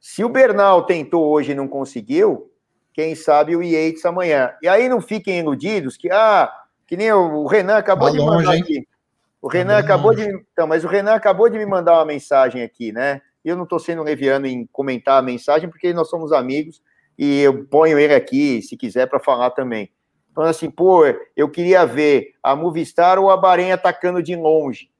Se 0.00 0.24
o 0.24 0.28
Bernal 0.28 0.84
tentou 0.84 1.30
hoje 1.30 1.52
e 1.52 1.54
não 1.54 1.68
conseguiu, 1.68 2.50
quem 2.92 3.14
sabe 3.14 3.56
o 3.56 3.62
Yates 3.62 4.04
amanhã. 4.04 4.52
E 4.62 4.68
aí 4.68 4.88
não 4.88 5.00
fiquem 5.00 5.38
iludidos 5.38 5.96
que, 5.96 6.10
ah, 6.10 6.52
que 6.86 6.96
nem 6.96 7.12
o 7.12 7.46
Renan 7.46 7.76
acabou 7.76 8.08
tá 8.08 8.12
de 8.12 8.18
longe, 8.18 8.46
mandar 8.46 8.58
aqui. 8.58 8.86
O 9.40 9.48
tá 9.48 9.58
Renan 9.58 9.78
acabou 9.78 10.12
longe. 10.12 10.26
de. 10.26 10.44
Então, 10.52 10.66
mas 10.66 10.84
o 10.84 10.88
Renan 10.88 11.14
acabou 11.14 11.48
de 11.48 11.58
me 11.58 11.66
mandar 11.66 11.94
uma 11.94 12.04
mensagem 12.04 12.62
aqui, 12.62 12.92
né? 12.92 13.20
E 13.44 13.48
eu 13.48 13.56
não 13.56 13.64
estou 13.64 13.78
sendo 13.78 14.02
leviano 14.02 14.46
em 14.46 14.66
comentar 14.70 15.18
a 15.18 15.22
mensagem, 15.22 15.68
porque 15.68 15.92
nós 15.92 16.08
somos 16.08 16.32
amigos 16.32 16.80
e 17.18 17.40
eu 17.40 17.64
ponho 17.64 17.98
ele 17.98 18.14
aqui, 18.14 18.62
se 18.62 18.76
quiser, 18.76 19.06
para 19.06 19.18
falar 19.18 19.50
também. 19.50 19.90
Então, 20.30 20.44
assim, 20.44 20.70
pô, 20.70 21.04
eu 21.36 21.48
queria 21.50 21.84
ver 21.84 22.34
a 22.42 22.56
Movistar 22.56 23.18
ou 23.18 23.30
a 23.30 23.36
Bahrein 23.36 23.72
atacando 23.72 24.22
de 24.22 24.34
longe. 24.34 24.90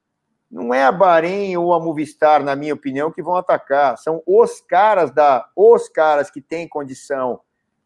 Não 0.50 0.74
é 0.74 0.84
a 0.84 0.92
Bahrein 0.92 1.56
ou 1.56 1.72
a 1.72 1.80
Movistar, 1.80 2.42
na 2.42 2.54
minha 2.54 2.74
opinião, 2.74 3.10
que 3.10 3.22
vão 3.22 3.36
atacar. 3.36 3.96
São 3.96 4.22
os 4.26 4.60
caras 4.60 5.10
da, 5.10 5.46
os 5.56 5.88
caras 5.88 6.30
que 6.30 6.42
têm 6.42 6.68
condição 6.68 7.40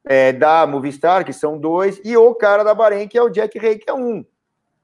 é, 0.07 0.33
da 0.33 0.67
Movistar, 0.67 1.25
que 1.25 1.33
são 1.33 1.59
dois, 1.59 2.01
e 2.05 2.17
o 2.17 2.33
cara 2.35 2.63
da 2.63 2.73
Bahrein, 2.73 3.09
que 3.09 3.19
é 3.19 3.23
o 3.23 3.29
Jack 3.29 3.59
Rey, 3.59 3.79
que 3.79 3.91
é 3.91 3.95
um. 3.95 4.25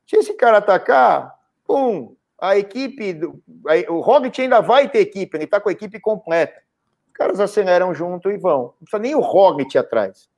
Se 0.06 0.16
esse 0.16 0.34
cara 0.34 0.58
atacar, 0.58 1.32
pum, 1.64 2.16
a 2.40 2.58
equipe, 2.58 3.12
do, 3.12 3.40
a, 3.66 3.92
o 3.92 4.00
Roglic 4.00 4.42
ainda 4.42 4.60
vai 4.60 4.88
ter 4.88 4.98
equipe, 4.98 5.36
ele 5.36 5.44
está 5.44 5.60
com 5.60 5.68
a 5.68 5.72
equipe 5.72 6.00
completa. 6.00 6.60
Os 7.06 7.12
caras 7.12 7.38
aceleram 7.38 7.94
junto 7.94 8.30
e 8.30 8.36
vão. 8.36 8.62
Não 8.62 8.74
precisa 8.80 8.98
nem 8.98 9.14
o 9.14 9.20
Roglic 9.20 9.78
atrás. 9.78 10.28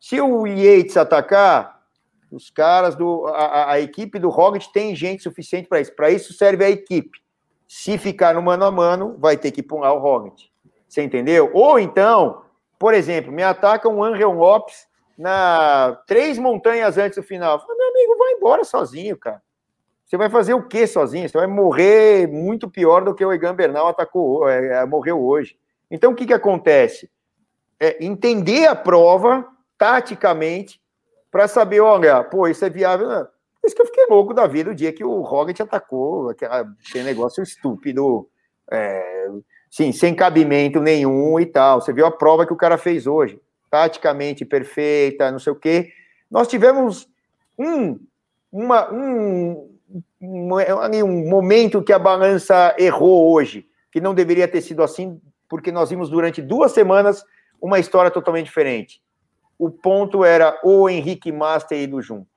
Se 0.00 0.18
o 0.18 0.46
Yates 0.46 0.96
atacar, 0.96 1.82
os 2.30 2.48
caras 2.48 2.94
do. 2.94 3.26
A, 3.26 3.72
a 3.72 3.80
equipe 3.80 4.18
do 4.18 4.30
Roglic 4.30 4.72
tem 4.72 4.96
gente 4.96 5.22
suficiente 5.22 5.68
para 5.68 5.80
isso. 5.80 5.94
Para 5.94 6.10
isso 6.10 6.32
serve 6.32 6.64
a 6.64 6.70
equipe. 6.70 7.20
Se 7.68 7.98
ficar 7.98 8.34
no 8.34 8.40
mano 8.40 8.64
a 8.64 8.70
mano, 8.70 9.16
vai 9.18 9.36
ter 9.36 9.50
que 9.50 9.62
pular 9.62 9.92
o 9.92 9.98
Roglic. 9.98 10.48
Você 10.88 11.02
entendeu? 11.02 11.50
Ou 11.52 11.78
então, 11.78 12.45
por 12.78 12.94
exemplo, 12.94 13.32
me 13.32 13.42
ataca 13.42 13.88
um 13.88 14.02
Angel 14.02 14.32
Lopes 14.32 14.86
na 15.16 15.98
três 16.06 16.38
montanhas 16.38 16.98
antes 16.98 17.16
do 17.16 17.22
final. 17.22 17.58
Fala, 17.60 17.76
meu 17.76 17.88
amigo, 17.88 18.18
vai 18.18 18.32
embora 18.32 18.64
sozinho, 18.64 19.16
cara. 19.16 19.42
Você 20.04 20.16
vai 20.16 20.30
fazer 20.30 20.54
o 20.54 20.62
que 20.62 20.86
sozinho? 20.86 21.28
Você 21.28 21.36
vai 21.36 21.46
morrer 21.46 22.28
muito 22.28 22.70
pior 22.70 23.02
do 23.04 23.14
que 23.14 23.24
o 23.24 23.32
Egan 23.32 23.54
Bernal 23.54 23.88
atacou, 23.88 24.48
é, 24.48 24.84
morreu 24.86 25.20
hoje. 25.20 25.58
Então, 25.90 26.12
o 26.12 26.14
que, 26.14 26.26
que 26.26 26.32
acontece? 26.32 27.10
É 27.80 28.04
entender 28.04 28.66
a 28.66 28.76
prova 28.76 29.46
taticamente, 29.76 30.80
para 31.30 31.46
saber, 31.46 31.80
olha, 31.80 32.24
pô, 32.24 32.48
isso 32.48 32.64
é 32.64 32.70
viável. 32.70 33.08
Não. 33.08 33.24
Por 33.60 33.66
isso 33.66 33.76
que 33.76 33.82
eu 33.82 33.86
fiquei 33.86 34.06
louco 34.06 34.32
da 34.32 34.46
vida 34.46 34.70
o 34.70 34.74
dia 34.74 34.92
que 34.92 35.04
o 35.04 35.20
Roget 35.20 35.60
atacou, 35.60 36.30
aquele 36.30 37.04
negócio 37.04 37.42
estúpido, 37.42 38.28
é, 38.70 39.28
sim, 39.76 39.92
sem 39.92 40.14
cabimento 40.14 40.80
nenhum 40.80 41.38
e 41.40 41.46
tal. 41.46 41.80
Você 41.80 41.92
viu 41.92 42.06
a 42.06 42.10
prova 42.10 42.46
que 42.46 42.52
o 42.52 42.56
cara 42.56 42.78
fez 42.78 43.06
hoje, 43.06 43.40
taticamente 43.70 44.44
perfeita, 44.44 45.30
não 45.30 45.38
sei 45.38 45.52
o 45.52 45.56
quê. 45.56 45.92
Nós 46.30 46.48
tivemos 46.48 47.08
um, 47.58 47.98
uma, 48.50 48.92
um, 48.92 49.68
um, 50.20 51.28
momento 51.28 51.82
que 51.82 51.92
a 51.92 51.98
balança 51.98 52.74
errou 52.78 53.32
hoje, 53.32 53.66
que 53.90 54.00
não 54.00 54.14
deveria 54.14 54.48
ter 54.48 54.60
sido 54.60 54.82
assim, 54.82 55.20
porque 55.48 55.72
nós 55.72 55.90
vimos 55.90 56.08
durante 56.08 56.40
duas 56.40 56.72
semanas 56.72 57.24
uma 57.60 57.78
história 57.78 58.10
totalmente 58.10 58.46
diferente 58.46 59.00
o 59.58 59.70
ponto 59.70 60.24
era 60.24 60.58
o 60.62 60.88
Henrique 60.88 61.32
Mas 61.32 61.64
ter 61.64 61.82
ido 61.82 62.00
junto. 62.00 62.28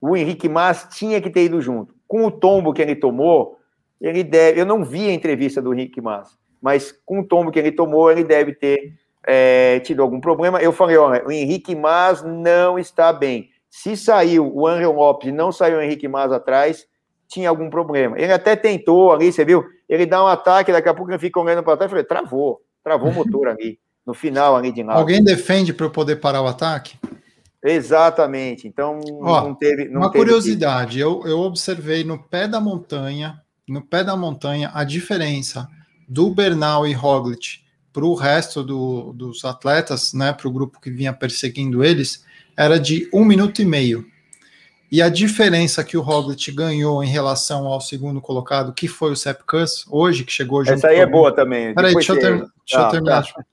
O 0.00 0.16
Henrique 0.16 0.48
Mas 0.48 0.86
tinha 0.90 1.20
que 1.20 1.30
ter 1.30 1.44
ido 1.44 1.60
junto. 1.60 1.94
Com 2.06 2.26
o 2.26 2.30
tombo 2.30 2.72
que 2.72 2.82
ele 2.82 2.96
tomou, 2.96 3.58
ele 4.00 4.22
deve. 4.22 4.60
Eu 4.60 4.66
não 4.66 4.84
vi 4.84 5.08
a 5.08 5.12
entrevista 5.12 5.60
do 5.60 5.72
Henrique 5.72 6.00
Mas, 6.00 6.38
mas 6.64 6.94
com 7.04 7.20
o 7.20 7.24
tombo 7.24 7.52
que 7.52 7.58
ele 7.58 7.70
tomou, 7.70 8.10
ele 8.10 8.24
deve 8.24 8.54
ter 8.54 8.94
é, 9.22 9.80
tido 9.80 10.00
algum 10.00 10.18
problema. 10.18 10.62
Eu 10.62 10.72
falei: 10.72 10.96
olha, 10.96 11.22
o 11.26 11.30
Henrique 11.30 11.74
Mas 11.76 12.22
não 12.22 12.78
está 12.78 13.12
bem. 13.12 13.50
Se 13.68 13.94
saiu 13.94 14.50
o 14.50 14.66
Angel 14.66 14.92
Lopes 14.92 15.28
e 15.28 15.32
não 15.32 15.52
saiu 15.52 15.76
o 15.76 15.82
Henrique 15.82 16.08
Mas 16.08 16.32
atrás, 16.32 16.86
tinha 17.28 17.50
algum 17.50 17.68
problema. 17.68 18.18
Ele 18.18 18.32
até 18.32 18.56
tentou 18.56 19.12
ali, 19.12 19.30
você 19.30 19.44
viu? 19.44 19.62
Ele 19.86 20.06
dá 20.06 20.24
um 20.24 20.26
ataque, 20.26 20.72
daqui 20.72 20.88
a 20.88 20.94
pouco 20.94 21.10
ele 21.10 21.18
fica 21.18 21.38
olhando 21.38 21.62
para 21.62 21.76
trás. 21.76 21.90
Eu 21.90 21.90
falei: 21.90 22.04
travou, 22.04 22.62
travou 22.82 23.10
o 23.10 23.12
motor 23.14 23.48
ali 23.48 23.78
no 24.06 24.14
final 24.14 24.56
ali 24.56 24.72
de 24.72 24.82
nada. 24.82 24.98
Alguém 24.98 25.22
defende 25.22 25.74
para 25.74 25.84
eu 25.84 25.90
poder 25.90 26.16
parar 26.16 26.40
o 26.40 26.46
ataque? 26.46 26.96
Exatamente. 27.62 28.66
Então, 28.66 29.00
Ó, 29.20 29.42
não 29.42 29.54
teve. 29.54 29.84
Não 29.90 30.00
uma 30.00 30.10
teve 30.10 30.24
curiosidade: 30.24 30.96
que... 30.96 31.04
eu, 31.04 31.26
eu 31.26 31.40
observei 31.40 32.04
no 32.04 32.18
pé 32.18 32.48
da 32.48 32.58
montanha, 32.58 33.38
no 33.68 33.82
pé 33.82 34.02
da 34.02 34.16
montanha, 34.16 34.70
a 34.72 34.82
diferença 34.82 35.68
do 36.08 36.30
Bernal 36.30 36.86
e 36.86 36.92
Roglic 36.92 37.60
para 37.92 38.04
o 38.04 38.14
resto 38.14 38.62
do, 38.62 39.12
dos 39.12 39.44
atletas, 39.44 40.12
né, 40.12 40.32
para 40.32 40.48
o 40.48 40.52
grupo 40.52 40.80
que 40.80 40.90
vinha 40.90 41.12
perseguindo 41.12 41.84
eles, 41.84 42.24
era 42.56 42.78
de 42.78 43.08
um 43.12 43.24
minuto 43.24 43.62
e 43.62 43.64
meio. 43.64 44.04
E 44.90 45.00
a 45.00 45.08
diferença 45.08 45.82
que 45.82 45.96
o 45.96 46.00
Roglic 46.00 46.52
ganhou 46.52 47.02
em 47.02 47.08
relação 47.08 47.66
ao 47.66 47.80
segundo 47.80 48.20
colocado, 48.20 48.72
que 48.72 48.86
foi 48.86 49.12
o 49.12 49.16
Sepp 49.16 49.42
Kuss, 49.46 49.84
hoje, 49.88 50.24
que 50.24 50.32
chegou 50.32 50.64
junto 50.64 50.74
Essa 50.74 50.88
aí 50.88 50.98
é 50.98 51.06
boa 51.06 51.32
também. 51.34 51.74
Peraí, 51.74 51.94
deixa, 51.94 52.12
eu, 52.12 52.18
ter, 52.18 52.30
deixa 52.38 52.52
ah, 52.74 52.82
eu 52.82 52.88
terminar. 52.90 53.24
Tá. 53.24 53.44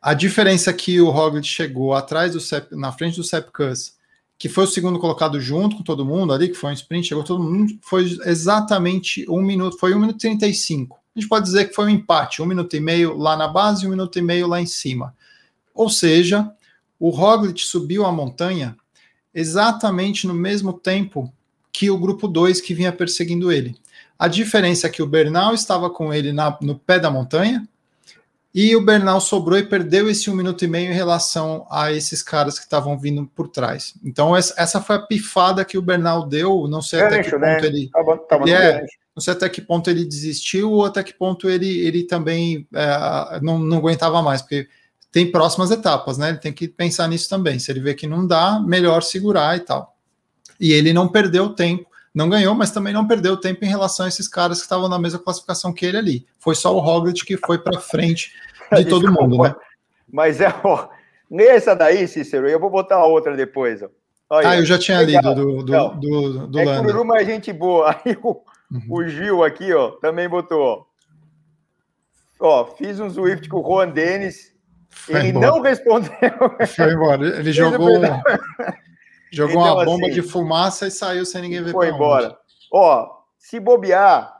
A 0.00 0.14
diferença 0.14 0.72
que 0.72 1.00
o 1.00 1.10
Roglic 1.10 1.46
chegou 1.46 1.94
atrás 1.94 2.32
do 2.32 2.40
Sepp, 2.40 2.72
na 2.72 2.92
frente 2.92 3.16
do 3.16 3.24
Sepp 3.24 3.50
Kuss, 3.52 3.96
que 4.38 4.48
foi 4.48 4.64
o 4.64 4.68
segundo 4.68 4.98
colocado 4.98 5.40
junto 5.40 5.76
com 5.76 5.82
todo 5.82 6.04
mundo 6.04 6.32
ali, 6.32 6.48
que 6.48 6.54
foi 6.54 6.70
um 6.70 6.74
sprint, 6.74 7.08
chegou 7.08 7.24
todo 7.24 7.42
mundo, 7.42 7.72
foi 7.82 8.04
exatamente 8.24 9.24
um 9.28 9.40
minuto, 9.40 9.78
foi 9.78 9.94
um 9.94 9.98
minuto 9.98 10.16
e 10.16 10.20
35. 10.20 10.98
A 11.16 11.18
gente 11.18 11.30
pode 11.30 11.46
dizer 11.46 11.68
que 11.68 11.74
foi 11.74 11.86
um 11.86 11.88
empate, 11.88 12.42
um 12.42 12.46
minuto 12.46 12.76
e 12.76 12.80
meio 12.80 13.16
lá 13.16 13.38
na 13.38 13.48
base 13.48 13.86
um 13.86 13.90
minuto 13.90 14.18
e 14.18 14.22
meio 14.22 14.46
lá 14.46 14.60
em 14.60 14.66
cima. 14.66 15.16
Ou 15.74 15.88
seja, 15.88 16.52
o 17.00 17.08
Roglic 17.08 17.62
subiu 17.62 18.04
a 18.04 18.12
montanha 18.12 18.76
exatamente 19.34 20.26
no 20.26 20.34
mesmo 20.34 20.74
tempo 20.74 21.32
que 21.72 21.90
o 21.90 21.98
grupo 21.98 22.28
2 22.28 22.60
que 22.60 22.74
vinha 22.74 22.92
perseguindo 22.92 23.50
ele. 23.50 23.76
A 24.18 24.28
diferença 24.28 24.86
é 24.86 24.90
que 24.90 25.02
o 25.02 25.06
Bernal 25.06 25.54
estava 25.54 25.88
com 25.88 26.12
ele 26.12 26.32
na, 26.32 26.56
no 26.60 26.78
pé 26.78 26.98
da 26.98 27.10
montanha 27.10 27.66
e 28.58 28.74
o 28.74 28.80
Bernal 28.80 29.20
sobrou 29.20 29.58
e 29.58 29.62
perdeu 29.62 30.08
esse 30.08 30.30
um 30.30 30.34
minuto 30.34 30.64
e 30.64 30.66
meio 30.66 30.90
em 30.90 30.94
relação 30.94 31.66
a 31.70 31.92
esses 31.92 32.22
caras 32.22 32.58
que 32.58 32.64
estavam 32.64 32.98
vindo 32.98 33.26
por 33.26 33.48
trás. 33.48 33.92
Então, 34.02 34.34
essa 34.34 34.80
foi 34.80 34.96
a 34.96 35.02
pifada 35.02 35.62
que 35.62 35.76
o 35.76 35.82
Bernal 35.82 36.26
deu. 36.26 36.66
Não 36.66 36.80
sei 36.80 37.02
até 37.02 37.22
que 37.22 37.36
né? 37.36 37.56
ponto 37.56 37.66
ele. 37.66 37.90
Tava, 37.90 38.16
tava 38.16 38.48
é, 38.50 38.82
não 39.14 39.20
sei 39.20 39.34
até 39.34 39.46
que 39.50 39.60
ponto 39.60 39.90
ele 39.90 40.06
desistiu 40.06 40.72
ou 40.72 40.86
até 40.86 41.02
que 41.02 41.12
ponto 41.12 41.50
ele, 41.50 41.68
ele 41.86 42.04
também 42.04 42.66
é, 42.74 43.40
não, 43.42 43.58
não 43.58 43.76
aguentava 43.76 44.22
mais, 44.22 44.40
porque 44.40 44.66
tem 45.12 45.30
próximas 45.30 45.70
etapas, 45.70 46.16
né? 46.16 46.30
Ele 46.30 46.38
tem 46.38 46.52
que 46.52 46.66
pensar 46.66 47.08
nisso 47.08 47.28
também. 47.28 47.58
Se 47.58 47.70
ele 47.70 47.80
vê 47.80 47.92
que 47.92 48.06
não 48.06 48.26
dá, 48.26 48.58
melhor 48.58 49.02
segurar 49.02 49.54
e 49.54 49.60
tal. 49.60 49.94
E 50.58 50.72
ele 50.72 50.94
não 50.94 51.08
perdeu 51.08 51.50
tempo, 51.50 51.86
não 52.16 52.30
ganhou, 52.30 52.54
mas 52.54 52.70
também 52.70 52.94
não 52.94 53.06
perdeu 53.06 53.36
tempo 53.36 53.62
em 53.62 53.68
relação 53.68 54.06
a 54.06 54.08
esses 54.08 54.26
caras 54.26 54.56
que 54.56 54.64
estavam 54.64 54.88
na 54.88 54.98
mesma 54.98 55.18
classificação 55.18 55.70
que 55.70 55.84
ele 55.84 55.98
ali. 55.98 56.26
Foi 56.38 56.54
só 56.54 56.74
o 56.74 56.78
Roglic 56.78 57.26
que 57.26 57.36
foi 57.36 57.58
para 57.58 57.78
frente 57.78 58.32
de 58.74 58.86
todo 58.88 59.12
mundo, 59.12 59.36
né? 59.42 59.54
Mas 60.10 60.40
é, 60.40 60.48
ó, 60.64 60.88
nessa 61.30 61.74
daí, 61.74 62.08
Cícero, 62.08 62.48
eu 62.48 62.58
vou 62.58 62.70
botar 62.70 63.04
outra 63.04 63.36
depois. 63.36 63.82
Ó. 63.82 63.88
Olha, 64.30 64.48
ah, 64.48 64.56
eu 64.56 64.64
já 64.64 64.78
tinha 64.78 64.98
legal. 65.00 65.34
lido 65.34 65.34
do, 65.34 65.62
do, 65.62 65.68
então, 65.68 66.00
do, 66.00 66.46
do, 66.46 66.58
é 66.58 66.76
Cururu, 66.78 67.04
mas 67.04 67.26
gente 67.26 67.52
boa. 67.52 67.90
Aí 68.02 68.16
o, 68.22 68.42
uhum. 68.72 68.86
o 68.88 69.06
Gil 69.06 69.44
aqui, 69.44 69.74
ó, 69.74 69.90
também 69.90 70.26
botou, 70.26 70.62
ó. 70.62 70.84
Ó, 72.40 72.64
fiz 72.76 72.98
um 72.98 73.10
Swift 73.10 73.46
com 73.48 73.60
o 73.60 73.62
Juan 73.62 73.90
Denis 73.90 74.56
foi 74.88 75.16
ele 75.16 75.28
embora. 75.28 75.46
não 75.48 75.60
respondeu. 75.60 76.10
Foi 76.74 76.92
embora. 76.92 77.38
Ele 77.38 77.52
jogou, 77.52 78.00
jogou 79.30 79.60
então, 79.60 79.74
uma 79.74 79.84
bomba 79.84 80.06
assim, 80.06 80.14
de 80.14 80.22
fumaça 80.22 80.86
e 80.86 80.90
saiu 80.90 81.24
sem 81.24 81.42
ninguém 81.42 81.62
ver. 81.62 81.72
Foi 81.72 81.88
embora. 81.88 82.26
Onde. 82.26 82.36
Ó, 82.72 83.08
se 83.38 83.60
bobear, 83.60 84.34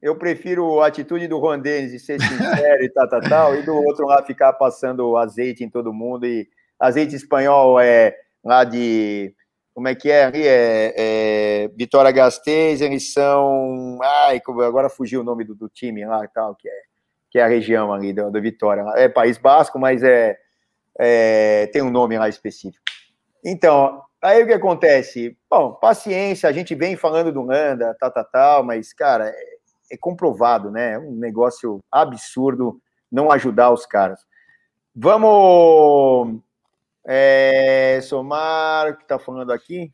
eu 0.00 0.16
prefiro 0.16 0.80
a 0.80 0.86
atitude 0.86 1.28
do 1.28 1.38
Juan 1.38 1.58
Denis 1.58 1.92
de 1.92 1.98
ser 1.98 2.20
sincero 2.20 2.82
e 2.82 2.88
tal, 2.90 3.08
tal, 3.08 3.20
tal, 3.20 3.56
e 3.56 3.62
do 3.62 3.74
outro 3.74 4.06
lá 4.06 4.22
ficar 4.22 4.52
passando 4.54 5.16
azeite 5.16 5.64
em 5.64 5.70
todo 5.70 5.92
mundo. 5.92 6.26
E 6.26 6.48
azeite 6.78 7.14
espanhol 7.14 7.80
é 7.80 8.16
lá 8.44 8.64
de. 8.64 9.34
Como 9.74 9.88
é 9.88 9.94
que 9.94 10.10
é? 10.10 10.24
Ali 10.24 10.46
é, 10.46 10.94
é 10.96 11.68
Vitória 11.74 12.10
Gasteiz, 12.10 12.80
eles 12.80 13.12
são. 13.12 13.98
Ai, 14.02 14.40
agora 14.66 14.90
fugiu 14.90 15.20
o 15.20 15.24
nome 15.24 15.44
do, 15.44 15.54
do 15.54 15.68
time 15.68 16.04
lá 16.04 16.24
e 16.24 16.28
tal, 16.28 16.54
que 16.54 16.68
é 16.68 16.92
que 17.32 17.38
é 17.38 17.42
a 17.42 17.48
região 17.48 17.90
ali 17.90 18.12
da, 18.12 18.28
Vitória. 18.38 18.84
É 18.94 19.08
País 19.08 19.38
Basco, 19.38 19.78
mas 19.78 20.02
é, 20.02 20.36
é, 20.98 21.66
tem 21.72 21.80
um 21.80 21.90
nome 21.90 22.18
lá 22.18 22.28
específico. 22.28 22.84
Então, 23.42 24.02
aí 24.22 24.42
o 24.42 24.46
que 24.46 24.52
acontece? 24.52 25.36
Bom, 25.50 25.72
paciência, 25.72 26.48
a 26.48 26.52
gente 26.52 26.74
vem 26.74 26.96
falando 26.96 27.32
do 27.32 27.42
Landa, 27.42 27.96
tal, 27.98 28.10
tal, 28.10 28.24
tal, 28.24 28.64
mas, 28.64 28.92
cara, 28.92 29.28
é, 29.28 29.34
é 29.92 29.96
comprovado, 29.96 30.70
né? 30.70 30.92
É 30.92 30.98
um 30.98 31.12
negócio 31.16 31.80
absurdo 31.90 32.80
não 33.10 33.30
ajudar 33.30 33.72
os 33.72 33.84
caras. 33.84 34.20
Vamos 34.94 36.40
é, 37.04 38.00
somar 38.02 38.90
o 38.90 38.96
que 38.96 39.02
está 39.02 39.18
falando 39.18 39.52
aqui. 39.52 39.92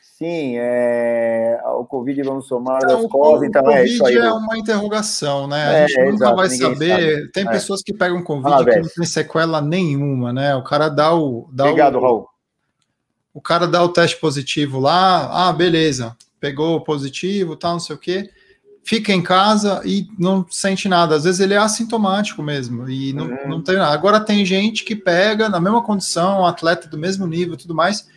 Sim, 0.00 0.58
é, 0.58 1.58
o 1.64 1.84
Covid 1.86 2.22
vamos 2.22 2.46
somar 2.46 2.78
então, 2.84 3.02
das 3.02 3.10
coisas, 3.10 3.48
então 3.48 3.70
é 3.70 3.86
isso 3.86 4.04
aí. 4.04 4.16
é 4.16 4.30
uma 4.30 4.58
interrogação, 4.58 5.48
né? 5.48 5.64
A 5.66 5.72
é, 5.72 5.88
gente 5.88 6.00
nunca 6.00 6.14
exato, 6.14 6.36
vai 6.36 6.48
saber. 6.50 7.14
Sabe. 7.14 7.32
Tem 7.32 7.48
é. 7.48 7.50
pessoas 7.50 7.82
que 7.82 7.94
pegam 7.94 8.22
Covid 8.22 8.54
ah, 8.54 8.64
que 8.64 8.80
não 8.80 8.88
tem 8.88 9.06
sequela 9.06 9.62
nenhuma, 9.62 10.30
né? 10.30 10.54
O 10.54 10.62
cara 10.62 10.90
dá 10.90 11.14
o. 11.14 11.48
Dá 11.54 11.64
Obrigado, 11.64 11.96
o, 11.96 12.02
Raul. 12.02 12.28
O 13.32 13.40
cara 13.40 13.66
dá 13.66 13.82
o 13.82 13.88
teste 13.88 14.18
positivo 14.18 14.80
lá, 14.80 15.48
ah, 15.48 15.52
beleza, 15.52 16.16
pegou 16.40 16.80
positivo, 16.82 17.56
tal, 17.56 17.74
não 17.74 17.80
sei 17.80 17.96
o 17.96 17.98
quê. 17.98 18.30
Fica 18.82 19.12
em 19.12 19.22
casa 19.22 19.82
e 19.84 20.08
não 20.18 20.44
sente 20.48 20.88
nada. 20.88 21.14
Às 21.14 21.24
vezes 21.24 21.40
ele 21.40 21.54
é 21.54 21.58
assintomático 21.58 22.42
mesmo 22.42 22.88
e 22.88 23.12
não, 23.12 23.26
uhum. 23.26 23.48
não 23.48 23.62
tem 23.62 23.76
nada. 23.76 23.92
Agora 23.92 24.18
tem 24.18 24.44
gente 24.44 24.84
que 24.84 24.96
pega 24.96 25.48
na 25.48 25.60
mesma 25.60 25.82
condição, 25.82 26.40
um 26.40 26.46
atleta 26.46 26.88
do 26.88 26.98
mesmo 26.98 27.26
nível 27.26 27.54
e 27.54 27.58
tudo 27.58 27.74
mais 27.74 28.08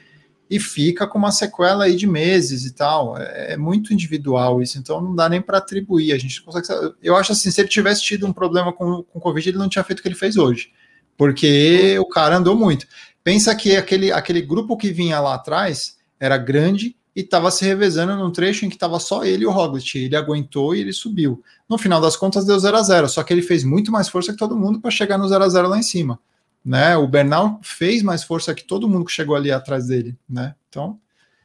e 0.54 0.60
fica 0.60 1.08
com 1.08 1.18
uma 1.18 1.32
sequela 1.32 1.86
aí 1.86 1.96
de 1.96 2.06
meses 2.06 2.64
e 2.66 2.74
tal. 2.74 3.18
É, 3.18 3.54
é 3.54 3.58
muito 3.58 3.92
individual 3.92 4.62
isso, 4.62 4.78
então 4.78 5.02
não 5.02 5.16
dá 5.16 5.28
nem 5.28 5.42
para 5.42 5.58
atribuir. 5.58 6.14
A 6.14 6.18
gente 6.18 6.42
consegue. 6.44 6.68
Eu 7.02 7.16
acho 7.16 7.32
assim, 7.32 7.50
se 7.50 7.60
ele 7.60 7.68
tivesse 7.68 8.04
tido 8.04 8.28
um 8.28 8.32
problema 8.34 8.72
com, 8.72 9.04
com 9.04 9.20
Covid, 9.20 9.50
ele 9.50 9.58
não 9.58 9.68
tinha 9.70 9.84
feito 9.84 10.00
o 10.00 10.02
que 10.04 10.08
ele 10.08 10.16
fez 10.16 10.38
hoje, 10.38 10.72
porque 11.18 11.98
o 12.00 12.08
cara 12.08 12.38
andou 12.38 12.56
muito. 12.56 12.86
Pensa 13.24 13.56
que 13.56 13.76
aquele, 13.76 14.12
aquele 14.12 14.42
grupo 14.42 14.78
que 14.78 14.92
vinha 14.92 15.20
lá 15.20 15.36
atrás 15.36 15.98
era 16.20 16.38
grande 16.38 16.96
e 17.16 17.22
estava 17.22 17.52
se 17.52 17.64
revezando 17.64 18.16
num 18.16 18.32
trecho 18.32 18.66
em 18.66 18.70
que 18.70 18.76
estava 18.76 19.00
só 19.00 19.24
ele 19.24 19.44
e 19.44 19.48
o 19.48 19.52
Roglic. 19.52 19.98
Ele 19.98 20.16
aguentou 20.16 20.76
e 20.76 20.82
ele 20.82 20.92
subiu. 20.92 21.44
No 21.70 21.78
final 21.78 22.02
das 22.02 22.16
contas, 22.16 22.46
deu 22.46 22.60
0 22.60 22.78
a 22.78 22.82
0 22.82 23.10
só 23.10 23.24
que 23.24 23.34
ele 23.34 23.42
fez 23.42 23.64
muito 23.64 23.92
mais 23.92 24.10
força 24.10 24.32
que 24.32 24.38
todo 24.38 24.58
mundo 24.58 24.82
para 24.82 24.92
chegar 24.92 25.18
no 25.18 25.28
0 25.28 25.44
a 25.44 25.50
0 25.50 25.68
lá 25.68 25.78
em 25.78 25.84
cima 25.84 26.20
né? 26.64 26.96
O 26.96 27.08
Bernal 27.08 27.60
fez 27.62 28.02
mais 28.02 28.24
força 28.24 28.56
que 28.56 28.64
todo 28.64 28.88
mundo 28.88 29.06
que 29.06 29.12
chegou 29.12 29.36
ali 29.36 29.52
atrás 29.52 29.88
dele, 29.88 30.16
né? 30.30 30.56
Então, 30.70 31.00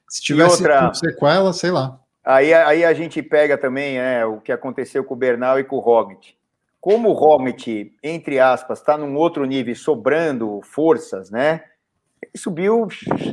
se 0.08 0.22
tivesse 0.22 0.62
outra... 0.62 0.92
sequela, 0.94 1.52
sei 1.52 1.70
lá. 1.70 1.98
Aí, 2.24 2.52
aí 2.52 2.84
a 2.84 2.92
gente 2.92 3.22
pega 3.22 3.56
também 3.56 3.98
é, 3.98 4.24
o 4.24 4.38
que 4.38 4.52
aconteceu 4.52 5.02
com 5.02 5.14
o 5.14 5.16
Bernal 5.16 5.58
e 5.58 5.64
com 5.64 5.76
o 5.76 5.80
Roglic. 5.80 6.34
Como 6.80 7.10
o 7.10 7.12
Roglic, 7.12 7.92
entre 8.02 8.38
aspas, 8.38 8.78
está 8.78 8.96
num 8.96 9.16
outro 9.16 9.44
nível, 9.44 9.74
sobrando 9.74 10.60
forças, 10.62 11.30
né? 11.30 11.62
Ele 12.22 12.32
subiu 12.36 12.86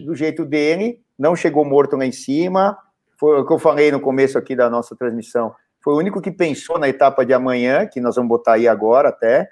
do 0.03 0.15
jeito 0.15 0.45
dele, 0.45 1.01
não 1.17 1.35
chegou 1.35 1.63
morto 1.63 1.95
lá 1.95 2.05
em 2.05 2.11
cima. 2.11 2.77
Foi 3.19 3.39
o 3.39 3.45
que 3.45 3.53
eu 3.53 3.59
falei 3.59 3.91
no 3.91 3.99
começo 3.99 4.37
aqui 4.37 4.55
da 4.55 4.69
nossa 4.69 4.95
transmissão. 4.95 5.53
Foi 5.83 5.93
o 5.93 5.97
único 5.97 6.21
que 6.21 6.31
pensou 6.31 6.79
na 6.79 6.89
etapa 6.89 7.25
de 7.25 7.33
amanhã, 7.33 7.85
que 7.85 8.01
nós 8.01 8.15
vamos 8.15 8.29
botar 8.29 8.53
aí 8.53 8.67
agora 8.67 9.09
até 9.09 9.49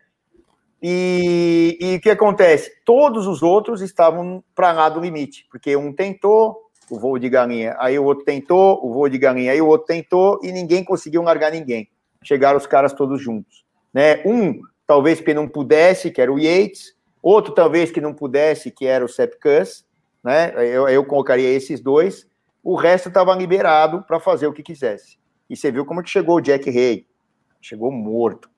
e, 0.86 1.78
e 1.80 1.96
o 1.96 2.02
que 2.02 2.10
acontece? 2.10 2.70
Todos 2.84 3.26
os 3.26 3.42
outros 3.42 3.82
estavam 3.82 4.44
para 4.54 4.74
lá 4.74 4.90
do 4.90 5.00
limite, 5.00 5.48
porque 5.50 5.78
um 5.78 5.94
tentou 5.94 6.58
o 6.92 7.00
voo 7.00 7.18
de 7.18 7.30
galinha, 7.30 7.74
aí 7.80 7.98
o 7.98 8.04
outro 8.04 8.26
tentou 8.26 8.86
o 8.86 8.92
voo 8.92 9.08
de 9.08 9.18
galinha, 9.18 9.54
aí 9.54 9.62
o 9.62 9.68
outro 9.68 9.88
tentou 9.88 10.42
e 10.44 10.52
ninguém 10.52 10.84
conseguiu 10.84 11.24
largar 11.24 11.54
ninguém. 11.54 11.88
Chegaram 12.22 12.58
os 12.58 12.68
caras 12.68 12.92
todos 12.92 13.22
juntos. 13.22 13.63
Né? 13.94 14.22
Um, 14.26 14.60
talvez 14.88 15.22
que 15.22 15.34
não 15.34 15.48
pudesse, 15.48 16.12
que 16.12 16.22
era 16.22 16.32
o 16.32 16.40
Yates, 16.40 16.96
outro 17.22 17.54
talvez 17.54 17.92
que 17.92 18.02
não 18.02 18.14
pudesse, 18.14 18.72
que 18.72 18.86
era 18.86 19.06
o 19.06 19.10
Sepkus, 19.10 19.86
né? 20.24 20.54
Eu, 20.56 20.88
eu 20.88 21.06
colocaria 21.06 21.50
esses 21.50 21.80
dois. 21.80 22.28
O 22.64 22.76
resto 22.76 23.10
estava 23.10 23.36
liberado 23.36 24.04
para 24.04 24.20
fazer 24.20 24.48
o 24.48 24.54
que 24.54 24.64
quisesse. 24.64 25.18
E 25.50 25.56
você 25.56 25.72
viu 25.72 25.86
como 25.86 26.02
que 26.02 26.10
chegou 26.10 26.38
o 26.38 26.42
Jack 26.42 26.70
Hay. 26.70 27.06
Chegou 27.62 27.92
morto 27.92 28.50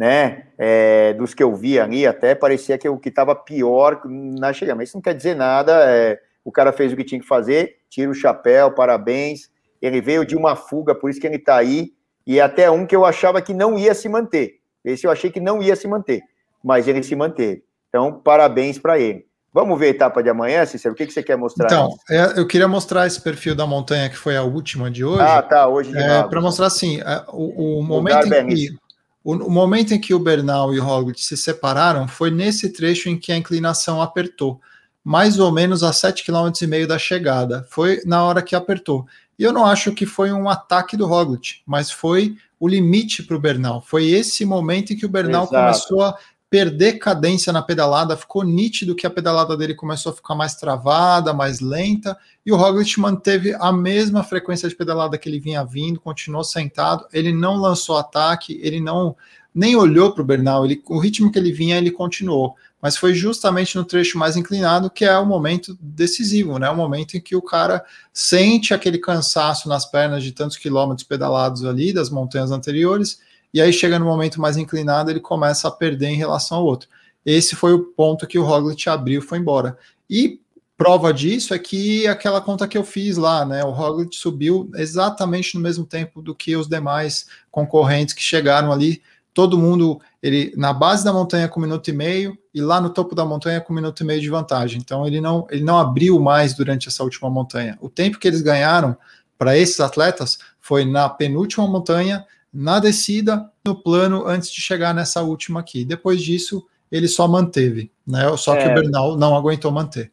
né? 0.00 0.46
É, 0.56 1.12
dos 1.12 1.34
que 1.34 1.42
eu 1.42 1.54
vi 1.54 1.78
ali, 1.78 2.06
até 2.06 2.34
parecia 2.34 2.78
que 2.78 2.88
o 2.88 2.96
que 2.96 3.10
estava 3.10 3.34
pior 3.34 4.00
na 4.06 4.50
chegada. 4.50 4.78
Mas 4.78 4.88
isso 4.88 4.96
não 4.96 5.02
quer 5.02 5.14
dizer 5.14 5.36
nada. 5.36 5.84
É, 5.90 6.18
o 6.42 6.50
cara 6.50 6.72
fez 6.72 6.90
o 6.90 6.96
que 6.96 7.04
tinha 7.04 7.20
que 7.20 7.26
fazer, 7.26 7.76
tira 7.90 8.10
o 8.10 8.14
chapéu, 8.14 8.72
parabéns. 8.72 9.50
Ele 9.82 10.00
veio 10.00 10.24
de 10.24 10.34
uma 10.34 10.56
fuga, 10.56 10.94
por 10.94 11.10
isso 11.10 11.20
que 11.20 11.26
ele 11.26 11.36
está 11.36 11.56
aí. 11.56 11.92
E 12.26 12.40
até 12.40 12.70
um 12.70 12.86
que 12.86 12.96
eu 12.96 13.04
achava 13.04 13.42
que 13.42 13.52
não 13.52 13.78
ia 13.78 13.92
se 13.92 14.08
manter. 14.08 14.59
Esse 14.84 15.06
eu 15.06 15.10
achei 15.10 15.30
que 15.30 15.40
não 15.40 15.62
ia 15.62 15.76
se 15.76 15.86
manter, 15.86 16.22
mas 16.62 16.88
ele 16.88 17.02
se 17.02 17.14
manteve. 17.14 17.62
Então, 17.88 18.12
parabéns 18.12 18.78
para 18.78 18.98
ele. 18.98 19.26
Vamos 19.52 19.78
ver 19.78 19.86
a 19.86 19.90
etapa 19.90 20.22
de 20.22 20.28
amanhã, 20.28 20.64
Cícero? 20.64 20.94
O 20.94 20.96
que, 20.96 21.06
que 21.06 21.12
você 21.12 21.24
quer 21.24 21.36
mostrar? 21.36 21.66
Então, 21.66 21.96
é, 22.08 22.38
eu 22.38 22.46
queria 22.46 22.68
mostrar 22.68 23.06
esse 23.06 23.20
perfil 23.20 23.54
da 23.54 23.66
montanha 23.66 24.08
que 24.08 24.16
foi 24.16 24.36
a 24.36 24.44
última 24.44 24.88
de 24.88 25.04
hoje. 25.04 25.22
Ah, 25.22 25.42
tá, 25.42 25.66
hoje. 25.66 25.96
É, 25.96 26.22
para 26.22 26.40
mostrar 26.40 26.66
assim, 26.66 27.00
é, 27.00 27.24
o, 27.28 27.80
o 27.80 27.82
momento 27.82 28.32
em 28.32 28.46
que, 28.46 28.78
o, 29.24 29.32
o, 29.32 29.50
momento 29.50 29.92
em 29.92 30.00
que 30.00 30.14
o 30.14 30.20
Bernal 30.20 30.72
e 30.72 30.78
o 30.78 30.84
Roglic 30.84 31.20
se 31.20 31.36
separaram 31.36 32.06
foi 32.06 32.30
nesse 32.30 32.72
trecho 32.72 33.08
em 33.08 33.18
que 33.18 33.32
a 33.32 33.36
inclinação 33.36 34.00
apertou. 34.00 34.60
mais 35.02 35.40
ou 35.40 35.50
menos 35.50 35.82
a 35.82 35.90
7,5 35.90 36.52
km 36.52 36.86
da 36.86 36.98
chegada. 36.98 37.66
Foi 37.70 38.00
na 38.06 38.22
hora 38.22 38.42
que 38.42 38.54
apertou. 38.54 39.04
E 39.36 39.42
eu 39.42 39.52
não 39.52 39.66
acho 39.66 39.92
que 39.92 40.06
foi 40.06 40.30
um 40.30 40.48
ataque 40.48 40.96
do 40.96 41.06
Roglic, 41.06 41.62
mas 41.66 41.90
foi 41.90 42.36
o 42.60 42.68
limite 42.68 43.22
para 43.22 43.36
o 43.36 43.40
Bernal. 43.40 43.80
Foi 43.80 44.10
esse 44.10 44.44
momento 44.44 44.92
em 44.92 44.96
que 44.96 45.06
o 45.06 45.08
Bernal 45.08 45.44
Exato. 45.44 45.56
começou 45.56 46.02
a 46.02 46.16
perder 46.50 46.94
cadência 46.94 47.52
na 47.52 47.62
pedalada, 47.62 48.16
ficou 48.16 48.42
nítido 48.42 48.96
que 48.96 49.06
a 49.06 49.10
pedalada 49.10 49.56
dele 49.56 49.72
começou 49.72 50.10
a 50.10 50.14
ficar 50.16 50.34
mais 50.34 50.56
travada, 50.56 51.32
mais 51.32 51.60
lenta, 51.60 52.18
e 52.44 52.50
o 52.50 52.56
Roglic 52.56 52.98
manteve 52.98 53.54
a 53.54 53.72
mesma 53.72 54.24
frequência 54.24 54.68
de 54.68 54.74
pedalada 54.74 55.16
que 55.16 55.28
ele 55.28 55.38
vinha 55.38 55.64
vindo, 55.64 56.00
continuou 56.00 56.42
sentado, 56.42 57.06
ele 57.12 57.32
não 57.32 57.54
lançou 57.54 57.96
ataque, 57.96 58.58
ele 58.62 58.80
não 58.80 59.16
nem 59.54 59.76
olhou 59.76 60.12
para 60.12 60.22
o 60.22 60.24
Bernal, 60.24 60.64
ele, 60.64 60.82
o 60.86 60.98
ritmo 60.98 61.30
que 61.30 61.38
ele 61.38 61.52
vinha, 61.52 61.76
ele 61.76 61.90
continuou. 61.90 62.54
Mas 62.80 62.96
foi 62.96 63.12
justamente 63.12 63.76
no 63.76 63.84
trecho 63.84 64.16
mais 64.16 64.36
inclinado 64.36 64.90
que 64.90 65.04
é 65.04 65.18
o 65.18 65.26
momento 65.26 65.76
decisivo, 65.80 66.58
né? 66.58 66.70
O 66.70 66.76
momento 66.76 67.16
em 67.16 67.20
que 67.20 67.36
o 67.36 67.42
cara 67.42 67.84
sente 68.12 68.72
aquele 68.72 68.98
cansaço 68.98 69.68
nas 69.68 69.84
pernas 69.84 70.22
de 70.22 70.32
tantos 70.32 70.56
quilômetros 70.56 71.06
pedalados 71.06 71.64
ali 71.64 71.92
das 71.92 72.08
montanhas 72.08 72.50
anteriores, 72.50 73.20
e 73.52 73.60
aí 73.60 73.72
chega 73.72 73.98
no 73.98 74.06
momento 74.06 74.40
mais 74.40 74.56
inclinado, 74.56 75.10
ele 75.10 75.20
começa 75.20 75.68
a 75.68 75.70
perder 75.70 76.08
em 76.08 76.16
relação 76.16 76.58
ao 76.58 76.64
outro. 76.64 76.88
Esse 77.26 77.54
foi 77.54 77.72
o 77.74 77.80
ponto 77.80 78.26
que 78.26 78.38
o 78.38 78.44
Roglic 78.44 78.88
abriu 78.88 79.20
e 79.20 79.24
foi 79.24 79.38
embora. 79.38 79.76
E 80.08 80.40
prova 80.76 81.12
disso 81.12 81.52
é 81.52 81.58
que 81.58 82.06
aquela 82.06 82.40
conta 82.40 82.66
que 82.66 82.78
eu 82.78 82.84
fiz 82.84 83.18
lá, 83.18 83.44
né? 83.44 83.62
O 83.62 83.70
Roglic 83.70 84.16
subiu 84.16 84.70
exatamente 84.74 85.54
no 85.54 85.60
mesmo 85.60 85.84
tempo 85.84 86.22
do 86.22 86.34
que 86.34 86.56
os 86.56 86.66
demais 86.66 87.26
concorrentes 87.50 88.14
que 88.14 88.22
chegaram 88.22 88.72
ali 88.72 89.02
todo 89.32 89.58
mundo 89.58 90.00
ele 90.22 90.52
na 90.56 90.72
base 90.72 91.04
da 91.04 91.12
montanha 91.12 91.48
com 91.48 91.60
um 91.60 91.62
minuto 91.62 91.88
e 91.88 91.92
meio 91.92 92.36
e 92.52 92.60
lá 92.60 92.80
no 92.80 92.90
topo 92.90 93.14
da 93.14 93.24
montanha 93.24 93.60
com 93.60 93.72
um 93.72 93.76
minuto 93.76 94.02
e 94.02 94.06
meio 94.06 94.20
de 94.20 94.28
vantagem. 94.28 94.80
Então 94.80 95.06
ele 95.06 95.20
não 95.20 95.46
ele 95.50 95.62
não 95.62 95.78
abriu 95.78 96.18
mais 96.20 96.54
durante 96.54 96.88
essa 96.88 97.02
última 97.02 97.30
montanha. 97.30 97.78
O 97.80 97.88
tempo 97.88 98.18
que 98.18 98.28
eles 98.28 98.42
ganharam 98.42 98.96
para 99.38 99.56
esses 99.56 99.80
atletas 99.80 100.38
foi 100.60 100.84
na 100.84 101.08
penúltima 101.08 101.66
montanha, 101.66 102.26
na 102.52 102.78
descida, 102.78 103.50
no 103.64 103.74
plano 103.74 104.26
antes 104.26 104.50
de 104.50 104.60
chegar 104.60 104.92
nessa 104.92 105.22
última 105.22 105.60
aqui. 105.60 105.84
Depois 105.84 106.20
disso 106.20 106.66
ele 106.90 107.06
só 107.06 107.28
manteve, 107.28 107.90
né? 108.06 108.36
Só 108.36 108.56
que 108.56 108.62
é. 108.62 108.70
o 108.70 108.74
Bernal 108.74 109.16
não 109.16 109.36
aguentou 109.36 109.70
manter. 109.70 110.10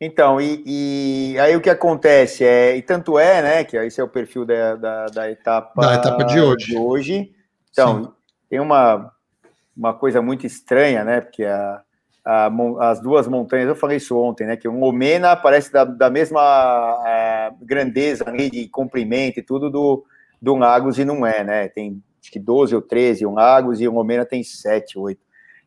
Então, 0.00 0.40
e, 0.40 0.62
e, 0.64 1.38
aí 1.40 1.56
o 1.56 1.60
que 1.60 1.70
acontece 1.70 2.44
é, 2.44 2.76
e 2.76 2.82
tanto 2.82 3.18
é, 3.18 3.42
né, 3.42 3.64
que 3.64 3.76
esse 3.76 4.00
é 4.00 4.04
o 4.04 4.08
perfil 4.08 4.44
da, 4.44 4.76
da, 4.76 5.06
da 5.06 5.30
etapa, 5.30 5.80
da 5.80 5.94
etapa 5.94 6.22
de 6.24 6.40
hoje. 6.40 6.66
De 6.66 6.76
hoje. 6.76 7.32
Então, 7.72 8.04
Sim 8.04 8.17
tem 8.48 8.60
uma, 8.60 9.12
uma 9.76 9.94
coisa 9.94 10.20
muito 10.22 10.46
estranha, 10.46 11.04
né? 11.04 11.20
Porque 11.20 11.44
a, 11.44 11.82
a, 12.24 12.50
as 12.80 13.00
duas 13.00 13.26
montanhas, 13.28 13.68
eu 13.68 13.76
falei 13.76 13.98
isso 13.98 14.18
ontem, 14.18 14.46
né? 14.46 14.56
Que 14.56 14.68
o 14.68 14.82
Omena 14.82 15.36
parece 15.36 15.72
da, 15.72 15.84
da 15.84 16.10
mesma 16.10 17.02
é, 17.06 17.50
grandeza 17.62 18.28
ali 18.28 18.50
de 18.50 18.68
comprimento 18.68 19.38
e 19.38 19.42
tudo 19.42 19.70
do, 19.70 20.04
do 20.40 20.54
Lagos 20.56 20.98
e 20.98 21.04
não 21.04 21.26
é, 21.26 21.44
né? 21.44 21.68
Tem 21.68 22.02
acho 22.20 22.32
que 22.32 22.38
12 22.38 22.74
ou 22.74 22.82
13 22.82 23.24
um 23.24 23.34
Lagos 23.34 23.80
e 23.80 23.88
o 23.88 23.96
Omena 23.96 24.24
tem 24.24 24.42
7, 24.42 24.98
8. 24.98 25.20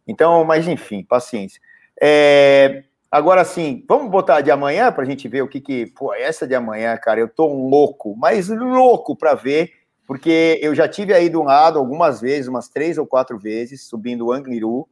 Então, 0.08 0.44
mas 0.44 0.68
enfim, 0.68 1.04
paciência. 1.04 1.62
É, 2.00 2.84
agora 3.10 3.44
sim, 3.46 3.86
vamos 3.88 4.10
botar 4.12 4.42
de 4.42 4.52
amanhã 4.52 4.92
para 4.92 5.04
a 5.04 5.06
gente 5.06 5.28
ver 5.28 5.42
o 5.42 5.48
que 5.48 5.62
que. 5.62 5.86
Pô, 5.88 6.14
essa 6.14 6.48
de 6.48 6.54
amanhã, 6.54 6.96
cara, 6.98 7.20
eu 7.20 7.28
tô 7.28 7.48
louco, 7.48 8.16
mas 8.18 8.50
louco 8.50 9.16
para 9.16 9.34
ver 9.34 9.72
porque 10.08 10.60
eu 10.62 10.76
já 10.76 10.88
tive 10.88 11.14
aí 11.14 11.30
do 11.30 11.44
lado 11.44 11.80
algumas 11.80 12.20
vezes, 12.20 12.48
umas 12.48 12.68
três 12.68 12.98
ou 12.98 13.06
quatro 13.06 13.38
vezes, 13.38 13.84
subindo 13.84 14.28
o 14.28 14.32
Angliru, 14.32 14.88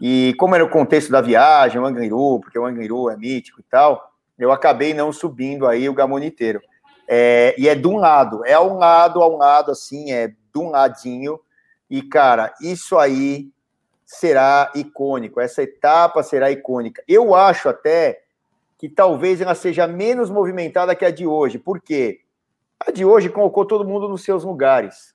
e 0.00 0.34
como 0.38 0.54
era 0.54 0.64
o 0.64 0.70
contexto 0.70 1.10
da 1.10 1.20
viagem, 1.20 1.80
o 1.80 1.86
Angliru, 1.86 2.40
porque 2.40 2.58
o 2.58 2.66
Angliru 2.66 3.10
é 3.10 3.16
mítico 3.16 3.60
e 3.60 3.64
tal, 3.64 4.12
eu 4.38 4.52
acabei 4.52 4.94
não 4.94 5.12
subindo 5.12 5.66
aí 5.66 5.88
o 5.88 5.94
Gamoniteiro. 5.94 6.60
É, 7.08 7.54
e 7.58 7.68
é 7.68 7.74
de 7.74 7.88
um 7.88 7.96
lado, 7.96 8.44
é 8.44 8.52
a 8.52 8.60
um 8.60 8.76
lado, 8.76 9.22
a 9.22 9.28
um 9.28 9.36
lado, 9.36 9.70
assim, 9.70 10.12
é 10.12 10.28
de 10.28 10.58
um 10.58 10.70
ladinho, 10.70 11.40
e, 11.90 12.02
cara, 12.02 12.54
isso 12.60 12.98
aí 12.98 13.48
será 14.04 14.70
icônico, 14.74 15.40
essa 15.40 15.62
etapa 15.62 16.22
será 16.22 16.50
icônica. 16.50 17.02
Eu 17.08 17.34
acho 17.34 17.68
até 17.68 18.22
que 18.78 18.88
talvez 18.88 19.40
ela 19.40 19.54
seja 19.54 19.86
menos 19.86 20.30
movimentada 20.30 20.94
que 20.94 21.04
a 21.04 21.10
de 21.10 21.26
hoje, 21.26 21.58
por 21.58 21.80
quê? 21.80 22.20
A 22.80 22.90
de 22.90 23.04
hoje 23.04 23.28
colocou 23.28 23.64
todo 23.64 23.88
mundo 23.88 24.08
nos 24.08 24.22
seus 24.22 24.44
lugares, 24.44 25.14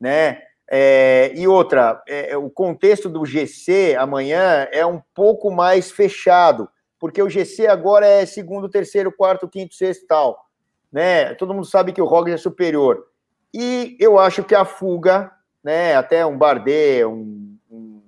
né? 0.00 0.42
É, 0.70 1.32
e 1.34 1.48
outra, 1.48 2.02
é, 2.06 2.32
é 2.32 2.36
o 2.36 2.50
contexto 2.50 3.08
do 3.08 3.24
GC 3.24 3.96
amanhã 3.98 4.68
é 4.70 4.84
um 4.84 5.00
pouco 5.14 5.50
mais 5.50 5.90
fechado, 5.90 6.68
porque 6.98 7.22
o 7.22 7.28
GC 7.28 7.66
agora 7.66 8.06
é 8.06 8.26
segundo, 8.26 8.68
terceiro, 8.68 9.10
quarto, 9.10 9.48
quinto, 9.48 9.74
sexto 9.74 10.06
tal, 10.06 10.46
né? 10.92 11.34
Todo 11.34 11.54
mundo 11.54 11.64
sabe 11.64 11.92
que 11.92 12.02
o 12.02 12.06
Roglic 12.06 12.34
é 12.34 12.36
superior. 12.38 13.06
E 13.54 13.96
eu 13.98 14.18
acho 14.18 14.44
que 14.44 14.54
a 14.54 14.64
fuga, 14.64 15.32
né? 15.64 15.96
Até 15.96 16.26
um 16.26 16.36
Bardet, 16.36 17.04
um, 17.06 17.56
um 17.70 18.02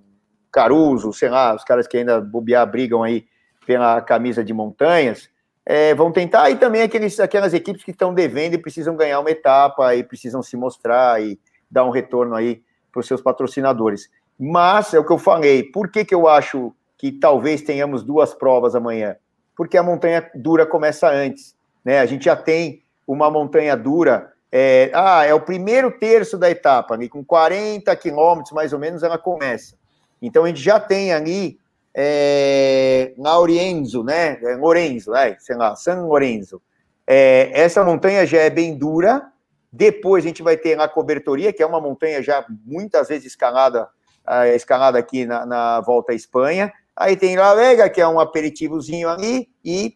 Caruso, 0.53 1.13
sei 1.15 1.31
lá, 1.31 1.55
os 1.55 1.65
caras 1.65 1.87
que 1.87 1.97
ainda 1.97 2.21
bobear 2.21 2.71
brigam 2.71 3.03
aí 3.03 3.27
pela 3.67 4.03
camisa 4.03 4.45
de 4.45 4.53
montanhas, 4.53 5.31
é, 5.73 5.95
vão 5.95 6.11
tentar, 6.11 6.51
e 6.51 6.57
também 6.57 6.83
aqueles, 6.83 7.21
aquelas 7.21 7.55
equipes 7.55 7.85
que 7.85 7.93
estão 7.93 8.13
devendo 8.13 8.55
e 8.55 8.59
precisam 8.59 8.97
ganhar 8.97 9.21
uma 9.21 9.31
etapa 9.31 9.95
e 9.95 10.03
precisam 10.03 10.43
se 10.43 10.57
mostrar 10.57 11.23
e 11.23 11.39
dar 11.71 11.85
um 11.85 11.91
retorno 11.91 12.35
aí 12.35 12.61
para 12.91 12.99
os 12.99 13.07
seus 13.07 13.23
patrocinadores. 13.23 14.11
Mas 14.37 14.93
é 14.93 14.99
o 14.99 15.05
que 15.05 15.13
eu 15.13 15.19
falei, 15.19 15.63
por 15.63 15.89
que, 15.89 16.05
que 16.05 16.13
eu 16.13 16.27
acho 16.27 16.75
que 16.99 17.13
talvez 17.13 17.63
tenhamos 17.63 18.03
duas 18.03 18.35
provas 18.35 18.75
amanhã? 18.75 19.15
Porque 19.57 19.77
a 19.77 19.83
montanha 19.85 20.29
dura 20.35 20.67
começa 20.67 21.09
antes, 21.09 21.55
né? 21.85 22.01
A 22.01 22.07
gente 22.07 22.25
já 22.25 22.35
tem 22.35 22.83
uma 23.07 23.31
montanha 23.31 23.77
dura, 23.77 24.33
é, 24.51 24.91
ah, 24.93 25.25
é 25.25 25.33
o 25.33 25.41
primeiro 25.41 25.93
terço 25.93 26.37
da 26.37 26.51
etapa, 26.51 26.95
ali, 26.95 27.09
com 27.09 27.25
40 27.25 27.95
quilômetros 27.95 28.53
mais 28.53 28.73
ou 28.73 28.81
menos 28.81 29.05
ela 29.05 29.19
começa. 29.19 29.77
Então 30.21 30.43
a 30.43 30.49
gente 30.49 30.61
já 30.61 30.81
tem 30.81 31.13
ali 31.13 31.60
é, 31.95 33.13
Laurienzo, 33.19 34.03
né? 34.05 34.39
Lorenzo, 34.59 35.15
é, 35.15 35.37
sei 35.39 35.57
lá, 35.57 35.75
San 35.77 36.05
Lorenzo. 36.07 36.63
É, 37.07 37.51
essa 37.53 37.85
montanha 37.85 38.25
já 38.27 38.39
é 38.39 38.51
bem 38.51 38.77
dura. 38.77 39.31
Depois 39.73 40.25
a 40.25 40.29
gente 40.29 40.43
vai 40.43 40.57
ter 40.57 40.79
a 40.81 40.89
cobertoria, 40.89 41.53
que 41.53 41.63
é 41.63 41.67
uma 41.67 41.81
montanha 41.81 42.23
já 42.23 42.45
muitas 42.65 43.09
vezes 43.09 43.27
escalada, 43.27 43.89
é, 44.27 44.55
escalada 44.55 44.99
aqui 44.99 45.25
na, 45.25 45.47
na, 45.47 45.81
volta 45.81 46.13
à 46.13 46.15
Espanha. 46.15 46.73
Aí 46.97 47.17
tem 47.17 47.37
La 47.37 47.55
Vega, 47.55 47.89
que 47.89 48.01
é 48.01 48.07
um 48.07 48.19
aperitivozinho 48.21 49.09
ali, 49.09 49.49
e 49.65 49.95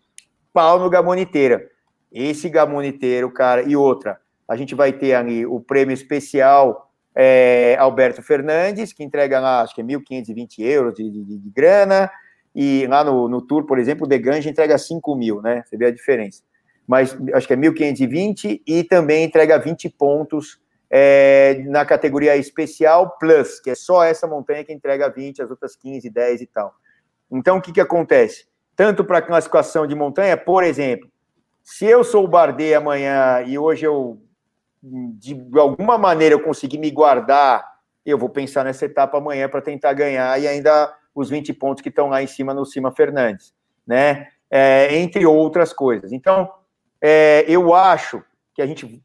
pau 0.53 0.79
no 0.79 0.89
Gamoniteira. 0.89 1.69
Esse 2.11 2.49
Gamoniteiro, 2.49 3.31
cara, 3.33 3.63
e 3.63 3.77
outra, 3.77 4.21
a 4.47 4.57
gente 4.57 4.75
vai 4.75 4.93
ter 4.93 5.15
ali 5.15 5.45
o 5.45 5.61
prêmio 5.61 5.93
especial 5.93 6.93
é, 7.15 7.77
Alberto 7.79 8.23
Fernandes, 8.23 8.93
que 8.93 9.05
entrega 9.05 9.39
lá, 9.39 9.63
acho 9.63 9.75
que 9.75 9.81
é 9.81 9.85
1.520 9.85 10.59
euros 10.59 10.95
de, 10.95 11.09
de, 11.09 11.39
de, 11.39 11.51
grana, 11.51 12.11
e 12.55 12.87
lá 12.87 13.05
no, 13.05 13.29
no 13.29 13.41
Tour, 13.41 13.65
por 13.65 13.79
exemplo, 13.79 14.05
o 14.05 14.09
Degrange 14.09 14.49
entrega 14.49 14.77
5 14.77 15.15
mil, 15.15 15.41
né? 15.41 15.63
Você 15.65 15.77
vê 15.77 15.87
a 15.87 15.91
diferença. 15.91 16.43
Mas 16.87 17.17
acho 17.33 17.47
que 17.47 17.53
é 17.53 17.57
1.520 17.57 18.63
e 18.67 18.85
também 18.85 19.25
entrega 19.25 19.59
20 19.59 19.89
pontos 19.91 20.61
é, 20.91 21.63
na 21.67 21.85
categoria 21.85 22.37
especial 22.37 23.17
Plus, 23.19 23.59
que 23.59 23.71
é 23.71 23.75
só 23.75 24.05
essa 24.05 24.27
montanha 24.27 24.65
que 24.65 24.73
entrega 24.73 25.09
20, 25.09 25.43
as 25.43 25.51
outras 25.51 25.75
15, 25.75 26.09
10 26.11 26.43
e 26.43 26.47
tal. 26.47 26.75
Então, 27.31 27.57
o 27.57 27.61
que, 27.61 27.73
que 27.73 27.81
acontece? 27.81 28.47
Tanto 28.77 29.05
para 29.05 29.23
classificação 29.23 29.87
de 29.87 29.95
montanha, 29.95 30.37
por 30.37 30.63
exemplo, 30.63 31.09
se 31.63 31.87
eu 31.87 32.05
sou 32.05 32.25
o 32.25 32.29
Bardet 32.29 32.75
amanhã 32.75 33.43
e 33.47 33.59
hoje 33.59 33.87
eu 33.87 34.21
de 34.85 35.35
alguma 35.59 35.97
maneira 35.97 36.35
eu 36.35 36.43
conseguir 36.43 36.79
me 36.79 36.91
guardar, 36.91 37.65
eu 38.05 38.19
vou 38.19 38.29
pensar 38.29 38.65
nessa 38.65 38.85
etapa 38.85 39.17
amanhã 39.17 39.49
para 39.49 39.63
tentar 39.63 39.95
ganhar 39.95 40.39
e 40.39 40.47
ainda 40.47 40.95
os 41.15 41.31
20 41.31 41.53
pontos 41.55 41.83
que 41.83 41.89
estão 41.89 42.09
lá 42.09 42.23
em 42.23 42.27
cima 42.27 42.53
no 42.53 42.67
Cima 42.67 42.93
Fernandes, 42.93 43.55
né? 43.87 44.29
É, 44.51 44.95
entre 44.97 45.25
outras 45.25 45.73
coisas. 45.73 46.13
Então, 46.13 46.51
é, 47.01 47.45
eu 47.49 47.75
acho 47.75 48.23
que 48.55 48.61
a 48.61 48.67
gente 48.67 49.03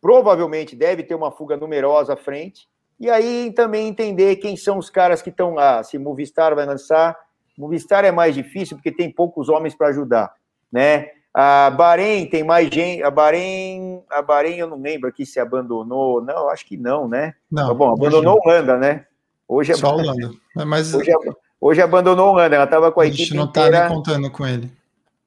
provavelmente 0.00 0.76
deve 0.76 1.02
ter 1.02 1.14
uma 1.14 1.32
fuga 1.32 1.56
numerosa 1.56 2.14
à 2.14 2.16
frente, 2.16 2.68
e 2.98 3.10
aí 3.10 3.52
também 3.54 3.88
entender 3.88 4.36
quem 4.36 4.56
são 4.56 4.78
os 4.78 4.88
caras 4.88 5.20
que 5.20 5.30
estão 5.30 5.54
lá. 5.54 5.82
Se 5.82 5.98
Movistar 5.98 6.54
vai 6.54 6.66
lançar, 6.66 7.18
Movistar 7.58 8.04
é 8.04 8.10
mais 8.10 8.34
difícil 8.34 8.76
porque 8.76 8.92
tem 8.92 9.12
poucos 9.12 9.48
homens 9.48 9.74
para 9.74 9.88
ajudar, 9.88 10.32
né? 10.70 11.08
A 11.32 11.70
Bahrein 11.70 12.26
tem 12.26 12.42
mais 12.42 12.68
gente. 12.68 13.02
A 13.02 13.10
Bahrein, 13.10 14.02
a 14.10 14.20
Bahrein 14.20 14.58
eu 14.58 14.66
não 14.66 14.80
lembro 14.80 15.08
aqui 15.08 15.24
se 15.24 15.38
abandonou. 15.38 16.22
Não, 16.22 16.48
acho 16.48 16.66
que 16.66 16.76
não, 16.76 17.08
né? 17.08 17.34
Não. 17.50 17.74
Bom, 17.74 17.92
abandonou 17.92 18.38
a 18.38 18.48
Holanda, 18.48 18.76
né? 18.76 19.06
Hoje 19.46 19.72
é 19.72 19.74
Só 19.76 19.94
Holanda. 19.94 20.30
Mas... 20.66 20.92
Hoje, 20.92 21.12
hoje 21.60 21.80
abandonou 21.80 22.28
a 22.28 22.30
Holanda. 22.32 22.56
Ela 22.56 22.64
estava 22.64 22.90
com 22.90 23.00
a, 23.00 23.04
a 23.04 23.06
equipe. 23.06 23.22
A 23.22 23.24
gente 23.26 23.36
não 23.36 23.44
está 23.44 23.70
nem 23.70 23.88
contando 23.88 24.30
com 24.30 24.46
ele. 24.46 24.72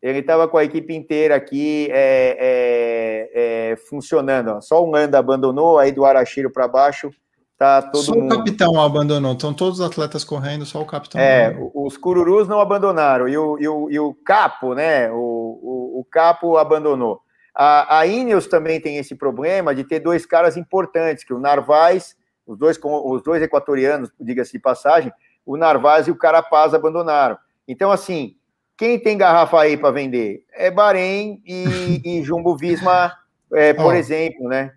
Ele 0.01 0.19
estava 0.19 0.49
com 0.49 0.57
a 0.57 0.63
equipe 0.65 0.93
inteira 0.93 1.35
aqui 1.35 1.87
é, 1.89 2.37
é, 2.37 3.71
é, 3.71 3.75
funcionando. 3.77 4.49
Ó. 4.49 4.61
Só 4.61 4.81
o 4.81 4.87
Holanda 4.87 5.17
abandonou, 5.17 5.79
aí 5.79 5.93
do 5.93 6.03
Arashiro 6.03 6.51
para 6.51 6.67
baixo 6.67 7.09
tá 7.57 7.81
todo 7.81 8.03
só 8.03 8.13
mundo. 8.13 8.33
o 8.33 8.37
capitão 8.37 8.81
abandonou, 8.81 9.33
estão 9.33 9.53
todos 9.53 9.79
os 9.79 9.85
atletas 9.85 10.23
correndo, 10.23 10.65
só 10.65 10.81
o 10.81 10.85
capitão. 10.85 11.19
É, 11.19 11.47
abandonou. 11.47 11.71
os 11.75 11.97
cururus 11.97 12.47
não 12.47 12.59
abandonaram, 12.59 13.27
e 13.27 13.37
o, 13.37 13.57
e 13.59 13.67
o, 13.67 13.89
e 13.89 13.99
o 13.99 14.13
capo, 14.13 14.73
né? 14.73 15.11
O, 15.11 15.15
o, 15.15 15.99
o 15.99 16.05
capo 16.09 16.57
abandonou. 16.57 17.21
A, 17.55 17.99
a 17.99 18.07
Ineos 18.07 18.47
também 18.47 18.81
tem 18.81 18.97
esse 18.97 19.15
problema 19.15 19.75
de 19.75 19.83
ter 19.83 19.99
dois 19.99 20.25
caras 20.25 20.57
importantes, 20.57 21.23
que 21.23 21.33
o 21.33 21.39
Narvaez, 21.39 22.15
os 22.47 22.57
dois, 22.57 22.79
os 22.83 23.21
dois 23.21 23.41
equatorianos, 23.41 24.09
diga-se 24.19 24.53
de 24.53 24.59
passagem, 24.59 25.13
o 25.45 25.55
Narvaez 25.55 26.07
e 26.07 26.11
o 26.11 26.15
Carapaz 26.15 26.73
abandonaram. 26.73 27.37
Então, 27.67 27.91
assim, 27.91 28.35
quem 28.75 28.99
tem 28.99 29.17
garrafa 29.17 29.61
aí 29.61 29.77
para 29.77 29.91
vender? 29.91 30.43
É 30.51 30.71
Bahrein 30.71 31.41
e, 31.45 32.01
e 32.03 32.23
Jumbo 32.23 32.57
Visma, 32.57 33.13
é, 33.53 33.73
por 33.73 33.87
oh, 33.87 33.93
exemplo, 33.93 34.47
né? 34.47 34.71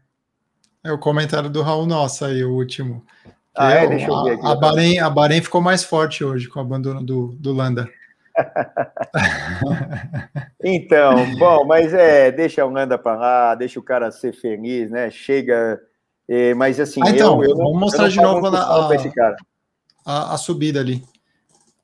É 0.86 0.92
o 0.92 0.98
comentário 0.98 1.50
do 1.50 1.62
Raul 1.62 1.84
Nossa 1.84 2.28
aí, 2.28 2.44
o 2.44 2.52
último. 2.52 3.04
Ah, 3.56 3.72
é? 3.72 3.88
Deixa 3.88 4.06
eu 4.06 4.22
ver 4.22 4.34
aqui. 4.34 4.46
A, 4.46 4.54
Bahrein, 4.54 4.98
a 5.00 5.10
Bahrein 5.10 5.42
ficou 5.42 5.60
mais 5.60 5.82
forte 5.82 6.22
hoje 6.22 6.48
com 6.48 6.60
o 6.60 6.62
abandono 6.62 7.02
do, 7.02 7.36
do 7.40 7.52
Landa. 7.52 7.88
então, 10.62 11.36
bom, 11.38 11.64
mas 11.64 11.92
é, 11.92 12.30
deixa 12.30 12.64
o 12.64 12.70
Landa 12.70 12.96
para 12.96 13.16
lá, 13.16 13.54
deixa 13.56 13.80
o 13.80 13.82
cara 13.82 14.12
ser 14.12 14.32
feliz, 14.32 14.90
né? 14.90 15.10
Chega. 15.10 15.80
É, 16.28 16.54
mas 16.54 16.78
assim, 16.78 17.00
ah, 17.02 17.10
então, 17.10 17.42
eu, 17.42 17.50
eu 17.50 17.56
vamos 17.56 17.80
mostrar 17.80 18.08
de 18.08 18.20
novo 18.20 18.46
a, 18.46 18.96
a, 20.04 20.34
a 20.34 20.38
subida 20.38 20.80
ali. 20.80 21.02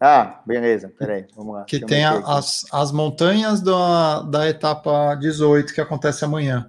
Ah, 0.05 0.43
beleza, 0.45 0.93
peraí, 0.99 1.27
vamos 1.37 1.55
lá. 1.55 1.65
Que 1.65 1.79
tem 1.79 2.05
a, 2.05 2.19
as, 2.19 2.67
as 2.73 2.91
montanhas 2.91 3.61
da, 3.61 4.23
da 4.23 4.49
etapa 4.49 5.15
18 5.15 5.73
que 5.73 5.81
acontece 5.81 6.25
amanhã. 6.25 6.69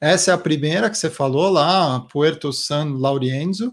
Essa 0.00 0.30
é 0.30 0.34
a 0.34 0.38
primeira 0.38 0.88
que 0.88 0.96
você 0.96 1.10
falou 1.10 1.50
lá, 1.50 2.00
Puerto 2.12 2.52
San 2.52 2.94
Laurienzo, 2.98 3.72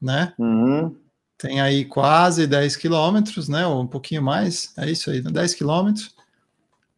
né? 0.00 0.32
Uhum. 0.38 0.94
Tem 1.36 1.60
aí 1.60 1.84
quase 1.84 2.46
10 2.46 2.76
quilômetros, 2.76 3.48
né? 3.48 3.66
Ou 3.66 3.82
um 3.82 3.86
pouquinho 3.86 4.22
mais, 4.22 4.72
é 4.78 4.90
isso 4.90 5.10
aí, 5.10 5.20
10 5.20 5.54
quilômetros. 5.54 6.14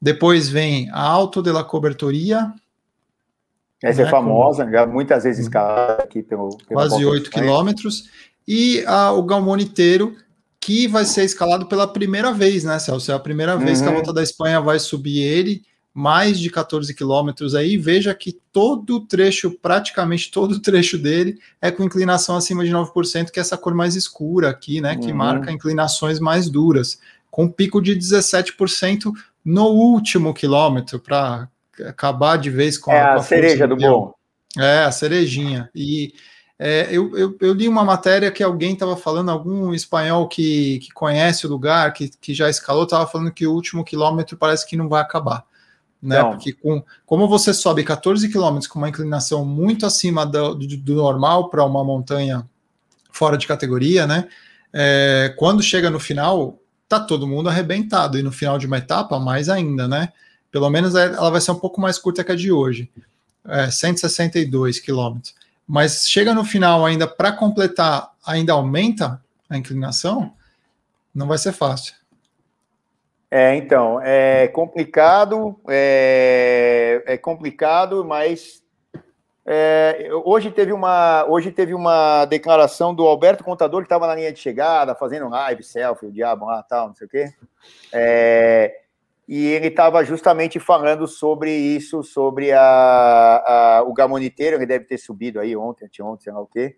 Depois 0.01 0.49
vem 0.49 0.89
a 0.91 1.01
Alto 1.01 1.43
de 1.43 1.51
la 1.51 1.65
Cobertoria. 1.65 2.53
Essa 3.83 4.03
é 4.03 4.05
né, 4.05 4.09
é 4.09 4.11
famosa, 4.11 4.69
já 4.71 4.87
muitas 4.87 5.25
vezes 5.25 5.47
escalada 5.47 6.05
aqui 6.05 6.23
pelo. 6.23 6.57
Quase 6.69 7.05
8 7.05 7.31
quilômetros. 7.31 8.09
E 8.47 8.85
a, 8.87 9.11
o 9.13 9.25
Galmoniteiro, 9.25 10.17
que 10.61 10.87
vai 10.87 11.05
ser 11.05 11.25
escalado 11.25 11.67
pela 11.67 11.87
primeira 11.87 12.33
vez, 12.33 12.63
né, 12.63 12.79
Celso? 12.79 13.11
É 13.11 13.15
a 13.15 13.19
primeira 13.19 13.57
uhum. 13.57 13.65
vez 13.65 13.81
que 13.81 13.87
a 13.87 13.91
uhum. 13.91 13.97
Volta 13.97 14.13
da 14.13 14.23
Espanha 14.23 14.61
vai 14.61 14.79
subir 14.79 15.21
ele, 15.21 15.63
mais 15.99 16.39
de 16.39 16.49
14 16.49 16.95
quilômetros 16.95 17.57
aí. 17.57 17.77
Veja 17.77 18.15
que 18.15 18.39
todo 18.53 18.95
o 18.95 19.01
trecho, 19.01 19.51
praticamente 19.51 20.31
todo 20.31 20.53
o 20.53 20.61
trecho 20.61 20.97
dele, 20.97 21.41
é 21.61 21.73
com 21.73 21.83
inclinação 21.83 22.37
acima 22.37 22.65
de 22.65 22.71
9%, 22.71 23.33
que 23.33 23.41
é 23.41 23.43
essa 23.43 23.59
cor 23.59 23.75
mais 23.75 23.97
escura 23.97 24.49
aqui, 24.49 24.81
né, 24.81 24.95
que 24.95 25.09
uhum. 25.09 25.17
marca 25.17 25.51
inclinações 25.51 26.21
mais 26.21 26.49
duras, 26.49 27.01
com 27.33 27.51
pico 27.51 27.83
de 27.83 27.97
17% 27.97 29.13
no 29.45 29.65
último 29.65 30.33
quilômetro, 30.33 31.01
para 31.01 31.49
acabar 31.85 32.37
de 32.37 32.49
vez 32.49 32.79
com, 32.79 32.93
é 32.93 33.03
a, 33.03 33.15
com 33.15 33.21
a 33.21 33.23
cereja 33.25 33.67
do 33.67 33.77
bom. 33.77 34.15
É, 34.57 34.85
a 34.85 34.93
cerejinha. 34.93 35.69
E 35.75 36.13
é, 36.61 36.87
eu, 36.93 37.17
eu, 37.19 37.37
eu, 37.41 37.53
li 37.53 37.67
uma 37.67 37.85
matéria 37.85 38.31
que 38.31 38.45
alguém 38.45 38.75
estava 38.75 38.97
falando, 38.97 39.33
algum 39.33 39.75
espanhol 39.75 40.29
que, 40.29 40.79
que 40.79 40.93
conhece 40.93 41.45
o 41.45 41.51
lugar, 41.51 41.93
que, 41.93 42.09
que 42.21 42.33
já 42.33 42.49
escalou, 42.49 42.85
estava 42.85 43.05
falando 43.05 43.33
que 43.33 43.49
o 43.49 43.53
último 43.53 43.85
quilômetro 43.85 44.37
parece 44.37 44.65
que 44.65 44.77
não 44.77 44.89
vai 44.89 45.03
acabar. 45.03 45.45
Né? 46.03 46.23
Não. 46.23 46.31
Porque 46.31 46.53
com, 46.53 46.83
como 47.05 47.27
você 47.27 47.53
sobe 47.53 47.83
14 47.83 48.29
quilômetros 48.29 48.67
com 48.67 48.79
uma 48.79 48.89
inclinação 48.89 49.45
muito 49.45 49.85
acima 49.85 50.25
do, 50.25 50.55
do, 50.55 50.77
do 50.77 50.95
normal 50.95 51.51
para 51.51 51.65
uma 51.65 51.83
montanha 51.85 52.49
fora 53.11 53.37
de 53.37 53.47
categoria, 53.47 54.07
né? 54.07 54.29
É, 54.73 55.35
quando 55.37 55.63
chega 55.63 55.91
no 55.91 55.99
final, 55.99 56.59
tá 56.89 57.01
todo 57.01 57.27
mundo 57.27 57.49
arrebentado, 57.49 58.19
e 58.19 58.23
no 58.23 58.31
final 58.31 58.59
de 58.59 58.67
uma 58.67 58.79
etapa, 58.79 59.19
mais 59.19 59.49
ainda, 59.49 59.89
né? 59.89 60.13
Pelo 60.53 60.71
menos 60.71 60.95
ela 60.95 61.31
vai 61.31 61.41
ser 61.41 61.51
um 61.51 61.59
pouco 61.59 61.81
mais 61.81 61.99
curta 61.99 62.23
que 62.23 62.33
a 62.33 62.37
de 62.37 62.53
hoje. 62.53 62.91
É, 63.47 63.71
162 63.71 64.79
quilômetros 64.79 65.35
mas 65.69 66.09
chega 66.09 66.33
no 66.33 66.47
final 66.47 66.87
ainda 66.87 67.07
para 67.07 67.31
completar, 67.31 68.11
ainda 68.25 68.55
aumenta 68.55 69.23
a 69.51 69.59
inclinação, 69.59 70.33
não 71.15 71.27
vai 71.27 71.37
ser 71.37 71.53
fácil. 71.53 71.95
É, 73.31 73.55
então, 73.57 74.01
é 74.03 74.49
complicado, 74.49 75.61
é, 75.69 77.03
é 77.07 77.19
complicado, 77.19 78.03
mas 78.05 78.63
é, 79.45 80.09
hoje, 80.25 80.51
teve 80.51 80.73
uma, 80.73 81.27
hoje 81.27 81.51
teve 81.51 81.75
uma 81.75 82.25
declaração 82.25 82.95
do 82.95 83.07
Alberto 83.07 83.45
Contador, 83.45 83.81
que 83.81 83.87
estava 83.87 84.07
na 84.07 84.15
linha 84.15 84.33
de 84.33 84.39
chegada, 84.39 84.95
fazendo 84.95 85.29
live, 85.29 85.63
selfie, 85.63 86.07
o 86.07 86.13
diabo 86.13 86.47
lá, 86.47 86.63
tal, 86.63 86.89
não 86.89 86.95
sei 86.95 87.07
o 87.07 87.11
quê. 87.11 87.33
É, 87.93 88.81
e 89.29 89.47
ele 89.47 89.69
estava 89.69 90.03
justamente 90.05 90.59
falando 90.59 91.07
sobre 91.07 91.51
isso, 91.51 92.03
sobre 92.03 92.51
a, 92.53 92.61
a, 92.61 93.83
o 93.87 93.93
gamoniteiro, 93.93 94.57
ele 94.57 94.65
deve 94.67 94.87
ter 94.87 94.97
subido 94.97 95.39
aí 95.39 95.55
ontem, 95.55 95.85
anteontem, 95.85 96.25
sei 96.25 96.33
lá 96.33 96.41
o 96.41 96.47
quê, 96.47 96.77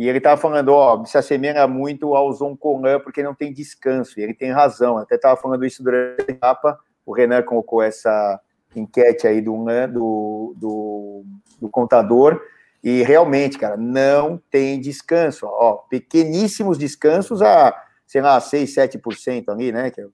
e 0.00 0.08
ele 0.08 0.16
estava 0.16 0.40
falando, 0.40 0.70
ó, 0.70 1.04
se 1.04 1.18
assemelha 1.18 1.68
muito 1.68 2.14
ao 2.16 2.32
Zoncolan, 2.32 3.00
porque 3.00 3.22
não 3.22 3.34
tem 3.34 3.52
descanso, 3.52 4.18
e 4.18 4.22
ele 4.22 4.32
tem 4.32 4.50
razão, 4.50 4.96
até 4.96 5.16
estava 5.16 5.38
falando 5.38 5.62
isso 5.62 5.84
durante 5.84 6.22
a 6.26 6.32
etapa, 6.32 6.80
o 7.04 7.12
Renan 7.12 7.42
colocou 7.42 7.82
essa 7.82 8.40
enquete 8.74 9.26
aí 9.26 9.42
do, 9.42 9.54
do, 9.92 10.54
do, 10.56 11.24
do 11.60 11.68
contador, 11.68 12.40
e 12.82 13.02
realmente, 13.02 13.58
cara, 13.58 13.76
não 13.76 14.40
tem 14.50 14.80
descanso, 14.80 15.44
ó, 15.44 15.74
pequeníssimos 15.90 16.78
descansos 16.78 17.42
a, 17.42 17.76
sei 18.06 18.22
lá, 18.22 18.40
6, 18.40 18.74
7% 18.74 19.50
ali, 19.50 19.70
né, 19.70 19.90
que 19.90 20.00
é 20.00 20.06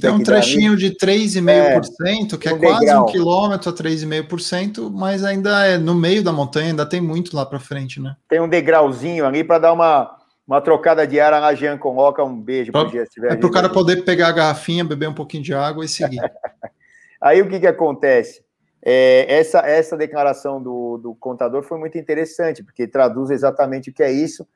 tem 0.00 0.10
um 0.10 0.22
trechinho 0.22 0.76
de 0.76 0.90
3,5%, 0.96 2.34
é, 2.34 2.38
que 2.38 2.48
é 2.48 2.54
um 2.54 2.58
quase 2.58 2.80
degrau. 2.80 3.02
um 3.02 3.06
quilômetro 3.06 3.70
a 3.70 3.72
3,5%, 3.72 4.90
mas 4.92 5.24
ainda 5.24 5.66
é 5.66 5.78
no 5.78 5.94
meio 5.94 6.22
da 6.22 6.32
montanha, 6.32 6.68
ainda 6.68 6.86
tem 6.86 7.00
muito 7.00 7.36
lá 7.36 7.44
para 7.46 7.60
frente, 7.60 8.00
né? 8.00 8.16
Tem 8.28 8.40
um 8.40 8.48
degrauzinho 8.48 9.24
ali 9.26 9.44
para 9.44 9.58
dar 9.58 9.72
uma, 9.72 10.16
uma 10.46 10.60
trocada 10.60 11.06
de 11.06 11.20
ar 11.20 11.32
na 11.40 11.54
Jean 11.54 11.78
coloca 11.78 12.22
um 12.24 12.40
beijo 12.40 12.72
para 12.72 12.88
É 13.30 13.36
para 13.36 13.46
o 13.46 13.50
cara 13.50 13.68
poder 13.68 14.04
pegar 14.04 14.28
a 14.28 14.32
garrafinha, 14.32 14.84
beber 14.84 15.08
um 15.08 15.14
pouquinho 15.14 15.42
de 15.42 15.54
água 15.54 15.84
e 15.84 15.88
seguir. 15.88 16.20
Aí 17.20 17.40
o 17.40 17.48
que, 17.48 17.60
que 17.60 17.66
acontece? 17.66 18.44
É, 18.84 19.38
essa, 19.38 19.60
essa 19.60 19.96
declaração 19.96 20.62
do, 20.62 20.98
do 20.98 21.14
contador 21.14 21.62
foi 21.62 21.78
muito 21.78 21.96
interessante, 21.96 22.62
porque 22.62 22.86
traduz 22.86 23.30
exatamente 23.30 23.88
o 23.88 23.92
que 23.94 24.02
é 24.02 24.12
isso. 24.12 24.46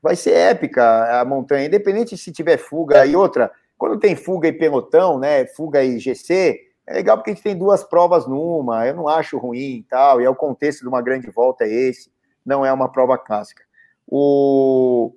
Vai 0.00 0.14
ser 0.14 0.32
épica 0.32 1.20
a 1.20 1.24
montanha, 1.24 1.66
independente 1.66 2.16
se 2.16 2.30
tiver 2.30 2.58
fuga 2.58 3.04
e 3.04 3.16
outra 3.16 3.50
quando 3.82 3.98
tem 3.98 4.14
fuga 4.14 4.46
e 4.46 4.52
pelotão, 4.52 5.18
né, 5.18 5.44
fuga 5.44 5.82
e 5.82 5.98
GC, 5.98 6.56
é 6.86 6.94
legal 6.94 7.16
porque 7.16 7.32
a 7.32 7.34
gente 7.34 7.42
tem 7.42 7.58
duas 7.58 7.82
provas 7.82 8.28
numa, 8.28 8.86
eu 8.86 8.94
não 8.94 9.08
acho 9.08 9.36
ruim 9.36 9.78
e 9.78 9.82
tal, 9.82 10.20
e 10.20 10.24
é 10.24 10.30
o 10.30 10.36
contexto 10.36 10.82
de 10.82 10.88
uma 10.88 11.02
grande 11.02 11.28
volta 11.32 11.64
é 11.64 11.68
esse, 11.68 12.08
não 12.46 12.64
é 12.64 12.72
uma 12.72 12.88
prova 12.88 13.18
clássica. 13.18 13.64
O, 14.06 15.12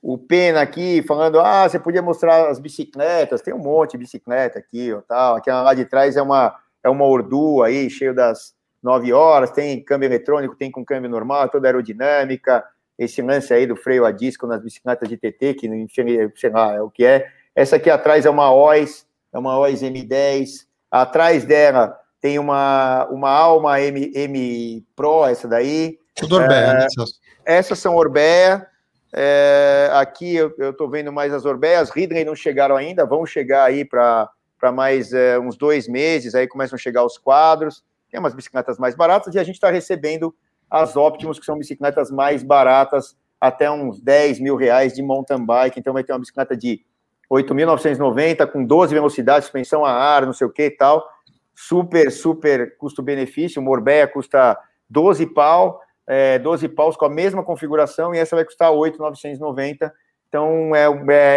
o 0.00 0.16
Pena 0.16 0.62
aqui 0.62 1.02
falando, 1.06 1.38
ah, 1.40 1.68
você 1.68 1.78
podia 1.78 2.00
mostrar 2.00 2.48
as 2.48 2.58
bicicletas, 2.58 3.42
tem 3.42 3.52
um 3.52 3.58
monte 3.58 3.92
de 3.92 3.98
bicicleta 3.98 4.58
aqui, 4.58 4.94
ou 4.94 5.02
tal, 5.02 5.36
aquela 5.36 5.60
lá 5.60 5.74
de 5.74 5.84
trás 5.84 6.16
é 6.16 6.22
uma, 6.22 6.58
é 6.82 6.88
uma 6.88 7.04
Ordu 7.04 7.62
aí, 7.62 7.90
cheio 7.90 8.14
das 8.14 8.54
nove 8.82 9.12
horas, 9.12 9.50
tem 9.50 9.84
câmbio 9.84 10.06
eletrônico, 10.06 10.56
tem 10.56 10.70
com 10.70 10.82
câmbio 10.82 11.10
normal, 11.10 11.50
toda 11.50 11.68
aerodinâmica, 11.68 12.64
esse 12.98 13.20
lance 13.20 13.52
aí 13.52 13.66
do 13.66 13.76
freio 13.76 14.06
a 14.06 14.10
disco 14.10 14.46
nas 14.46 14.62
bicicletas 14.62 15.06
de 15.06 15.18
TT, 15.18 15.52
que 15.52 15.86
sei 16.34 16.48
lá, 16.48 16.76
é 16.76 16.80
o 16.80 16.88
que 16.88 17.04
é, 17.04 17.30
essa 17.56 17.76
aqui 17.76 17.88
atrás 17.88 18.26
é 18.26 18.30
uma 18.30 18.52
OIS, 18.52 19.06
é 19.32 19.38
uma 19.38 19.58
OIS 19.58 19.80
M10. 19.80 20.66
Atrás 20.90 21.42
dela 21.46 21.98
tem 22.20 22.38
uma, 22.38 23.06
uma 23.10 23.30
Alma 23.30 23.80
M, 23.80 24.12
M 24.14 24.86
Pro, 24.94 25.24
essa 25.24 25.48
daí. 25.48 25.98
Tudo 26.14 26.36
Orbea, 26.36 26.74
né, 26.74 26.80
é, 26.82 27.00
né, 27.00 27.04
Essas 27.46 27.78
são 27.78 27.96
Orbea. 27.96 28.66
É, 29.10 29.88
aqui 29.94 30.36
eu 30.36 30.52
estou 30.70 30.90
vendo 30.90 31.10
mais 31.10 31.32
as 31.32 31.46
Orbeias. 31.46 31.88
Ridley 31.88 32.26
não 32.26 32.34
chegaram 32.34 32.76
ainda, 32.76 33.06
vão 33.06 33.24
chegar 33.24 33.64
aí 33.64 33.86
para 33.86 34.28
mais 34.74 35.14
é, 35.14 35.38
uns 35.38 35.56
dois 35.56 35.88
meses, 35.88 36.34
aí 36.34 36.46
começam 36.46 36.76
a 36.76 36.78
chegar 36.78 37.06
os 37.06 37.16
quadros. 37.16 37.82
Tem 38.10 38.20
umas 38.20 38.34
bicicletas 38.34 38.78
mais 38.78 38.94
baratas 38.94 39.34
e 39.34 39.38
a 39.38 39.44
gente 39.44 39.54
está 39.54 39.70
recebendo 39.70 40.34
as 40.70 40.94
Optimus, 40.94 41.38
que 41.38 41.46
são 41.46 41.56
bicicletas 41.56 42.10
mais 42.10 42.42
baratas, 42.42 43.16
até 43.40 43.70
uns 43.70 43.98
10 44.00 44.40
mil 44.40 44.56
reais 44.56 44.92
de 44.92 45.02
mountain 45.02 45.42
bike. 45.42 45.80
Então 45.80 45.94
vai 45.94 46.04
ter 46.04 46.12
uma 46.12 46.18
bicicleta 46.18 46.54
de 46.54 46.84
8.990 47.30 48.46
com 48.50 48.64
12 48.64 48.94
velocidades, 48.94 49.44
suspensão 49.44 49.84
a 49.84 49.92
ar, 49.92 50.24
não 50.24 50.32
sei 50.32 50.46
o 50.46 50.50
que 50.50 50.64
e 50.66 50.70
tal. 50.70 51.06
Super, 51.54 52.10
super 52.10 52.76
custo-benefício. 52.76 53.60
Uma 53.60 53.70
Orbeia 53.70 54.06
custa 54.06 54.58
12 54.88 55.26
pau, 55.26 55.80
é, 56.06 56.38
12 56.38 56.68
paus 56.68 56.96
com 56.96 57.04
a 57.04 57.10
mesma 57.10 57.42
configuração 57.42 58.14
e 58.14 58.18
essa 58.18 58.36
vai 58.36 58.44
custar 58.44 58.70
8.990. 58.70 59.90
Então, 60.28 60.74
é, 60.74 60.86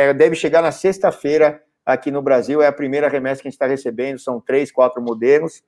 é, 0.09 0.13
deve 0.13 0.35
chegar 0.35 0.61
na 0.61 0.71
sexta-feira 0.71 1.61
aqui 1.85 2.11
no 2.11 2.21
Brasil. 2.21 2.61
É 2.61 2.67
a 2.67 2.73
primeira 2.73 3.07
remessa 3.07 3.41
que 3.41 3.47
a 3.47 3.49
gente 3.49 3.55
está 3.55 3.67
recebendo. 3.67 4.19
São 4.19 4.39
três, 4.39 4.71
quatro 4.71 5.01
modelos. 5.01 5.63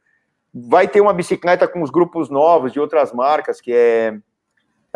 Vai 0.54 0.88
ter 0.88 1.02
uma 1.02 1.14
bicicleta 1.14 1.68
com 1.68 1.82
os 1.82 1.90
grupos 1.90 2.30
novos 2.30 2.74
de 2.74 2.80
outras 2.80 3.14
marcas, 3.14 3.62
que 3.62 3.74
é 3.74 4.18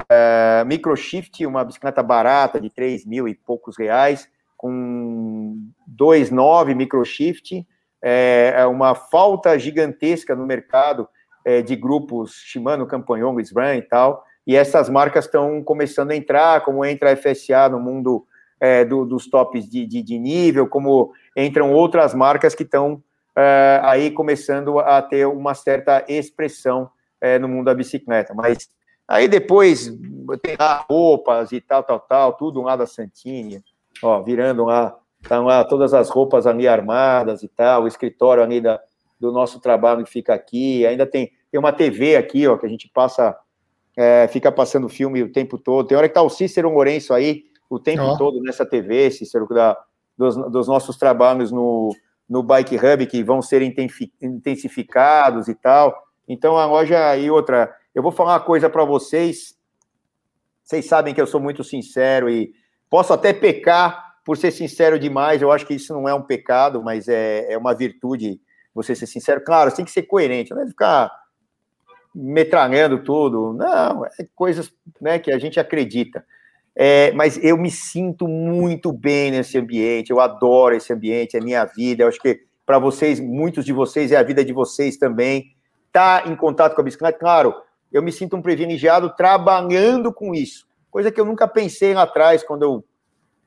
Uh, 0.01 0.65
Microshift, 0.65 1.45
uma 1.45 1.63
bicicleta 1.63 2.03
barata 2.03 2.59
de 2.59 2.69
3 2.69 3.05
mil 3.05 3.29
e 3.29 3.33
poucos 3.33 3.77
reais, 3.77 4.29
com 4.57 5.57
2,9 5.89 6.75
Microshift, 6.75 7.65
é, 8.01 8.53
é 8.55 8.65
uma 8.65 8.95
falta 8.95 9.57
gigantesca 9.57 10.35
no 10.35 10.45
mercado 10.45 11.07
é, 11.43 11.61
de 11.61 11.75
grupos 11.75 12.33
Shimano, 12.45 12.87
Campagnolo, 12.87 13.39
SRAM 13.39 13.77
e 13.77 13.81
tal, 13.81 14.23
e 14.45 14.55
essas 14.55 14.89
marcas 14.89 15.25
estão 15.25 15.63
começando 15.63 16.11
a 16.11 16.15
entrar, 16.15 16.63
como 16.63 16.85
entra 16.85 17.11
a 17.11 17.15
FSA 17.15 17.69
no 17.69 17.79
mundo 17.79 18.25
é, 18.59 18.85
do, 18.85 19.05
dos 19.05 19.27
tops 19.29 19.69
de, 19.69 19.85
de, 19.85 20.01
de, 20.01 20.19
nível, 20.19 20.67
como 20.67 21.11
entram 21.35 21.73
outras 21.73 22.13
marcas 22.13 22.53
que 22.53 22.63
estão 22.63 23.03
é, 23.35 23.79
aí 23.83 24.11
começando 24.11 24.79
a 24.79 25.01
ter 25.01 25.25
uma 25.27 25.53
certa 25.53 26.05
expressão 26.07 26.89
é, 27.19 27.39
no 27.39 27.47
mundo 27.47 27.65
da 27.65 27.73
bicicleta, 27.73 28.33
mas 28.33 28.69
Aí 29.07 29.27
depois 29.27 29.87
tem 30.41 30.55
lá 30.59 30.83
roupas 30.89 31.51
e 31.51 31.61
tal, 31.61 31.83
tal, 31.83 31.99
tal, 31.99 32.33
tudo 32.33 32.61
lá 32.61 32.75
da 32.75 32.87
Santini, 32.87 33.63
ó, 34.05 34.21
virando 34.21 34.65
lá, 34.65 34.95
estão 35.21 35.45
lá 35.45 35.63
todas 35.63 35.93
as 35.93 36.09
roupas 36.09 36.45
ali 36.47 36.67
armadas 36.67 37.43
e 37.43 37.47
tal, 37.47 37.83
o 37.83 37.87
escritório 37.87 38.43
ali 38.43 38.61
da, 38.61 38.79
do 39.19 39.31
nosso 39.31 39.59
trabalho 39.59 40.03
que 40.03 40.11
fica 40.11 40.33
aqui, 40.33 40.85
ainda 40.85 41.05
tem, 41.05 41.31
tem 41.51 41.59
uma 41.59 41.71
TV 41.73 42.15
aqui, 42.15 42.47
ó, 42.47 42.57
que 42.57 42.65
a 42.65 42.69
gente 42.69 42.89
passa, 42.93 43.37
é, 43.97 44.27
fica 44.27 44.51
passando 44.51 44.89
filme 44.89 45.23
o 45.23 45.31
tempo 45.31 45.57
todo, 45.57 45.87
tem 45.87 45.97
hora 45.97 46.07
que 46.07 46.13
tá 46.13 46.21
o 46.21 46.29
Cícero 46.29 46.69
Lourenço 46.69 47.13
aí, 47.13 47.43
o 47.69 47.79
tempo 47.79 48.03
oh. 48.03 48.17
todo 48.17 48.41
nessa 48.41 48.65
TV, 48.65 49.11
Cícero, 49.11 49.47
da, 49.47 49.77
dos, 50.17 50.35
dos 50.51 50.67
nossos 50.67 50.97
trabalhos 50.97 51.51
no, 51.51 51.89
no 52.29 52.43
Bike 52.43 52.77
Hub, 52.77 53.05
que 53.07 53.23
vão 53.23 53.41
ser 53.41 53.61
intensificados 54.21 55.47
e 55.47 55.55
tal, 55.55 55.95
então 56.27 56.57
a 56.57 56.65
loja 56.65 57.15
e 57.17 57.29
outra 57.29 57.73
eu 57.95 58.03
vou 58.03 58.11
falar 58.11 58.33
uma 58.33 58.39
coisa 58.41 58.69
para 58.69 58.83
vocês. 58.83 59.57
Vocês 60.61 60.85
sabem 60.85 61.13
que 61.13 61.21
eu 61.21 61.27
sou 61.27 61.39
muito 61.39 61.63
sincero 61.63 62.29
e 62.29 62.53
posso 62.95 63.11
até 63.11 63.33
pecar 63.33 64.15
por 64.23 64.37
ser 64.37 64.51
sincero 64.51 64.97
demais. 64.97 65.41
Eu 65.41 65.51
acho 65.51 65.65
que 65.65 65.73
isso 65.73 65.93
não 65.93 66.07
é 66.07 66.13
um 66.13 66.21
pecado, 66.21 66.81
mas 66.81 67.09
é, 67.09 67.51
é 67.51 67.57
uma 67.57 67.75
virtude 67.75 68.39
você 68.73 68.95
ser 68.95 69.05
sincero. 69.05 69.43
Claro, 69.43 69.69
você 69.69 69.75
tem 69.75 69.83
que 69.83 69.91
ser 69.91 70.03
coerente, 70.03 70.53
não 70.53 70.61
é 70.61 70.65
ficar 70.65 71.11
metralhando 72.15 73.03
tudo. 73.03 73.51
Não, 73.51 74.05
é 74.05 74.09
coisas 74.33 74.71
né, 75.01 75.19
que 75.19 75.29
a 75.29 75.37
gente 75.37 75.59
acredita. 75.59 76.25
É, 76.73 77.11
mas 77.11 77.37
eu 77.43 77.57
me 77.57 77.69
sinto 77.69 78.29
muito 78.29 78.93
bem 78.93 79.29
nesse 79.29 79.57
ambiente, 79.57 80.11
eu 80.11 80.21
adoro 80.21 80.73
esse 80.73 80.93
ambiente, 80.93 81.35
é 81.35 81.41
minha 81.41 81.65
vida. 81.65 82.03
Eu 82.03 82.07
acho 82.07 82.21
que 82.21 82.43
para 82.65 82.79
vocês, 82.79 83.19
muitos 83.19 83.65
de 83.65 83.73
vocês, 83.73 84.13
é 84.13 84.15
a 84.15 84.23
vida 84.23 84.45
de 84.45 84.53
vocês 84.53 84.95
também. 84.95 85.47
Tá 85.91 86.23
em 86.27 86.35
contato 86.37 86.75
com 86.75 86.81
a 86.81 86.85
bicicleta, 86.85 87.19
claro, 87.19 87.53
eu 87.91 88.01
me 88.01 88.13
sinto 88.13 88.37
um 88.37 88.41
privilegiado 88.41 89.13
trabalhando 89.17 90.13
com 90.13 90.33
isso. 90.33 90.65
Coisa 90.95 91.11
que 91.11 91.19
eu 91.19 91.25
nunca 91.25 91.45
pensei 91.45 91.93
lá 91.93 92.03
atrás, 92.03 92.41
quando 92.41 92.63
eu 92.63 92.81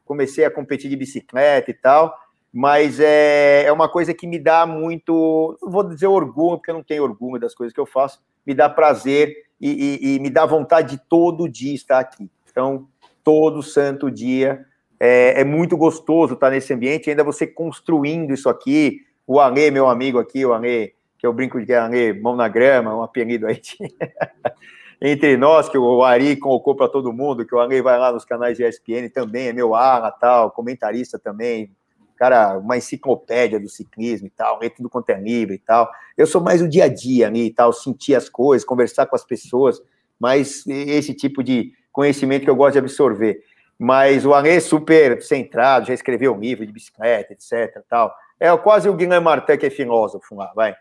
comecei 0.04 0.44
a 0.44 0.50
competir 0.50 0.90
de 0.90 0.96
bicicleta 0.96 1.70
e 1.70 1.72
tal. 1.72 2.14
Mas 2.52 3.00
é, 3.00 3.64
é 3.64 3.72
uma 3.72 3.88
coisa 3.88 4.12
que 4.12 4.26
me 4.26 4.38
dá 4.38 4.66
muito, 4.66 5.56
não 5.62 5.70
vou 5.70 5.82
dizer 5.82 6.08
orgulho, 6.08 6.58
porque 6.58 6.70
eu 6.70 6.74
não 6.74 6.82
tenho 6.82 7.02
orgulho 7.02 7.40
das 7.40 7.54
coisas 7.54 7.72
que 7.72 7.80
eu 7.80 7.86
faço, 7.86 8.22
me 8.46 8.52
dá 8.52 8.68
prazer 8.68 9.34
e, 9.58 9.98
e, 10.02 10.16
e 10.16 10.18
me 10.18 10.28
dá 10.28 10.44
vontade 10.44 10.98
de 10.98 11.02
todo 11.08 11.48
dia 11.48 11.74
estar 11.74 11.98
aqui. 12.00 12.30
Então, 12.50 12.86
todo 13.24 13.62
santo 13.62 14.10
dia. 14.10 14.66
É, 15.00 15.40
é, 15.40 15.44
muito 15.44 15.74
gostoso 15.74 16.34
estar 16.34 16.50
nesse 16.50 16.74
ambiente, 16.74 17.08
ainda 17.08 17.24
você 17.24 17.46
construindo 17.46 18.34
isso 18.34 18.50
aqui. 18.50 19.06
O 19.26 19.40
Ale, 19.40 19.70
meu 19.70 19.88
amigo 19.88 20.18
aqui, 20.18 20.44
o 20.44 20.52
Ale 20.52 20.92
que 21.18 21.26
eu 21.26 21.32
brinco 21.32 21.64
de 21.64 21.72
ali, 21.72 22.12
mão 22.12 22.36
na 22.36 22.46
grama, 22.46 22.94
um 22.94 23.02
apelido 23.02 23.46
aí. 23.46 23.62
entre 25.00 25.36
nós, 25.36 25.68
que 25.68 25.78
o 25.78 26.02
Ari 26.02 26.36
colocou 26.36 26.74
para 26.74 26.88
todo 26.88 27.12
mundo, 27.12 27.46
que 27.46 27.54
o 27.54 27.60
Ari 27.60 27.80
vai 27.80 27.98
lá 27.98 28.12
nos 28.12 28.24
canais 28.24 28.56
de 28.56 28.64
ESPN 28.64 29.08
também, 29.12 29.48
é 29.48 29.52
meu 29.52 29.74
ala, 29.74 30.10
tal, 30.10 30.50
comentarista 30.50 31.18
também, 31.18 31.70
cara, 32.16 32.58
uma 32.58 32.76
enciclopédia 32.76 33.60
do 33.60 33.68
ciclismo 33.68 34.26
e 34.26 34.30
tal, 34.30 34.58
lê 34.58 34.68
tudo 34.68 34.90
quanto 34.90 35.10
é 35.10 35.20
livre 35.20 35.54
e 35.54 35.58
tal. 35.58 35.88
Eu 36.16 36.26
sou 36.26 36.40
mais 36.40 36.60
o 36.60 36.68
dia 36.68 36.84
a 36.84 36.88
dia 36.88 37.28
ali 37.28 37.46
e 37.46 37.50
tal, 37.52 37.72
sentir 37.72 38.16
as 38.16 38.28
coisas, 38.28 38.66
conversar 38.66 39.06
com 39.06 39.14
as 39.14 39.24
pessoas, 39.24 39.80
mas 40.18 40.66
esse 40.66 41.14
tipo 41.14 41.44
de 41.44 41.72
conhecimento 41.92 42.42
que 42.42 42.50
eu 42.50 42.56
gosto 42.56 42.72
de 42.72 42.80
absorver. 42.80 43.40
Mas 43.78 44.26
o 44.26 44.34
Ale 44.34 44.48
é 44.48 44.60
super 44.60 45.22
centrado, 45.22 45.86
já 45.86 45.94
escreveu 45.94 46.34
um 46.34 46.40
livro 46.40 46.66
de 46.66 46.72
bicicleta, 46.72 47.32
etc. 47.32 47.80
Tal. 47.88 48.12
É 48.40 48.54
quase 48.56 48.88
o 48.88 48.94
Guilherme 48.94 49.24
Martin 49.24 49.56
que 49.56 49.66
é 49.66 49.70
filósofo 49.70 50.34
lá, 50.34 50.52
vai. 50.54 50.74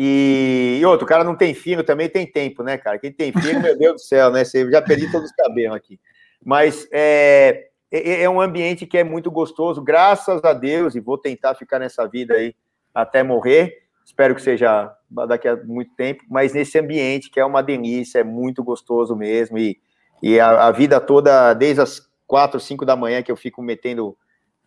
E, 0.00 0.78
e, 0.80 0.86
outro, 0.86 1.04
o 1.04 1.08
cara 1.08 1.24
não 1.24 1.34
tem 1.34 1.52
fino, 1.52 1.82
também 1.82 2.08
tem 2.08 2.24
tempo, 2.24 2.62
né, 2.62 2.78
cara? 2.78 3.00
Quem 3.00 3.10
tem 3.10 3.32
fino, 3.32 3.58
meu 3.58 3.76
Deus 3.76 3.94
do 3.94 3.98
céu, 3.98 4.30
né? 4.30 4.44
Você 4.44 4.70
já 4.70 4.80
perdi 4.80 5.10
todos 5.10 5.28
os 5.28 5.34
cabelos 5.34 5.76
aqui. 5.76 5.98
Mas 6.40 6.86
é, 6.92 7.66
é, 7.90 8.22
é, 8.22 8.30
um 8.30 8.40
ambiente 8.40 8.86
que 8.86 8.96
é 8.96 9.02
muito 9.02 9.28
gostoso, 9.28 9.82
graças 9.82 10.44
a 10.44 10.52
Deus, 10.52 10.94
e 10.94 11.00
vou 11.00 11.18
tentar 11.18 11.56
ficar 11.56 11.80
nessa 11.80 12.06
vida 12.06 12.34
aí 12.34 12.54
até 12.94 13.24
morrer. 13.24 13.76
Espero 14.04 14.36
que 14.36 14.40
seja 14.40 14.88
daqui 15.26 15.48
a 15.48 15.56
muito 15.56 15.92
tempo, 15.96 16.22
mas 16.30 16.52
nesse 16.52 16.78
ambiente 16.78 17.28
que 17.28 17.40
é 17.40 17.44
uma 17.44 17.60
delícia, 17.60 18.20
é 18.20 18.24
muito 18.24 18.62
gostoso 18.62 19.16
mesmo. 19.16 19.58
E, 19.58 19.80
e 20.22 20.38
a, 20.38 20.68
a 20.68 20.70
vida 20.70 21.00
toda, 21.00 21.52
desde 21.54 21.80
as 21.80 22.08
quatro, 22.24 22.60
cinco 22.60 22.86
da 22.86 22.94
manhã, 22.94 23.20
que 23.20 23.32
eu 23.32 23.36
fico 23.36 23.60
metendo 23.60 24.16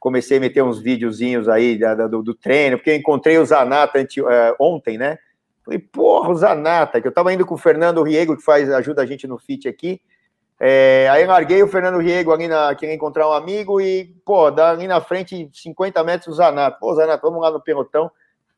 comecei 0.02 0.38
a 0.38 0.42
meter 0.42 0.64
uns 0.64 0.80
videozinhos 0.80 1.48
aí 1.48 1.78
da, 1.78 1.94
da, 1.94 2.08
do, 2.08 2.24
do, 2.24 2.34
treino, 2.34 2.76
porque 2.76 2.94
encontrei 2.96 3.38
o 3.38 3.46
Zanata 3.46 4.00
é, 4.00 4.56
ontem, 4.60 4.98
né? 4.98 5.20
Falei, 5.64 5.78
porra, 5.78 6.32
o 6.32 6.36
Zanata, 6.36 7.00
que 7.00 7.08
eu 7.08 7.12
tava 7.12 7.32
indo 7.32 7.46
com 7.46 7.54
o 7.54 7.58
Fernando 7.58 8.02
Riego, 8.02 8.36
que 8.36 8.44
faz, 8.44 8.68
ajuda 8.72 9.04
a 9.04 9.06
gente 9.06 9.28
no 9.28 9.38
fit 9.38 9.70
aqui. 9.70 10.02
É, 10.60 11.08
aí 11.12 11.24
larguei 11.24 11.62
o 11.62 11.68
Fernando 11.68 12.00
Riego 12.00 12.32
ali 12.32 12.48
na. 12.48 12.74
Queria 12.74 12.96
encontrar 12.96 13.30
um 13.30 13.32
amigo 13.32 13.80
e, 13.80 14.06
pô, 14.26 14.48
ali 14.48 14.88
na 14.88 15.00
frente, 15.00 15.48
50 15.54 16.04
metros, 16.04 16.30
o 16.30 16.34
Zanata. 16.34 16.78
Pô, 16.80 16.96
Zanata, 16.96 17.22
vamos 17.22 17.40
lá 17.40 17.52
no 17.52 17.62
pelotão. 17.62 18.10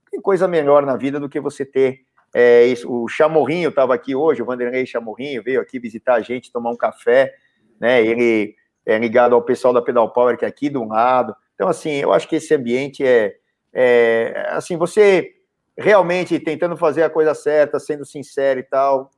Tem 0.09 0.21
coisa 0.21 0.47
melhor 0.47 0.85
na 0.85 0.95
vida 0.95 1.19
do 1.19 1.27
que 1.27 1.41
você 1.41 1.65
ter 1.65 2.05
é, 2.33 2.63
isso. 2.65 2.89
O 2.89 3.09
Chamorrinho 3.09 3.67
estava 3.67 3.93
aqui 3.93 4.15
hoje, 4.15 4.41
o 4.41 4.45
Vanderlei 4.45 4.85
Chamorrinho 4.85 5.43
veio 5.43 5.59
aqui 5.59 5.77
visitar 5.77 6.15
a 6.15 6.21
gente, 6.21 6.53
tomar 6.53 6.71
um 6.71 6.77
café, 6.77 7.33
né? 7.81 8.01
Ele 8.01 8.55
é, 8.85 8.97
ligado 8.97 9.35
ao 9.35 9.41
pessoal 9.41 9.73
da 9.73 9.81
Pedal 9.81 10.11
Power, 10.11 10.37
que 10.37 10.45
é 10.45 10.47
aqui 10.47 10.69
do 10.69 10.83
lado. 10.83 11.35
Então, 11.55 11.67
assim, 11.67 11.91
eu 11.91 12.11
acho 12.11 12.27
que 12.27 12.35
esse 12.35 12.53
ambiente 12.53 13.05
é, 13.05 13.35
é 13.73 14.47
assim, 14.51 14.77
você 14.77 15.31
realmente 15.77 16.39
tentando 16.39 16.77
fazer 16.77 17.03
a 17.03 17.09
coisa 17.09 17.33
certa, 17.33 17.79
sendo 17.79 18.05
sincero 18.05 18.59
e 18.59 18.63
tal. 18.63 19.11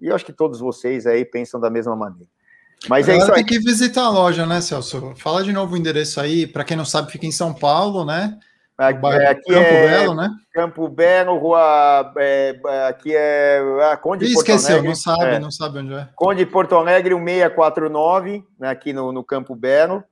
E 0.00 0.08
eu 0.08 0.14
acho 0.14 0.24
que 0.24 0.32
todos 0.32 0.60
vocês 0.60 1.06
aí 1.06 1.24
pensam 1.24 1.60
da 1.60 1.70
mesma 1.70 1.94
maneira. 1.94 2.28
Mas 2.88 3.08
é 3.08 3.16
isso 3.16 3.30
aí. 3.30 3.44
Tem 3.44 3.44
que 3.44 3.58
visitar 3.58 4.04
a 4.04 4.10
loja, 4.10 4.46
né, 4.46 4.60
Celso? 4.60 5.12
Fala 5.16 5.42
de 5.42 5.52
novo 5.52 5.74
o 5.74 5.76
endereço 5.76 6.20
aí. 6.20 6.46
Para 6.46 6.64
quem 6.64 6.76
não 6.76 6.84
sabe, 6.84 7.12
fica 7.12 7.26
em 7.26 7.32
São 7.32 7.52
Paulo, 7.52 8.04
né? 8.04 8.38
Aqui, 8.80 9.06
é, 9.06 9.26
aqui 9.26 9.52
Campo 9.52 9.68
é 9.68 9.88
Belo, 9.88 10.14
né? 10.14 10.30
Campo 10.54 10.88
Belo, 10.88 11.36
rua. 11.36 12.14
É, 12.16 12.58
aqui 12.88 13.14
é 13.14 13.60
a 13.92 13.96
Conde 13.98 14.24
Ih, 14.24 14.32
esqueceu, 14.32 14.76
Alegre, 14.76 14.88
não 14.88 14.94
sabe, 14.94 15.24
é, 15.24 15.38
não 15.38 15.50
sabe 15.50 15.78
onde 15.80 15.92
é. 15.92 16.08
Conde 16.16 16.46
Porto 16.46 16.74
Alegre, 16.74 17.14
1649, 17.14 18.42
né, 18.58 18.70
aqui 18.70 18.94
no, 18.94 19.12
no 19.12 19.22
Campo 19.22 19.54
Belo. 19.54 20.02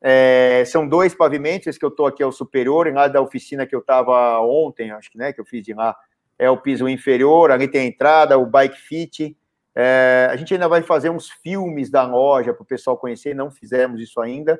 É, 0.00 0.64
são 0.64 0.88
dois 0.88 1.14
pavimentos, 1.14 1.66
esse 1.66 1.78
que 1.78 1.84
eu 1.84 1.90
estou 1.90 2.06
aqui 2.06 2.22
é 2.22 2.26
o 2.26 2.32
superior, 2.32 2.86
e 2.86 2.90
lá 2.90 3.06
da 3.06 3.20
oficina 3.20 3.66
que 3.66 3.74
eu 3.74 3.80
estava 3.80 4.40
ontem, 4.40 4.92
acho 4.92 5.10
que 5.10 5.18
né, 5.18 5.30
que 5.34 5.40
eu 5.40 5.44
fiz 5.44 5.62
de 5.62 5.74
lá, 5.74 5.94
é 6.38 6.48
o 6.48 6.56
piso 6.56 6.88
inferior, 6.88 7.50
ali 7.50 7.68
tem 7.68 7.82
a 7.82 7.86
entrada, 7.86 8.38
o 8.38 8.46
bike 8.46 8.80
fit. 8.80 9.36
É, 9.74 10.28
a 10.30 10.36
gente 10.36 10.54
ainda 10.54 10.68
vai 10.68 10.80
fazer 10.80 11.10
uns 11.10 11.28
filmes 11.28 11.90
da 11.90 12.06
loja 12.06 12.54
para 12.54 12.62
o 12.62 12.66
pessoal 12.66 12.96
conhecer, 12.96 13.34
não 13.34 13.50
fizemos 13.50 14.00
isso 14.00 14.22
ainda, 14.22 14.58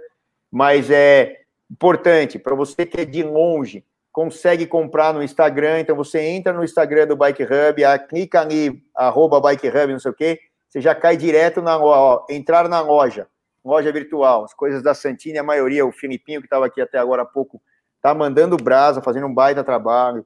mas 0.52 0.90
é 0.90 1.45
Importante, 1.70 2.38
para 2.38 2.54
você 2.54 2.86
que 2.86 3.00
é 3.00 3.04
de 3.04 3.22
longe, 3.22 3.84
consegue 4.12 4.66
comprar 4.66 5.12
no 5.12 5.22
Instagram, 5.22 5.80
então 5.80 5.94
você 5.94 6.20
entra 6.20 6.52
no 6.52 6.64
Instagram 6.64 7.06
do 7.06 7.16
Bike 7.16 7.42
Hub, 7.42 7.82
clica 8.08 8.40
ali, 8.40 8.82
arroba 8.94 9.40
Bike 9.40 9.68
Hub, 9.68 9.92
não 9.92 10.00
sei 10.00 10.10
o 10.10 10.14
quê, 10.14 10.40
você 10.68 10.80
já 10.80 10.94
cai 10.94 11.16
direto 11.16 11.60
na 11.60 11.76
loja, 11.76 12.24
entrar 12.30 12.68
na 12.68 12.80
loja, 12.80 13.28
loja 13.64 13.92
virtual, 13.92 14.44
as 14.44 14.54
coisas 14.54 14.82
da 14.82 14.94
Santini, 14.94 15.38
a 15.38 15.42
maioria, 15.42 15.84
o 15.84 15.92
Filipinho 15.92 16.40
que 16.40 16.46
estava 16.46 16.66
aqui 16.66 16.80
até 16.80 16.98
agora 16.98 17.22
há 17.22 17.26
pouco, 17.26 17.60
tá 18.00 18.14
mandando 18.14 18.56
brasa, 18.56 19.02
fazendo 19.02 19.26
um 19.26 19.34
baita 19.34 19.62
trabalho, 19.64 20.24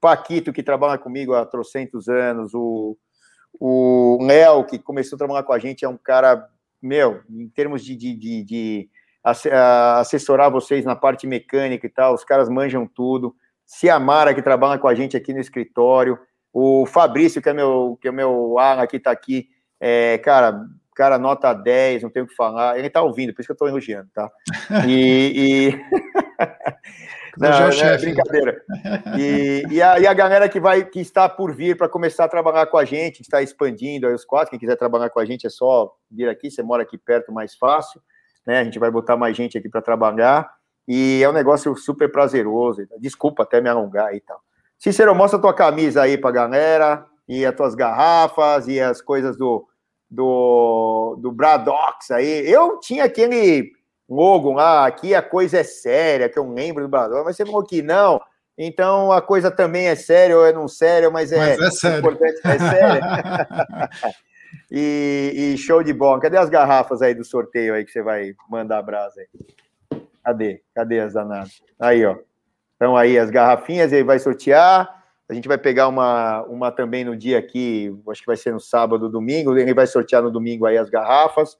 Paquito, 0.00 0.52
que 0.52 0.62
trabalha 0.62 0.98
comigo 0.98 1.34
há 1.34 1.44
trocentos 1.46 2.08
anos, 2.08 2.52
o, 2.54 2.96
o 3.58 4.18
Léo, 4.22 4.64
que 4.64 4.78
começou 4.78 5.16
a 5.16 5.18
trabalhar 5.18 5.42
com 5.44 5.52
a 5.52 5.58
gente, 5.58 5.84
é 5.84 5.88
um 5.88 5.96
cara, 5.96 6.48
meu, 6.80 7.20
em 7.28 7.48
termos 7.48 7.84
de, 7.84 7.94
de, 7.94 8.14
de, 8.14 8.42
de 8.42 8.90
assessorar 9.22 10.50
vocês 10.50 10.84
na 10.84 10.96
parte 10.96 11.26
mecânica 11.26 11.86
e 11.86 11.90
tal, 11.90 12.14
os 12.14 12.24
caras 12.24 12.48
manjam 12.48 12.86
tudo. 12.86 13.34
Ciamara, 13.66 14.34
que 14.34 14.42
trabalha 14.42 14.80
com 14.80 14.88
a 14.88 14.94
gente 14.94 15.16
aqui 15.16 15.32
no 15.32 15.40
escritório, 15.40 16.18
o 16.52 16.84
Fabrício, 16.86 17.40
que 17.40 17.48
é 17.48 17.52
meu, 17.52 17.98
que 18.00 18.08
é 18.08 18.12
meu 18.12 18.58
ala 18.58 18.86
que 18.86 18.96
está 18.96 19.10
aqui, 19.10 19.48
é, 19.78 20.18
cara, 20.18 20.60
cara 20.94 21.18
nota 21.18 21.52
10, 21.54 22.02
não 22.02 22.10
tem 22.10 22.22
o 22.22 22.26
que 22.26 22.34
falar. 22.34 22.78
Ele 22.78 22.90
tá 22.90 23.00
ouvindo, 23.02 23.32
por 23.32 23.40
isso 23.40 23.46
que 23.48 23.52
eu 23.52 23.56
tô 23.56 23.68
elogiando, 23.68 24.08
tá? 24.12 24.30
E. 24.86 25.70
e... 25.70 25.80
não, 27.38 27.50
não, 27.50 27.68
é 27.68 27.98
brincadeira. 27.98 28.60
E, 29.18 29.64
e, 29.70 29.82
a, 29.82 29.98
e 29.98 30.06
a 30.06 30.14
galera 30.14 30.48
que 30.48 30.60
vai, 30.60 30.84
que 30.84 31.00
está 31.00 31.28
por 31.28 31.54
vir 31.54 31.76
para 31.76 31.88
começar 31.88 32.24
a 32.24 32.28
trabalhar 32.28 32.66
com 32.66 32.76
a 32.76 32.84
gente, 32.84 33.20
está 33.20 33.42
expandindo 33.42 34.06
aí 34.06 34.14
os 34.14 34.24
quatro. 34.24 34.50
Quem 34.50 34.58
quiser 34.58 34.76
trabalhar 34.76 35.10
com 35.10 35.20
a 35.20 35.24
gente 35.24 35.46
é 35.46 35.50
só 35.50 35.92
vir 36.10 36.28
aqui, 36.28 36.50
você 36.50 36.62
mora 36.62 36.82
aqui 36.82 36.98
perto, 36.98 37.32
mais 37.32 37.54
fácil. 37.54 38.00
Né? 38.46 38.60
A 38.60 38.64
gente 38.64 38.78
vai 38.78 38.90
botar 38.90 39.16
mais 39.16 39.36
gente 39.36 39.56
aqui 39.56 39.68
para 39.68 39.82
trabalhar. 39.82 40.50
E 40.86 41.22
é 41.22 41.28
um 41.28 41.32
negócio 41.32 41.76
super 41.76 42.10
prazeroso. 42.10 42.86
Desculpa 42.98 43.42
até 43.42 43.60
me 43.60 43.68
alongar 43.68 44.14
e 44.14 44.20
tal. 44.20 44.40
Cícero, 44.78 45.14
mostra 45.14 45.38
a 45.38 45.42
tua 45.42 45.54
camisa 45.54 46.02
aí 46.02 46.16
pra 46.16 46.30
galera, 46.30 47.04
e 47.28 47.44
as 47.44 47.54
tuas 47.54 47.74
garrafas, 47.74 48.66
e 48.66 48.80
as 48.80 49.02
coisas 49.02 49.36
do, 49.36 49.66
do, 50.10 51.16
do 51.20 51.30
Bradox 51.30 52.10
aí. 52.10 52.50
Eu 52.50 52.80
tinha 52.80 53.04
aquele 53.04 53.72
logo 54.08 54.52
lá, 54.52 54.86
aqui 54.86 55.14
a 55.14 55.22
coisa 55.22 55.58
é 55.58 55.62
séria, 55.62 56.28
que 56.28 56.38
eu 56.38 56.50
lembro 56.50 56.82
do 56.82 56.88
Bradox, 56.88 57.24
mas 57.24 57.36
você 57.36 57.44
falou 57.44 57.62
que 57.62 57.82
não. 57.82 58.20
Então 58.58 59.12
a 59.12 59.22
coisa 59.22 59.50
também 59.50 59.86
é 59.86 59.94
séria, 59.94 60.36
ou 60.36 60.44
é 60.44 60.52
não 60.52 60.66
séria, 60.66 61.10
mas 61.10 61.30
é, 61.30 61.38
mas 61.38 61.60
é 61.60 61.70
sério. 61.70 61.98
importante, 61.98 62.40
é 62.44 62.58
séria. 62.58 63.02
e, 64.70 65.52
e, 65.54 65.58
show 65.58 65.82
de 65.82 65.92
bola. 65.92 66.20
Cadê 66.20 66.36
as 66.36 66.48
garrafas 66.48 67.02
aí 67.02 67.14
do 67.14 67.24
sorteio 67.24 67.74
aí 67.74 67.84
que 67.84 67.90
você 67.90 68.02
vai 68.02 68.34
mandar 68.48 68.78
a 68.78 68.82
brasa 68.82 69.20
aí? 69.20 70.00
Cadê? 70.24 70.62
Cadê 70.74 71.00
as 71.00 71.12
danadas? 71.14 71.62
Aí, 71.78 72.04
ó. 72.04 72.16
Então, 72.76 72.96
aí 72.96 73.18
as 73.18 73.30
garrafinhas, 73.30 73.92
ele 73.92 74.04
vai 74.04 74.18
sortear. 74.18 75.02
A 75.28 75.34
gente 75.34 75.46
vai 75.46 75.58
pegar 75.58 75.88
uma, 75.88 76.42
uma 76.42 76.72
também 76.72 77.04
no 77.04 77.16
dia 77.16 77.38
aqui, 77.38 77.94
acho 78.08 78.20
que 78.22 78.26
vai 78.26 78.36
ser 78.36 78.52
no 78.52 78.60
sábado, 78.60 79.08
domingo. 79.08 79.56
Ele 79.56 79.74
vai 79.74 79.86
sortear 79.86 80.22
no 80.22 80.30
domingo 80.30 80.66
aí 80.66 80.76
as 80.76 80.90
garrafas. 80.90 81.56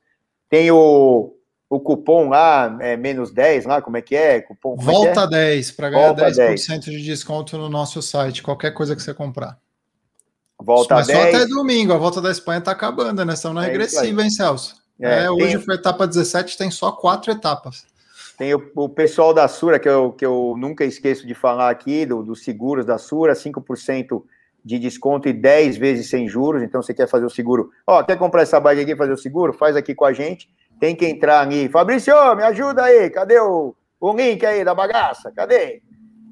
Tem 0.49 0.70
o, 0.70 1.36
o 1.68 1.78
cupom 1.78 2.28
lá, 2.28 2.76
é, 2.80 2.97
menos 2.97 3.30
10 3.30 3.66
lá, 3.66 3.80
como 3.80 3.97
é 3.97 4.03
que 4.03 4.16
é? 4.16 4.41
Cupom, 4.41 4.76
Volta 4.76 5.22
é? 5.22 5.28
10, 5.28 5.70
para 5.70 5.91
ganhar 5.91 6.07
Volta 6.09 6.26
10%, 6.26 6.66
10 6.66 6.84
de 6.84 7.05
desconto 7.05 7.57
no 7.57 7.68
nosso 7.68 8.03
site, 8.03 8.43
qualquer 8.43 8.72
coisa 8.72 8.97
que 8.97 9.03
você 9.03 9.14
comprar. 9.14 9.57
Volta 10.63 10.97
Mas 10.97 11.07
10. 11.07 11.19
só 11.19 11.29
até 11.29 11.47
domingo, 11.47 11.93
a 11.93 11.97
volta 11.97 12.21
da 12.21 12.31
Espanha 12.31 12.59
está 12.59 12.73
acabando, 12.73 13.25
né? 13.25 13.33
Estamos 13.33 13.57
na 13.57 13.67
é 13.67 13.71
regressiva, 13.71 14.23
hein, 14.23 14.31
Celso? 14.31 14.77
É, 15.01 15.25
é 15.25 15.31
hoje 15.31 15.57
tem... 15.57 15.61
foi 15.61 15.75
etapa 15.75 16.07
17, 16.07 16.59
tem 16.59 16.71
só 16.71 16.93
quatro 16.93 17.33
etapas. 17.33 17.87
Tem 18.37 18.55
o, 18.55 18.71
o, 18.75 18.89
pessoal 18.89 19.33
da 19.35 19.49
Sura, 19.49 19.79
que 19.79 19.89
eu, 19.89 20.13
que 20.13 20.25
eu 20.25 20.55
nunca 20.59 20.85
esqueço 20.85 21.27
de 21.27 21.35
falar 21.35 21.71
aqui, 21.71 22.07
dos 22.07 22.27
do 22.27 22.37
seguros 22.37 22.87
da 22.87 22.99
Sura, 22.99 23.33
5% 23.33 24.23
de 24.63 24.79
desconto 24.79 25.29
e 25.29 25.33
10 25.33 25.77
vezes 25.79 26.09
sem 26.09 26.29
juros. 26.29 26.63
Então, 26.63 26.83
você 26.83 26.93
quer 26.93 27.09
fazer 27.09 27.25
o 27.25 27.31
seguro? 27.31 27.71
Ó, 27.87 28.03
quer 28.03 28.17
comprar 28.19 28.43
essa 28.43 28.61
bike 28.61 28.83
aqui 28.83 28.97
fazer 28.97 29.13
o 29.13 29.19
seguro? 29.19 29.53
Faz 29.53 29.77
aqui 29.77 29.95
com 29.95 30.05
a 30.05 30.13
gente. 30.13 30.49
Tem 30.79 30.95
que 30.95 31.07
entrar 31.07 31.41
ali. 31.41 31.69
Fabrício, 31.69 32.15
me 32.35 32.43
ajuda 32.43 32.85
aí. 32.85 33.11
Cadê 33.11 33.39
o, 33.41 33.75
o 33.99 34.13
link 34.13 34.45
aí 34.45 34.65
da 34.65 34.75
bagaça? 34.75 35.31
Cadê? 35.33 35.83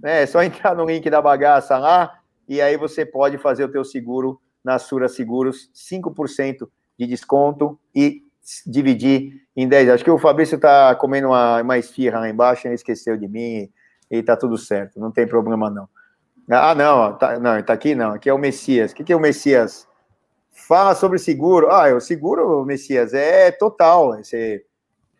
É 0.02 0.26
só 0.26 0.42
entrar 0.44 0.74
no 0.74 0.84
link 0.84 1.08
da 1.08 1.20
bagaça 1.20 1.78
lá 1.78 2.17
e 2.48 2.60
aí 2.60 2.76
você 2.76 3.04
pode 3.04 3.36
fazer 3.38 3.64
o 3.64 3.70
teu 3.70 3.84
seguro 3.84 4.40
na 4.64 4.78
Sura 4.78 5.08
Seguros, 5.08 5.70
5% 5.74 6.68
de 6.98 7.06
desconto 7.06 7.78
e 7.94 8.22
dividir 8.66 9.42
em 9.54 9.68
10. 9.68 9.90
Acho 9.90 10.04
que 10.04 10.10
o 10.10 10.18
Fabrício 10.18 10.56
está 10.56 10.94
comendo 10.94 11.28
uma, 11.28 11.60
uma 11.60 11.78
esfirra 11.78 12.20
lá 12.20 12.28
embaixo, 12.28 12.66
ele 12.66 12.74
esqueceu 12.74 13.16
de 13.16 13.28
mim 13.28 13.70
e 14.10 14.16
está 14.16 14.36
tudo 14.36 14.56
certo, 14.56 14.98
não 14.98 15.10
tem 15.10 15.26
problema 15.26 15.68
não. 15.68 15.88
Ah, 16.50 16.74
não, 16.74 17.12
tá, 17.18 17.38
não, 17.38 17.62
tá 17.62 17.74
aqui 17.74 17.94
não, 17.94 18.14
aqui 18.14 18.30
é 18.30 18.32
o 18.32 18.38
Messias. 18.38 18.92
O 18.92 18.94
que, 18.94 19.04
que 19.04 19.12
é 19.12 19.16
o 19.16 19.20
Messias? 19.20 19.86
Fala 20.50 20.94
sobre 20.94 21.18
seguro. 21.18 21.70
Ah, 21.70 21.94
o 21.94 22.00
seguro, 22.00 22.64
Messias, 22.64 23.12
é 23.12 23.50
total. 23.50 24.16
Você 24.16 24.64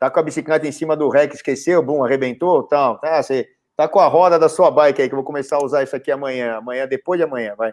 tá 0.01 0.09
com 0.11 0.21
a 0.21 0.23
bicicleta 0.23 0.67
em 0.67 0.73
cima 0.73 0.97
do 0.97 1.09
rec, 1.11 1.35
esqueceu, 1.35 1.83
bum, 1.83 2.03
arrebentou, 2.03 2.63
tal. 2.63 2.99
Tá, 2.99 3.23
você 3.23 3.47
tá 3.79 3.89
com 3.89 4.01
a 4.01 4.09
roda 4.09 4.39
da 4.39 4.51
sua 4.51 4.71
bike 4.71 5.01
aí, 5.01 5.09
que 5.09 5.15
eu 5.15 5.19
vou 5.19 5.25
começar 5.25 5.57
a 5.57 5.65
usar 5.65 5.83
isso 5.83 5.97
aqui 5.97 6.11
amanhã, 6.11 6.57
amanhã, 6.57 6.87
depois 6.87 7.19
de 7.19 7.25
amanhã, 7.25 7.55
vai. 7.57 7.73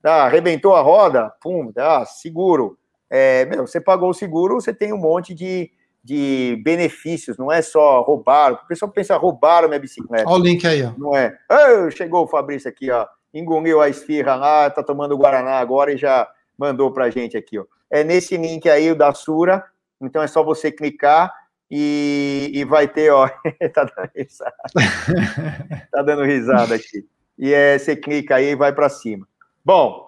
Tá, 0.00 0.26
arrebentou 0.26 0.76
a 0.76 0.80
roda, 0.80 1.32
pum, 1.42 1.72
tá, 1.72 2.04
seguro 2.04 2.78
é, 3.08 3.44
meu, 3.44 3.66
você 3.66 3.80
pagou 3.80 4.10
o 4.10 4.14
seguro, 4.14 4.54
você 4.54 4.74
tem 4.74 4.92
um 4.92 4.98
monte 4.98 5.32
de, 5.34 5.70
de 6.02 6.60
benefícios, 6.64 7.38
não 7.38 7.50
é 7.50 7.62
só 7.62 8.00
roubar. 8.02 8.52
O 8.52 8.66
pessoal 8.66 8.90
pensa, 8.90 9.16
roubaram 9.16 9.68
minha 9.68 9.80
bicicleta. 9.80 10.28
Olha 10.28 10.40
o 10.40 10.44
link 10.44 10.66
aí, 10.66 10.82
ó. 10.82 10.92
Não 10.98 11.16
é. 11.16 11.36
Oh, 11.50 11.90
chegou 11.90 12.24
o 12.24 12.28
Fabrício 12.28 12.68
aqui, 12.68 12.90
ó. 12.90 13.06
Engoliu 13.32 13.80
a 13.80 13.88
esfirra 13.88 14.34
lá, 14.34 14.70
tá 14.70 14.82
tomando 14.82 15.16
Guaraná 15.16 15.58
agora 15.58 15.92
e 15.92 15.96
já 15.96 16.28
mandou 16.58 16.90
pra 16.92 17.10
gente 17.10 17.36
aqui, 17.36 17.58
ó. 17.58 17.64
É 17.88 18.02
nesse 18.02 18.36
link 18.36 18.68
aí, 18.68 18.90
o 18.90 18.96
da 18.96 19.14
Sura. 19.14 19.64
Então 20.00 20.22
é 20.22 20.26
só 20.26 20.42
você 20.42 20.72
clicar 20.72 21.32
e, 21.70 22.50
e 22.54 22.64
vai 22.64 22.88
ter, 22.88 23.10
ó. 23.10 23.28
tá 23.74 23.84
dando 23.84 24.10
risada. 24.14 24.56
tá 25.90 26.02
dando 26.02 26.24
risada 26.24 26.74
aqui. 26.74 27.06
E 27.38 27.52
é, 27.52 27.78
você 27.78 27.94
clica 27.94 28.36
aí 28.36 28.50
e 28.50 28.56
vai 28.56 28.72
para 28.72 28.88
cima. 28.88 29.26
Bom, 29.64 30.06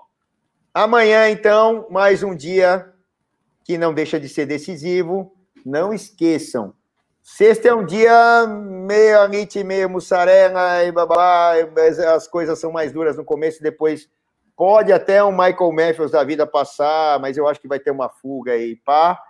Amanhã, 0.80 1.28
então, 1.28 1.88
mais 1.90 2.22
um 2.22 2.36
dia 2.36 2.92
que 3.64 3.76
não 3.76 3.92
deixa 3.92 4.20
de 4.20 4.28
ser 4.28 4.46
decisivo. 4.46 5.32
Não 5.66 5.92
esqueçam. 5.92 6.72
Sexta 7.20 7.66
é 7.66 7.74
um 7.74 7.84
dia 7.84 8.46
meio 8.46 9.20
anite, 9.20 9.64
meio 9.64 9.90
mussarela 9.90 10.84
e 10.84 10.92
babá, 10.92 11.54
as 12.14 12.28
coisas 12.28 12.60
são 12.60 12.70
mais 12.70 12.92
duras 12.92 13.16
no 13.16 13.24
começo, 13.24 13.60
depois 13.60 14.08
pode 14.56 14.92
até 14.92 15.22
um 15.24 15.32
Michael 15.32 15.72
Matthews 15.72 16.12
da 16.12 16.22
vida 16.22 16.46
passar, 16.46 17.18
mas 17.18 17.36
eu 17.36 17.48
acho 17.48 17.60
que 17.60 17.66
vai 17.66 17.80
ter 17.80 17.90
uma 17.90 18.08
fuga 18.08 18.52
aí, 18.52 18.76
pá. 18.76 19.20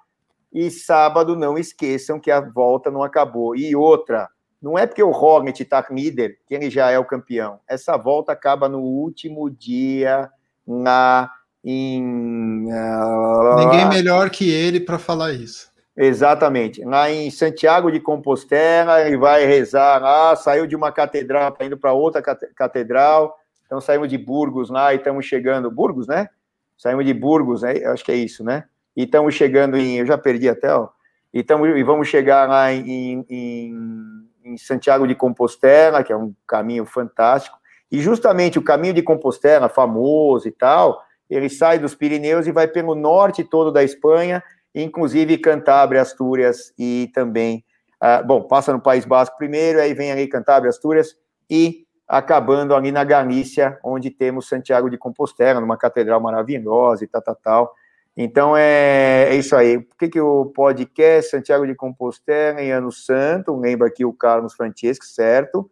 E 0.53 0.71
sábado, 0.71 1.37
não 1.37 1.59
esqueçam 1.59 2.19
que 2.19 2.31
a 2.31 2.41
volta 2.41 2.91
não 2.91 3.03
acabou. 3.03 3.55
E 3.55 3.77
outra, 3.77 4.29
não 4.61 4.79
é 4.79 4.87
porque 4.87 5.03
o 5.03 5.11
Hornet 5.11 5.63
está 5.63 5.87
líder 5.91 6.39
que 6.47 6.55
ele 6.55 6.71
já 6.71 6.91
é 6.91 6.99
o 6.99 7.05
campeão. 7.05 7.61
Essa 7.69 7.97
volta 7.97 8.33
acaba 8.33 8.69
no 8.69 8.81
último 8.81 9.49
dia 9.51 10.31
na 10.67 11.31
em 11.65 12.67
uh, 12.67 13.57
ninguém 13.59 13.89
melhor 13.89 14.31
que 14.31 14.49
ele 14.49 14.81
para 14.81 14.99
falar 14.99 15.33
isso. 15.33 15.71
Exatamente. 15.97 16.85
Lá 16.85 17.11
em 17.11 17.29
Santiago 17.31 17.91
de 17.91 17.99
Compostela, 17.99 19.01
ele 19.03 19.17
vai 19.17 19.45
rezar 19.45 20.01
lá, 20.01 20.37
saiu 20.37 20.67
de 20.67 20.77
uma 20.77 20.93
catedral, 20.93 21.51
tá 21.51 21.65
indo 21.65 21.77
para 21.77 21.93
outra 21.93 22.23
catedral. 22.23 23.37
Então 23.67 23.81
saímos 23.81 24.09
de 24.09 24.17
Burgos 24.17 24.71
lá 24.71 24.95
e 24.95 24.97
estamos 24.97 25.27
chegando. 25.27 25.71
Burgos, 25.71 26.07
né? 26.07 26.29
Saímos 26.77 27.05
de 27.05 27.13
Burgos, 27.13 27.63
né? 27.63 27.85
acho 27.87 28.05
que 28.05 28.13
é 28.13 28.17
isso, 28.17 28.45
né? 28.45 28.65
E 28.99 29.05
estamos 29.05 29.33
chegando 29.37 29.77
em. 29.77 29.99
Eu 29.99 30.07
já 30.07 30.19
perdi 30.19 30.49
até, 30.49 30.75
ó. 30.75 30.89
E, 31.33 31.45
tamo, 31.45 31.69
e 31.69 31.85
vamos 31.85 32.09
chegar 32.09 32.49
lá 32.49 32.73
em, 32.73 33.25
em, 33.31 34.27
em 34.45 34.57
Santiago 34.57 35.07
de 35.07 35.15
Compostela, 35.15 36.03
que 36.03 36.13
é 36.13 36.17
um 36.17 36.35
caminho 36.45 36.85
fantástico. 36.85 37.57
E 37.93 38.01
justamente 38.01 38.59
o 38.59 38.63
caminho 38.63 38.93
de 38.93 39.01
Compostela, 39.01 39.69
famoso 39.69 40.49
e 40.49 40.51
tal, 40.51 41.01
ele 41.31 41.49
sai 41.49 41.79
dos 41.79 41.95
Pirineus 41.95 42.49
e 42.49 42.53
vai 42.53 42.67
pelo 42.67 42.97
norte 42.97 43.45
todo 43.45 43.71
da 43.71 43.85
Espanha, 43.85 44.43
inclusive 44.75 45.39
Cantábria, 45.39 46.03
Astúrias 46.03 46.75
e 46.77 47.09
também, 47.15 47.65
uh, 48.03 48.27
bom, 48.27 48.43
passa 48.43 48.73
no 48.73 48.81
País 48.81 49.05
Basco 49.05 49.37
primeiro, 49.37 49.81
aí 49.81 49.95
vem 49.95 50.11
ali 50.11 50.27
Cantábria, 50.27 50.71
Astúrias 50.71 51.17
e 51.49 51.87
acabando 52.09 52.75
ali 52.75 52.91
na 52.91 53.05
Galícia, 53.05 53.79
onde 53.85 54.11
temos 54.11 54.49
Santiago 54.49 54.91
de 54.91 54.99
Compostela, 54.99 55.61
numa 55.61 55.77
catedral 55.77 56.21
maravilhosa 56.21 57.05
e 57.05 57.07
tal, 57.07 57.23
tal, 57.23 57.37
tal. 57.37 57.75
Então 58.21 58.57
é, 58.57 59.29
é 59.31 59.37
isso 59.37 59.55
aí. 59.55 59.79
Por 59.79 59.97
que, 59.97 60.09
que 60.09 60.21
o 60.21 60.47
podcast 60.47 61.31
Santiago 61.31 61.65
de 61.65 61.77
Compostela 61.77 62.61
em 62.61 62.73
Ano 62.73 62.91
Santo? 62.91 63.57
Lembra 63.57 63.87
aqui 63.87 64.05
o 64.05 64.13
Carlos 64.13 64.55
Francesco, 64.55 65.05
certo? 65.05 65.71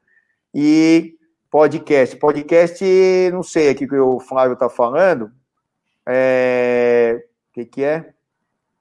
E 0.55 1.17
podcast. 1.51 2.15
Podcast, 2.15 2.85
não 3.33 3.43
sei 3.43 3.71
aqui 3.71 3.89
que 3.89 3.97
o 3.97 4.21
Flávio 4.21 4.53
está 4.53 4.71
falando. 4.71 5.33
É, 6.07 7.25
o 7.51 7.53
que, 7.53 7.65
que 7.65 7.83
é? 7.83 8.11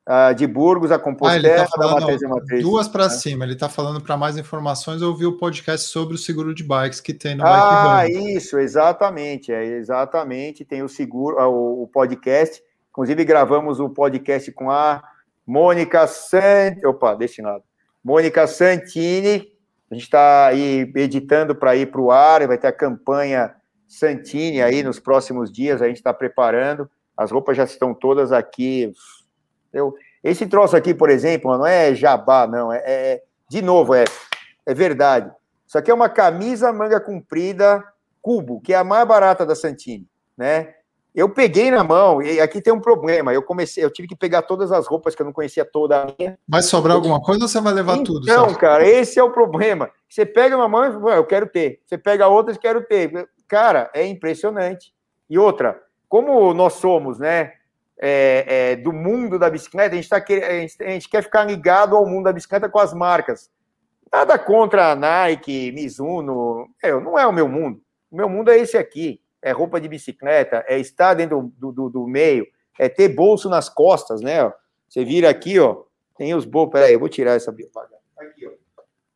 Ah, 0.05 0.31
de 0.31 0.45
Burgos 0.45 0.91
a 0.91 0.99
Compostela, 0.99 1.63
ah, 1.63 1.65
tá 1.65 1.67
falando, 1.75 1.93
da 1.95 2.01
Matriz 2.01 2.21
e 2.21 2.27
Matriz. 2.27 2.61
Duas 2.61 2.87
para 2.87 3.05
né? 3.05 3.09
cima. 3.09 3.45
Ele 3.45 3.53
está 3.53 3.67
falando 3.67 3.99
para 3.99 4.15
mais 4.15 4.37
informações. 4.37 5.01
Eu 5.01 5.07
ouvi 5.07 5.25
o 5.25 5.39
podcast 5.39 5.87
sobre 5.87 6.13
o 6.13 6.19
seguro 6.19 6.53
de 6.53 6.63
bikes 6.63 7.01
que 7.01 7.15
tem 7.15 7.33
no 7.33 7.43
Ah, 7.43 8.03
Bike 8.03 8.35
isso, 8.35 8.59
exatamente. 8.59 9.51
É, 9.51 9.65
exatamente. 9.65 10.63
Tem 10.63 10.83
o 10.83 10.87
seguro, 10.87 11.39
ah, 11.39 11.49
o, 11.49 11.81
o 11.81 11.87
podcast. 11.87 12.61
Inclusive, 12.95 13.25
gravamos 13.25 13.81
o 13.81 13.89
podcast 13.89 14.49
com 14.53 14.71
a 14.71 15.03
Mônica 15.45 16.07
Sant... 16.07 16.81
Opa, 16.85 17.13
desse 17.13 17.41
lado. 17.41 17.61
Mônica 18.01 18.47
Santini, 18.47 19.51
a 19.91 19.93
gente 19.93 20.03
está 20.03 20.47
aí 20.47 20.89
editando 20.95 21.53
para 21.53 21.75
ir 21.75 21.91
para 21.91 21.99
o 21.99 22.09
ar, 22.09 22.47
vai 22.47 22.57
ter 22.57 22.67
a 22.67 22.71
campanha 22.71 23.53
Santini 23.85 24.61
aí 24.61 24.81
nos 24.81 24.97
próximos 24.97 25.51
dias, 25.51 25.81
a 25.81 25.87
gente 25.89 25.97
está 25.97 26.13
preparando. 26.13 26.89
As 27.17 27.31
roupas 27.31 27.57
já 27.57 27.65
estão 27.65 27.93
todas 27.93 28.31
aqui. 28.31 28.93
Eu, 29.73 29.93
esse 30.23 30.47
troço 30.47 30.77
aqui, 30.77 30.93
por 30.93 31.09
exemplo, 31.09 31.57
não 31.57 31.67
é 31.67 31.93
jabá, 31.93 32.47
não. 32.47 32.71
É, 32.71 32.81
é 32.85 33.23
de 33.49 33.61
novo, 33.61 33.93
é, 33.93 34.05
é 34.65 34.73
verdade. 34.73 35.29
Isso 35.67 35.77
aqui 35.77 35.91
é 35.91 35.93
uma 35.93 36.07
camisa 36.07 36.71
manga 36.71 37.01
comprida 37.01 37.83
cubo, 38.21 38.61
que 38.61 38.71
é 38.73 38.77
a 38.77 38.85
mais 38.85 39.05
barata 39.05 39.45
da 39.45 39.53
Santini, 39.53 40.07
né? 40.37 40.75
Eu 41.15 41.29
peguei 41.29 41.71
na 41.71 41.81
mão, 41.81 42.21
e 42.21 42.41
aqui 42.41 42.61
tem 42.61 42.73
um 42.73 42.79
problema. 42.79 43.33
Eu 43.33 43.41
comecei, 43.41 43.81
eu 43.81 43.89
tive 43.89 44.05
que 44.05 44.15
pegar 44.17 44.41
todas 44.41 44.69
as 44.69 44.85
roupas 44.85 45.15
que 45.15 45.21
eu 45.21 45.25
não 45.25 45.31
conhecia 45.31 45.63
toda 45.63 46.01
a 46.01 46.13
minha. 46.19 46.37
Vai 46.45 46.61
sobrar 46.61 46.93
alguma 46.93 47.21
coisa 47.21 47.43
ou 47.43 47.47
você 47.47 47.61
vai 47.61 47.73
levar 47.73 47.93
então, 47.93 48.03
tudo? 48.03 48.27
Não, 48.27 48.53
cara, 48.53 48.85
esse 48.85 49.17
é 49.17 49.23
o 49.23 49.31
problema. 49.31 49.89
Você 50.09 50.25
pega 50.25 50.57
uma 50.57 50.67
mão, 50.67 50.83
eu 51.09 51.25
quero 51.25 51.47
ter. 51.47 51.79
Você 51.85 51.97
pega 51.97 52.27
outra, 52.27 52.53
quero 52.57 52.83
ter. 52.85 53.29
Cara, 53.47 53.89
é 53.93 54.05
impressionante. 54.05 54.93
E 55.29 55.39
outra, 55.39 55.81
como 56.09 56.53
nós 56.53 56.73
somos, 56.73 57.17
né, 57.17 57.53
é, 57.97 58.45
é, 58.47 58.75
do 58.75 58.91
mundo 58.91 59.39
da 59.39 59.49
bicicleta, 59.49 59.95
a 59.95 59.97
gente, 59.97 60.09
tá, 60.09 60.17
a, 60.17 60.89
gente, 60.89 61.07
quer 61.07 61.23
ficar 61.23 61.45
ligado 61.45 61.95
ao 61.95 62.05
mundo 62.05 62.25
da 62.25 62.33
bicicleta 62.33 62.67
com 62.67 62.79
as 62.79 62.93
marcas. 62.93 63.49
Nada 64.11 64.37
contra 64.37 64.91
a 64.91 64.95
Nike, 64.95 65.71
Mizuno, 65.71 66.67
é, 66.83 66.91
não 66.91 67.17
é 67.17 67.25
o 67.25 67.31
meu 67.31 67.47
mundo. 67.47 67.81
O 68.11 68.17
meu 68.17 68.27
mundo 68.27 68.51
é 68.51 68.57
esse 68.57 68.77
aqui 68.77 69.21
é 69.45 69.51
roupa 69.51 69.79
de 69.79 69.87
bicicleta, 69.87 70.65
é 70.67 70.79
estar 70.79 71.13
dentro 71.13 71.53
do, 71.55 71.71
do, 71.71 71.87
do 71.87 72.07
meio, 72.07 72.47
é 72.79 72.89
ter 72.89 73.09
bolso 73.09 73.47
nas 73.47 73.69
costas, 73.69 74.19
né? 74.19 74.51
Você 74.89 75.05
vira 75.05 75.29
aqui, 75.29 75.59
ó, 75.59 75.83
tem 76.17 76.33
os 76.33 76.45
bolsos. 76.45 76.71
Peraí, 76.71 76.93
eu 76.93 76.99
vou 76.99 77.07
tirar 77.07 77.35
essa 77.35 77.53
propaganda. 77.53 78.01
Aqui, 78.17 78.47
ó. 78.47 78.51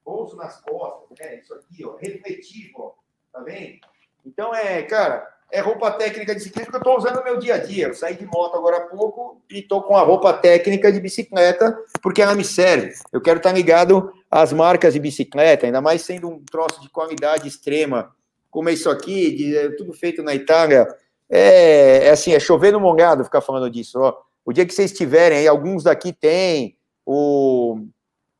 Bolso 0.05 0.35
nas 0.35 0.61
costas, 0.61 1.17
né? 1.19 1.39
Isso 1.39 1.51
aqui, 1.55 1.83
ó, 1.83 1.95
refletivo, 1.95 2.73
ó. 2.77 2.91
Tá 3.33 3.43
vendo? 3.43 3.79
Então, 4.23 4.53
é, 4.53 4.83
cara, 4.83 5.27
é 5.51 5.61
roupa 5.61 5.89
técnica 5.89 6.35
de 6.35 6.41
ciclismo 6.41 6.69
que 6.69 6.77
eu 6.77 6.81
estou 6.81 6.97
usando 6.97 7.15
no 7.15 7.23
meu 7.23 7.39
dia 7.39 7.55
a 7.55 7.57
dia. 7.57 7.87
Eu 7.87 7.95
saí 7.95 8.15
de 8.15 8.25
moto 8.27 8.55
agora 8.55 8.77
há 8.77 8.81
pouco 8.81 9.41
e 9.49 9.61
estou 9.61 9.81
com 9.81 9.97
a 9.97 10.03
roupa 10.03 10.31
técnica 10.31 10.91
de 10.91 10.99
bicicleta 10.99 11.75
porque 12.03 12.21
ela 12.21 12.35
me 12.35 12.43
serve. 12.43 12.93
Eu 13.11 13.19
quero 13.19 13.37
estar 13.37 13.51
ligado 13.51 14.13
às 14.29 14.53
marcas 14.53 14.93
de 14.93 14.99
bicicleta, 14.99 15.65
ainda 15.65 15.81
mais 15.81 16.03
sendo 16.03 16.29
um 16.29 16.39
troço 16.45 16.79
de 16.81 16.89
qualidade 16.89 17.47
extrema 17.47 18.15
como 18.49 18.69
é 18.69 18.73
isso 18.73 18.89
aqui, 18.89 19.31
de, 19.31 19.57
é 19.57 19.69
tudo 19.71 19.93
feito 19.93 20.23
na 20.23 20.33
Itália. 20.33 20.87
É, 21.29 22.07
é, 22.07 22.09
assim, 22.09 22.33
é 22.33 22.39
chover 22.39 22.73
no 22.73 22.79
molhado 22.79 23.23
ficar 23.23 23.41
falando 23.41 23.69
disso. 23.69 23.99
Ó. 23.99 24.15
O 24.43 24.51
dia 24.51 24.65
que 24.65 24.73
vocês 24.73 24.91
tiverem 24.91 25.39
aí, 25.39 25.47
alguns 25.47 25.83
daqui 25.83 26.11
tem, 26.11 26.75
o, 27.05 27.85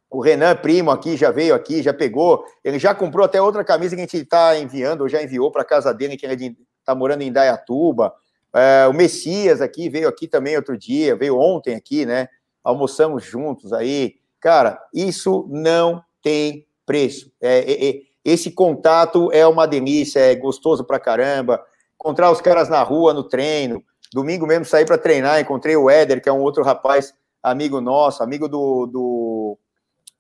o 0.09 0.19
Renan 0.19 0.55
Primo 0.55 0.89
aqui 0.89 1.15
já 1.15 1.29
veio 1.29 1.53
aqui, 1.53 1.83
já 1.83 1.93
pegou, 1.93 2.43
ele 2.63 2.79
já 2.79 2.95
comprou 2.95 3.25
até 3.25 3.41
outra 3.41 3.63
camisa 3.63 3.95
que 3.95 4.01
a 4.01 4.05
gente 4.05 4.17
está 4.17 4.57
enviando, 4.57 5.01
ou 5.01 5.09
já 5.09 5.21
enviou 5.21 5.51
para 5.51 5.63
casa 5.63 5.93
dele, 5.93 6.17
que 6.17 6.25
ele 6.25 6.57
está 6.79 6.95
morando 6.95 7.21
em 7.21 7.31
Dayatuba. 7.31 8.13
É, 8.53 8.87
o 8.87 8.93
Messias 8.93 9.61
aqui 9.61 9.89
veio 9.89 10.07
aqui 10.07 10.27
também 10.27 10.55
outro 10.55 10.75
dia, 10.75 11.15
veio 11.15 11.37
ontem 11.37 11.75
aqui, 11.75 12.05
né? 12.05 12.27
Almoçamos 12.63 13.23
juntos 13.23 13.71
aí. 13.71 14.15
Cara, 14.39 14.79
isso 14.93 15.47
não 15.49 16.03
tem 16.23 16.65
preço. 16.85 17.31
É, 17.39 17.59
é, 17.59 17.89
é 17.89 18.01
esse 18.29 18.51
contato 18.51 19.31
é 19.31 19.45
uma 19.45 19.67
delícia, 19.67 20.19
é 20.19 20.35
gostoso 20.35 20.83
pra 20.83 20.99
caramba. 20.99 21.63
Encontrar 21.95 22.31
os 22.31 22.41
caras 22.41 22.69
na 22.69 22.81
rua, 22.81 23.13
no 23.13 23.23
treino. 23.23 23.83
Domingo 24.13 24.47
mesmo 24.47 24.65
saí 24.65 24.85
para 24.85 24.97
treinar, 24.97 25.39
encontrei 25.39 25.75
o 25.75 25.89
Éder, 25.89 26.21
que 26.21 26.29
é 26.29 26.33
um 26.33 26.41
outro 26.41 26.63
rapaz, 26.63 27.13
amigo 27.43 27.79
nosso, 27.81 28.23
amigo 28.23 28.47
do. 28.47 28.85
do, 28.87 29.57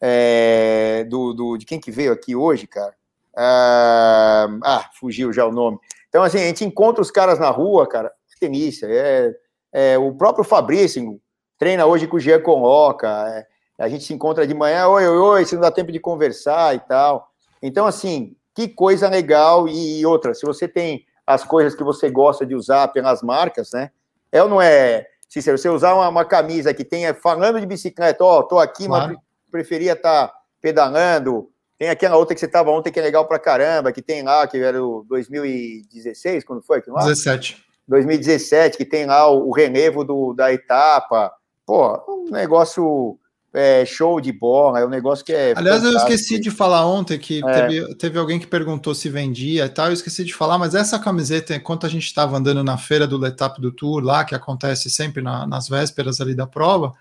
é, 0.01 1.05
do, 1.09 1.33
do 1.33 1.57
de 1.57 1.65
quem 1.65 1.79
que 1.79 1.91
veio 1.91 2.11
aqui 2.11 2.35
hoje, 2.35 2.67
cara? 2.67 2.93
Ah, 3.35 4.47
ah, 4.63 4.89
fugiu 4.99 5.31
já 5.31 5.45
o 5.45 5.51
nome. 5.51 5.79
Então, 6.09 6.23
assim, 6.23 6.39
a 6.39 6.45
gente 6.45 6.65
encontra 6.65 7.01
os 7.01 7.11
caras 7.11 7.39
na 7.39 7.49
rua, 7.49 7.87
cara, 7.87 8.11
que 8.27 8.47
delícia. 8.47 8.87
É, 8.89 9.33
é, 9.71 9.97
o 9.97 10.13
próprio 10.13 10.43
Fabrício 10.43 11.19
treina 11.57 11.85
hoje 11.85 12.07
com 12.07 12.17
o 12.17 12.19
Jean 12.19 12.41
Conloca. 12.41 13.07
É, 13.07 13.47
a 13.77 13.87
gente 13.87 14.03
se 14.03 14.13
encontra 14.13 14.45
de 14.45 14.53
manhã, 14.53 14.87
oi, 14.87 15.07
oi, 15.07 15.17
oi, 15.17 15.45
se 15.45 15.55
não 15.55 15.61
dá 15.61 15.71
tempo 15.71 15.91
de 15.91 15.99
conversar 15.99 16.75
e 16.75 16.79
tal. 16.79 17.28
Então, 17.61 17.85
assim, 17.85 18.35
que 18.55 18.67
coisa 18.67 19.07
legal. 19.09 19.67
E 19.67 20.05
outra, 20.05 20.33
se 20.33 20.45
você 20.45 20.67
tem 20.67 21.05
as 21.25 21.43
coisas 21.43 21.75
que 21.75 21.83
você 21.83 22.09
gosta 22.09 22.45
de 22.45 22.55
usar 22.55 22.87
pelas 22.89 23.21
marcas, 23.21 23.71
né? 23.71 23.91
É 24.31 24.41
ou 24.41 24.49
não 24.49 24.61
é, 24.61 25.05
Cícero? 25.27 25.57
Você 25.57 25.69
usar 25.69 25.93
uma, 25.93 26.09
uma 26.09 26.25
camisa 26.25 26.73
que 26.73 26.83
tenha, 26.83 27.13
falando 27.13 27.59
de 27.59 27.65
bicicleta, 27.65 28.23
ó, 28.23 28.39
oh, 28.39 28.43
tô 28.43 28.59
aqui, 28.59 28.87
claro. 28.87 29.13
mas 29.13 29.17
preferia 29.51 29.93
estar 29.93 30.27
tá 30.27 30.33
pedalando. 30.61 31.49
Tem 31.77 31.89
aquela 31.89 32.17
outra 32.17 32.33
que 32.33 32.39
você 32.39 32.45
estava 32.45 32.71
ontem 32.71 32.91
que 32.91 32.99
é 32.99 33.03
legal 33.03 33.25
pra 33.27 33.39
caramba, 33.39 33.91
que 33.91 34.01
tem 34.01 34.23
lá, 34.23 34.45
que 34.47 34.57
era 34.57 34.83
o 34.83 35.05
2016, 35.07 36.43
quando 36.43 36.61
foi? 36.61 36.79
Aquilo 36.79 36.95
lá? 36.95 37.03
17. 37.03 37.63
2017, 37.87 38.77
que 38.77 38.85
tem 38.85 39.05
lá 39.05 39.29
o, 39.29 39.47
o 39.47 39.51
relevo 39.51 40.03
do, 40.03 40.33
da 40.33 40.51
etapa. 40.51 41.31
Pô, 41.65 42.03
um 42.07 42.31
negócio 42.31 43.17
é, 43.59 43.85
show 43.85 44.21
de 44.21 44.31
bola, 44.31 44.79
é 44.79 44.85
um 44.85 44.89
negócio 44.89 45.25
que 45.25 45.33
é. 45.33 45.53
Aliás, 45.55 45.81
fantástico. 45.81 46.11
eu 46.11 46.15
esqueci 46.15 46.39
de 46.39 46.49
falar 46.49 46.85
ontem 46.85 47.19
que 47.19 47.41
é. 47.45 47.67
teve, 47.67 47.95
teve 47.95 48.17
alguém 48.17 48.39
que 48.39 48.47
perguntou 48.47 48.95
se 48.95 49.09
vendia 49.09 49.65
e 49.65 49.69
tal, 49.69 49.87
eu 49.87 49.93
esqueci 49.93 50.23
de 50.23 50.33
falar, 50.33 50.57
mas 50.57 50.73
essa 50.73 50.97
camiseta, 50.97 51.53
enquanto 51.53 51.85
a 51.85 51.89
gente 51.89 52.05
estava 52.05 52.37
andando 52.37 52.63
na 52.63 52.77
feira 52.77 53.05
do 53.05 53.17
Letap 53.17 53.59
do 53.59 53.71
Tour, 53.71 54.01
lá, 54.01 54.23
que 54.23 54.33
acontece 54.33 54.89
sempre 54.89 55.21
na, 55.21 55.45
nas 55.45 55.67
vésperas 55.67 56.21
ali 56.21 56.33
da 56.33 56.47
prova, 56.47 56.93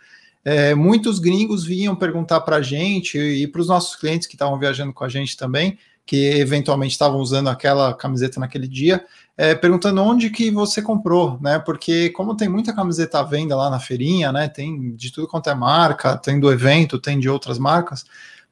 é, 0.44 0.74
muitos 0.74 1.20
gringos 1.20 1.64
vinham 1.64 1.94
perguntar 1.94 2.40
para 2.40 2.56
a 2.56 2.62
gente 2.62 3.18
e 3.18 3.46
para 3.46 3.60
os 3.60 3.68
nossos 3.68 3.94
clientes 3.94 4.26
que 4.26 4.34
estavam 4.34 4.58
viajando 4.58 4.92
com 4.92 5.04
a 5.04 5.08
gente 5.08 5.36
também, 5.36 5.78
que 6.08 6.30
eventualmente 6.40 6.92
estavam 6.92 7.20
usando 7.20 7.48
aquela 7.48 7.92
camiseta 7.92 8.40
naquele 8.40 8.66
dia, 8.66 9.04
é, 9.36 9.54
perguntando 9.54 10.02
onde 10.02 10.30
que 10.30 10.50
você 10.50 10.80
comprou, 10.80 11.38
né? 11.38 11.58
Porque 11.58 12.08
como 12.10 12.34
tem 12.34 12.48
muita 12.48 12.72
camiseta 12.72 13.20
à 13.20 13.22
venda 13.22 13.54
lá 13.54 13.68
na 13.68 13.78
feirinha, 13.78 14.32
né? 14.32 14.48
Tem 14.48 14.96
de 14.96 15.12
tudo 15.12 15.28
quanto 15.28 15.50
é 15.50 15.54
marca, 15.54 16.16
tem 16.16 16.40
do 16.40 16.50
evento, 16.50 16.98
tem 16.98 17.20
de 17.20 17.28
outras 17.28 17.58
marcas. 17.58 18.06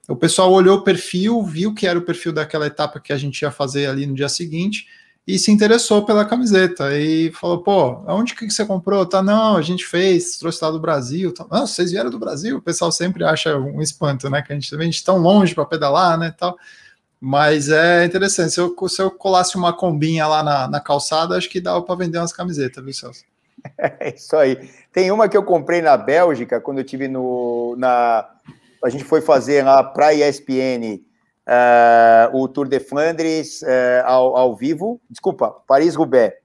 O 0.06 0.14
pessoal 0.14 0.52
olhou 0.52 0.76
o 0.76 0.82
perfil, 0.82 1.42
viu 1.42 1.72
que 1.72 1.86
era 1.86 1.98
o 1.98 2.02
perfil 2.02 2.30
daquela 2.30 2.66
etapa 2.66 3.00
que 3.00 3.10
a 3.10 3.16
gente 3.16 3.40
ia 3.40 3.50
fazer 3.50 3.86
ali 3.86 4.06
no 4.06 4.14
dia 4.14 4.28
seguinte 4.28 4.86
e 5.26 5.38
se 5.38 5.50
interessou 5.50 6.04
pela 6.04 6.26
camiseta 6.26 6.94
e 6.94 7.32
falou: 7.32 7.62
pô, 7.62 8.04
onde 8.06 8.34
que 8.34 8.50
você 8.50 8.66
comprou? 8.66 9.06
Tá, 9.06 9.22
não, 9.22 9.56
a 9.56 9.62
gente 9.62 9.86
fez, 9.86 10.36
trouxe 10.36 10.62
lá 10.62 10.70
do 10.70 10.78
Brasil. 10.78 11.32
Tá, 11.32 11.46
ah, 11.50 11.62
vocês 11.62 11.90
vieram 11.90 12.10
do 12.10 12.18
Brasil? 12.18 12.58
O 12.58 12.62
pessoal 12.62 12.92
sempre 12.92 13.24
acha 13.24 13.56
um 13.56 13.80
espanto, 13.80 14.28
né? 14.28 14.42
Que 14.42 14.52
a 14.52 14.54
gente 14.54 14.76
vem 14.76 14.90
tão 15.02 15.16
longe 15.16 15.54
para 15.54 15.64
pedalar, 15.64 16.18
né? 16.18 16.34
Tal. 16.36 16.54
Mas 17.20 17.68
é 17.68 18.04
interessante. 18.04 18.52
Se 18.52 18.60
eu, 18.60 18.74
se 18.88 19.00
eu 19.00 19.10
colasse 19.10 19.56
uma 19.56 19.72
combinha 19.72 20.26
lá 20.26 20.42
na, 20.42 20.68
na 20.68 20.80
calçada, 20.80 21.36
acho 21.36 21.48
que 21.48 21.60
dava 21.60 21.82
para 21.82 21.94
vender 21.94 22.18
umas 22.18 22.32
camisetas, 22.32 22.84
viu, 22.84 22.92
Celso? 22.92 23.24
É 23.78 24.14
isso 24.14 24.36
aí. 24.36 24.70
Tem 24.92 25.10
uma 25.10 25.28
que 25.28 25.36
eu 25.36 25.42
comprei 25.42 25.82
na 25.82 25.96
Bélgica, 25.96 26.60
quando 26.60 26.78
eu 26.78 26.84
tive 26.84 27.08
no. 27.08 27.74
Na, 27.76 28.28
a 28.84 28.88
gente 28.88 29.02
foi 29.02 29.20
fazer 29.20 29.64
lá 29.64 29.82
para 29.82 30.08
a 30.08 30.14
ESPN 30.14 31.00
uh, 31.46 32.36
o 32.36 32.46
Tour 32.48 32.68
de 32.68 32.78
Flandres 32.78 33.62
uh, 33.62 34.04
ao, 34.04 34.36
ao 34.36 34.56
vivo. 34.56 35.00
Desculpa, 35.08 35.50
Paris-Roubaix. 35.66 36.36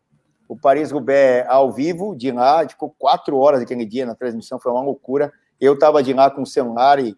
O 0.47 0.57
Paris-Roubaix 0.57 1.45
ao 1.47 1.71
vivo, 1.71 2.15
de 2.15 2.31
lá, 2.31 2.67
ficou 2.67 2.93
quatro 2.97 3.37
horas 3.37 3.61
aquele 3.61 3.85
dia 3.85 4.05
na 4.05 4.15
transmissão, 4.15 4.59
foi 4.59 4.71
uma 4.71 4.81
loucura. 4.81 5.31
Eu 5.59 5.73
estava 5.75 6.01
de 6.03 6.13
lá 6.13 6.29
com 6.29 6.41
o 6.41 6.47
celular 6.47 6.99
e 6.99 7.15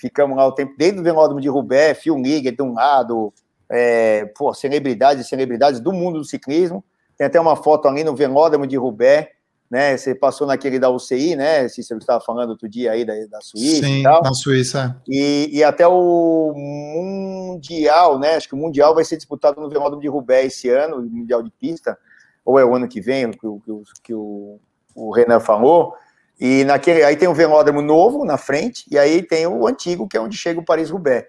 ficamos 0.00 0.36
lá 0.36 0.46
o 0.46 0.52
tempo, 0.52 0.74
desde 0.76 0.98
o 0.98 1.02
velódromo 1.02 1.40
de 1.40 1.48
Rubé, 1.48 1.92
Phil 1.94 2.16
Nigger 2.16 2.56
de 2.56 2.62
um 2.62 2.72
lado, 2.72 3.32
é, 3.68 4.24
pô, 4.36 4.52
celebridades 4.54 5.24
e 5.24 5.28
celebridades 5.28 5.78
do 5.80 5.92
mundo 5.92 6.18
do 6.18 6.24
ciclismo. 6.24 6.82
Tem 7.16 7.26
até 7.26 7.38
uma 7.38 7.54
foto 7.54 7.86
ali 7.86 8.02
no 8.02 8.16
velódromo 8.16 8.66
de 8.66 8.76
Rubé, 8.76 9.30
né? 9.70 9.96
Você 9.96 10.14
passou 10.14 10.46
naquele 10.46 10.78
da 10.78 10.88
UCI, 10.88 11.36
né? 11.36 11.68
Se 11.68 11.82
você 11.82 11.94
estava 11.94 12.20
falando 12.20 12.50
outro 12.50 12.68
dia 12.68 12.92
aí 12.92 13.04
da, 13.04 13.12
da 13.26 13.40
Suíça 13.42 13.86
Sim, 13.86 14.00
e 14.00 14.02
tal. 14.02 14.22
na 14.22 14.32
Suíça. 14.32 15.00
E, 15.06 15.50
e 15.52 15.62
até 15.62 15.86
o 15.86 16.52
Mundial, 16.56 18.18
né? 18.18 18.36
Acho 18.36 18.48
que 18.48 18.54
o 18.54 18.58
Mundial 18.58 18.94
vai 18.94 19.04
ser 19.04 19.18
disputado 19.18 19.60
no 19.60 19.68
velódromo 19.68 20.00
de 20.00 20.08
Rubé 20.08 20.46
esse 20.46 20.70
ano, 20.70 20.96
o 20.96 21.02
Mundial 21.02 21.42
de 21.42 21.50
Pista, 21.50 21.96
ou 22.44 22.58
é 22.58 22.64
o 22.64 22.74
ano 22.74 22.88
que 22.88 23.00
vem, 23.00 23.30
que, 23.30 23.38
que, 23.38 23.82
que 24.02 24.14
o, 24.14 24.58
o 24.94 25.12
Renan 25.12 25.40
falou. 25.40 25.94
E 26.40 26.64
naquele, 26.64 27.02
aí 27.02 27.16
tem 27.16 27.28
um 27.28 27.34
velódromo 27.34 27.82
novo 27.82 28.24
na 28.24 28.38
frente, 28.38 28.84
e 28.90 28.98
aí 28.98 29.22
tem 29.22 29.46
o 29.46 29.66
antigo, 29.66 30.08
que 30.08 30.16
é 30.16 30.20
onde 30.20 30.38
chega 30.38 30.58
o 30.58 30.64
Paris-Roubaix. 30.64 31.26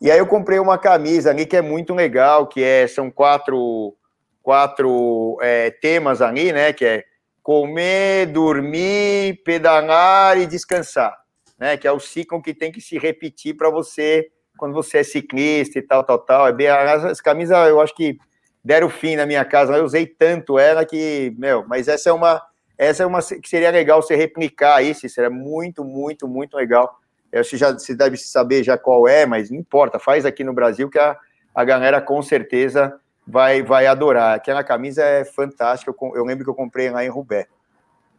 E 0.00 0.10
aí 0.10 0.18
eu 0.18 0.26
comprei 0.26 0.58
uma 0.58 0.78
camisa 0.78 1.30
ali 1.30 1.44
que 1.44 1.56
é 1.56 1.60
muito 1.60 1.92
legal, 1.92 2.46
que 2.46 2.62
é, 2.62 2.86
são 2.86 3.10
quatro, 3.10 3.94
quatro 4.42 5.38
é, 5.42 5.70
temas 5.70 6.22
ali, 6.22 6.50
né? 6.50 6.72
Que 6.72 6.84
é 6.86 7.04
comer, 7.42 8.26
dormir, 8.26 9.42
pedalar 9.44 10.38
e 10.38 10.46
descansar, 10.46 11.14
né? 11.58 11.76
Que 11.76 11.86
é 11.86 11.92
o 11.92 12.00
ciclo 12.00 12.42
que 12.42 12.54
tem 12.54 12.72
que 12.72 12.80
se 12.80 12.98
repetir 12.98 13.54
para 13.56 13.68
você 13.68 14.28
quando 14.56 14.72
você 14.72 14.98
é 14.98 15.02
ciclista 15.02 15.78
e 15.78 15.82
tal, 15.82 16.02
tal, 16.04 16.18
tal. 16.18 16.48
É 16.48 16.52
bem, 16.52 16.68
as 16.68 17.20
camisas 17.20 17.68
eu 17.68 17.80
acho 17.82 17.94
que 17.94 18.16
deram 18.64 18.88
fim 18.88 19.14
na 19.14 19.26
minha 19.26 19.44
casa, 19.44 19.76
eu 19.76 19.84
usei 19.84 20.06
tanto 20.06 20.58
ela 20.58 20.86
que, 20.86 21.34
meu, 21.36 21.66
mas 21.68 21.86
essa 21.86 22.08
é 22.08 22.12
uma 22.12 22.42
essa 22.76 23.02
é 23.02 23.06
uma 23.06 23.20
que 23.22 23.48
seria 23.48 23.70
legal 23.70 24.02
você 24.02 24.16
replicar 24.16 24.82
isso, 24.82 25.08
seria 25.08 25.30
muito, 25.30 25.84
muito, 25.84 26.26
muito 26.26 26.56
legal. 26.56 26.98
Você 27.32 27.56
já 27.56 27.72
você 27.72 27.94
deve 27.94 28.16
saber 28.16 28.62
já 28.62 28.78
qual 28.78 29.08
é, 29.08 29.26
mas 29.26 29.50
não 29.50 29.58
importa, 29.58 29.98
faz 29.98 30.24
aqui 30.24 30.44
no 30.44 30.52
Brasil 30.52 30.88
que 30.88 30.98
a, 30.98 31.16
a 31.54 31.64
galera 31.64 32.00
com 32.00 32.22
certeza 32.22 32.98
vai, 33.26 33.62
vai 33.62 33.86
adorar. 33.86 34.34
Aquela 34.34 34.62
camisa 34.62 35.02
é 35.02 35.24
fantástica, 35.24 35.90
eu, 35.90 36.16
eu 36.16 36.24
lembro 36.24 36.44
que 36.44 36.50
eu 36.50 36.54
comprei 36.54 36.90
lá 36.90 37.04
em 37.04 37.08
Rubé. 37.08 37.46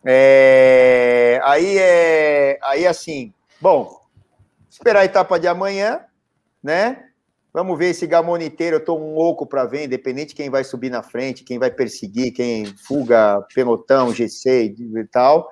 É, 0.03 1.39
aí 1.43 1.78
é 1.78 2.60
aí 2.62 2.86
assim, 2.86 3.34
bom, 3.60 3.99
esperar 4.70 4.99
a 4.99 5.06
etapa 5.06 5.39
de 5.39 5.47
amanhã, 5.47 6.01
né? 6.62 7.10
Vamos 7.56 7.80
ver 7.80 7.91
esse 7.91 8.06
gamoniteiro, 8.06 8.76
eu 8.76 8.84
tô 8.84 8.97
um 8.97 9.14
louco 9.14 9.47
para 9.47 9.64
ver, 9.64 9.86
independente 9.86 10.32
de 10.32 10.36
quem 10.36 10.49
vai 10.49 10.62
subir 10.62 10.89
na 10.89 11.01
frente, 11.01 11.45
quem 11.45 11.58
vai 11.58 11.72
perseguir, 11.72 12.34
quem 12.34 12.66
fuga, 12.86 13.41
pelotão, 13.56 14.14
GC 14.14 14.76
e 14.78 15.06
tal. 15.06 15.49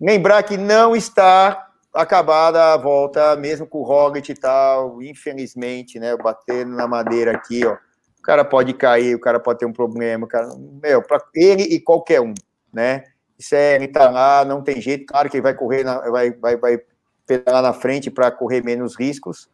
Lembrar 0.00 0.44
que 0.44 0.56
não 0.56 0.94
está 0.94 1.70
acabada 1.92 2.72
a 2.72 2.76
volta, 2.76 3.34
mesmo 3.34 3.66
com 3.66 3.78
o 3.78 3.82
Roglic 3.82 4.30
e 4.30 4.34
tal, 4.36 5.02
infelizmente, 5.02 5.98
né? 5.98 6.16
Batendo 6.16 6.70
na 6.70 6.86
madeira 6.86 7.32
aqui, 7.32 7.66
ó. 7.66 7.72
O 7.72 8.22
cara 8.22 8.44
pode 8.44 8.72
cair, 8.72 9.16
o 9.16 9.20
cara 9.20 9.40
pode 9.40 9.58
ter 9.58 9.66
um 9.66 9.72
problema, 9.72 10.28
cara. 10.28 10.50
Meu, 10.80 11.02
para 11.02 11.20
ele 11.34 11.64
e 11.64 11.80
qualquer 11.80 12.20
um, 12.20 12.32
né? 12.72 13.02
Isso 13.36 13.56
é, 13.56 13.74
ele 13.74 13.88
tá 13.88 14.08
lá, 14.08 14.44
não 14.44 14.62
tem 14.62 14.80
jeito. 14.80 15.04
Claro 15.06 15.28
que 15.28 15.36
ele 15.36 15.42
vai 15.42 15.54
correr, 15.54 15.82
na, 15.82 15.98
vai, 15.98 16.30
vai, 16.30 16.56
vai 16.56 16.78
pedalar 17.26 17.60
na 17.60 17.72
frente 17.72 18.08
para 18.08 18.30
correr 18.30 18.62
menos 18.62 18.96
riscos, 18.96 19.48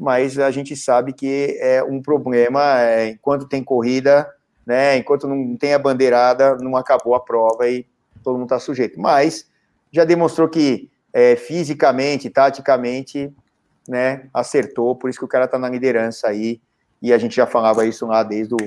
mas 0.00 0.38
a 0.38 0.50
gente 0.50 0.74
sabe 0.74 1.12
que 1.12 1.58
é 1.60 1.84
um 1.84 2.00
problema 2.00 2.80
é, 2.80 3.10
enquanto 3.10 3.46
tem 3.46 3.62
corrida, 3.62 4.26
né? 4.64 4.96
Enquanto 4.96 5.28
não 5.28 5.54
tem 5.58 5.74
a 5.74 5.78
bandeirada, 5.78 6.56
não 6.56 6.74
acabou 6.74 7.14
a 7.14 7.20
prova 7.20 7.68
e 7.68 7.86
todo 8.24 8.36
mundo 8.36 8.44
está 8.44 8.58
sujeito. 8.58 8.98
Mas 8.98 9.46
já 9.92 10.06
demonstrou 10.06 10.48
que 10.48 10.90
é, 11.12 11.36
fisicamente, 11.36 12.30
taticamente, 12.30 13.30
né, 13.86 14.26
acertou, 14.32 14.96
por 14.96 15.10
isso 15.10 15.18
que 15.18 15.24
o 15.24 15.28
cara 15.28 15.44
está 15.44 15.58
na 15.58 15.68
liderança 15.68 16.28
aí, 16.28 16.62
e 17.02 17.12
a 17.12 17.18
gente 17.18 17.36
já 17.36 17.46
falava 17.46 17.84
isso 17.84 18.06
lá 18.06 18.22
desde, 18.22 18.54
o, 18.54 18.58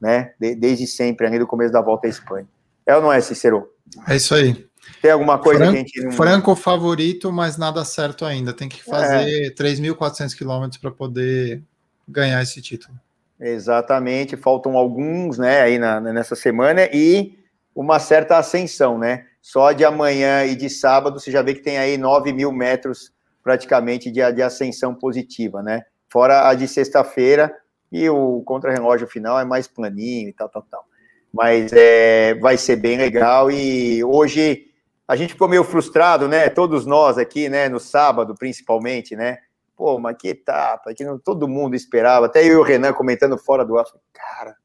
né, 0.00 0.32
de, 0.40 0.56
desde 0.56 0.86
sempre, 0.86 1.28
ali 1.28 1.38
do 1.38 1.46
começo 1.46 1.72
da 1.72 1.80
volta 1.80 2.08
à 2.08 2.10
Espanha. 2.10 2.48
É 2.84 2.96
ou 2.96 3.02
não 3.02 3.12
é, 3.12 3.20
Cicero? 3.20 3.70
É 4.08 4.16
isso 4.16 4.34
aí. 4.34 4.65
Tem 5.00 5.10
alguma 5.10 5.38
coisa 5.38 5.64
Franco, 5.64 5.72
que 5.72 5.78
a 5.78 5.80
gente 5.80 6.04
não... 6.04 6.12
Franco 6.12 6.56
favorito, 6.56 7.32
mas 7.32 7.56
nada 7.56 7.84
certo 7.84 8.24
ainda. 8.24 8.52
Tem 8.52 8.68
que 8.68 8.82
fazer 8.82 9.46
é. 9.46 9.50
3.400 9.50 10.36
quilômetros 10.36 10.80
para 10.80 10.90
poder 10.90 11.62
ganhar 12.08 12.42
esse 12.42 12.60
título. 12.62 12.98
Exatamente, 13.38 14.36
faltam 14.36 14.76
alguns, 14.76 15.36
né, 15.36 15.60
aí 15.60 15.78
na, 15.78 16.00
nessa 16.00 16.34
semana 16.34 16.88
e 16.90 17.38
uma 17.74 17.98
certa 17.98 18.38
ascensão, 18.38 18.98
né? 18.98 19.26
Só 19.42 19.72
de 19.72 19.84
amanhã 19.84 20.44
e 20.44 20.56
de 20.56 20.70
sábado 20.70 21.20
você 21.20 21.30
já 21.30 21.42
vê 21.42 21.54
que 21.54 21.60
tem 21.60 21.76
aí 21.76 21.98
9 21.98 22.32
mil 22.32 22.50
metros 22.50 23.12
praticamente 23.42 24.10
de, 24.10 24.32
de 24.32 24.42
ascensão 24.42 24.94
positiva, 24.94 25.62
né? 25.62 25.82
Fora 26.08 26.48
a 26.48 26.54
de 26.54 26.66
sexta-feira 26.66 27.54
e 27.92 28.08
o 28.08 28.42
contra-relógio 28.42 29.06
final 29.06 29.38
é 29.38 29.44
mais 29.44 29.68
planinho 29.68 30.30
e 30.30 30.32
tal, 30.32 30.48
tal, 30.48 30.62
tal. 30.62 30.84
Mas 31.32 31.70
é, 31.72 32.34
vai 32.36 32.56
ser 32.56 32.76
bem 32.76 32.96
legal 32.96 33.50
e 33.50 34.02
hoje 34.02 34.64
a 35.08 35.14
gente 35.16 35.34
ficou 35.34 35.48
meio 35.48 35.64
frustrado, 35.64 36.26
né? 36.26 36.48
Todos 36.48 36.84
nós 36.84 37.18
aqui, 37.18 37.48
né? 37.48 37.68
No 37.68 37.78
sábado, 37.78 38.34
principalmente, 38.34 39.14
né? 39.14 39.38
Pô, 39.76 39.98
mas 39.98 40.16
que 40.18 40.28
etapa, 40.28 40.94
que 40.94 41.04
não, 41.04 41.18
todo 41.18 41.46
mundo 41.46 41.76
esperava. 41.76 42.26
Até 42.26 42.42
eu 42.42 42.52
e 42.52 42.56
o 42.56 42.62
Renan 42.62 42.92
comentando 42.92 43.36
fora 43.36 43.64
do 43.64 43.78
ar, 43.78 43.84
cara, 44.12 44.56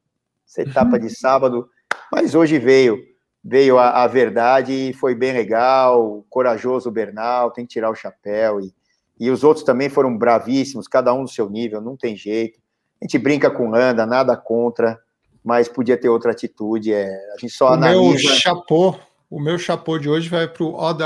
essa 0.48 0.62
etapa 0.62 0.98
de 0.98 1.10
sábado, 1.14 1.68
mas 2.10 2.34
hoje 2.34 2.58
veio 2.58 3.12
veio 3.44 3.78
a, 3.78 4.04
a, 4.04 4.06
verdade 4.06 4.72
e 4.72 4.92
foi 4.92 5.14
bem 5.14 5.32
legal, 5.32 6.24
corajoso 6.30 6.88
o 6.88 6.92
Bernal, 6.92 7.50
tem 7.50 7.66
que 7.66 7.72
tirar 7.72 7.90
o 7.90 7.94
chapéu, 7.94 8.60
e, 8.60 8.72
e 9.18 9.30
os 9.30 9.42
outros 9.42 9.64
também 9.64 9.88
foram 9.88 10.16
bravíssimos, 10.16 10.86
cada 10.86 11.12
um 11.12 11.22
no 11.22 11.28
seu 11.28 11.50
nível, 11.50 11.80
não 11.80 11.96
tem 11.96 12.16
jeito. 12.16 12.60
A 13.00 13.04
gente 13.04 13.18
brinca 13.18 13.50
com 13.50 13.68
Landa, 13.68 14.06
nada 14.06 14.36
contra, 14.36 14.96
mas 15.44 15.68
podia 15.68 15.96
ter 15.96 16.08
outra 16.08 16.30
atitude, 16.30 16.92
é, 16.92 17.08
a 17.34 17.38
gente 17.40 17.52
só 17.52 17.70
o 17.70 17.72
analisa... 17.72 18.28
Meu 18.28 18.36
chapô, 18.36 18.94
o 19.32 19.40
meu 19.40 19.58
chapô 19.58 19.98
de 19.98 20.08
hoje 20.08 20.28
vai 20.28 20.46
para 20.46 20.62
o 20.62 20.74
Odd 20.74 21.02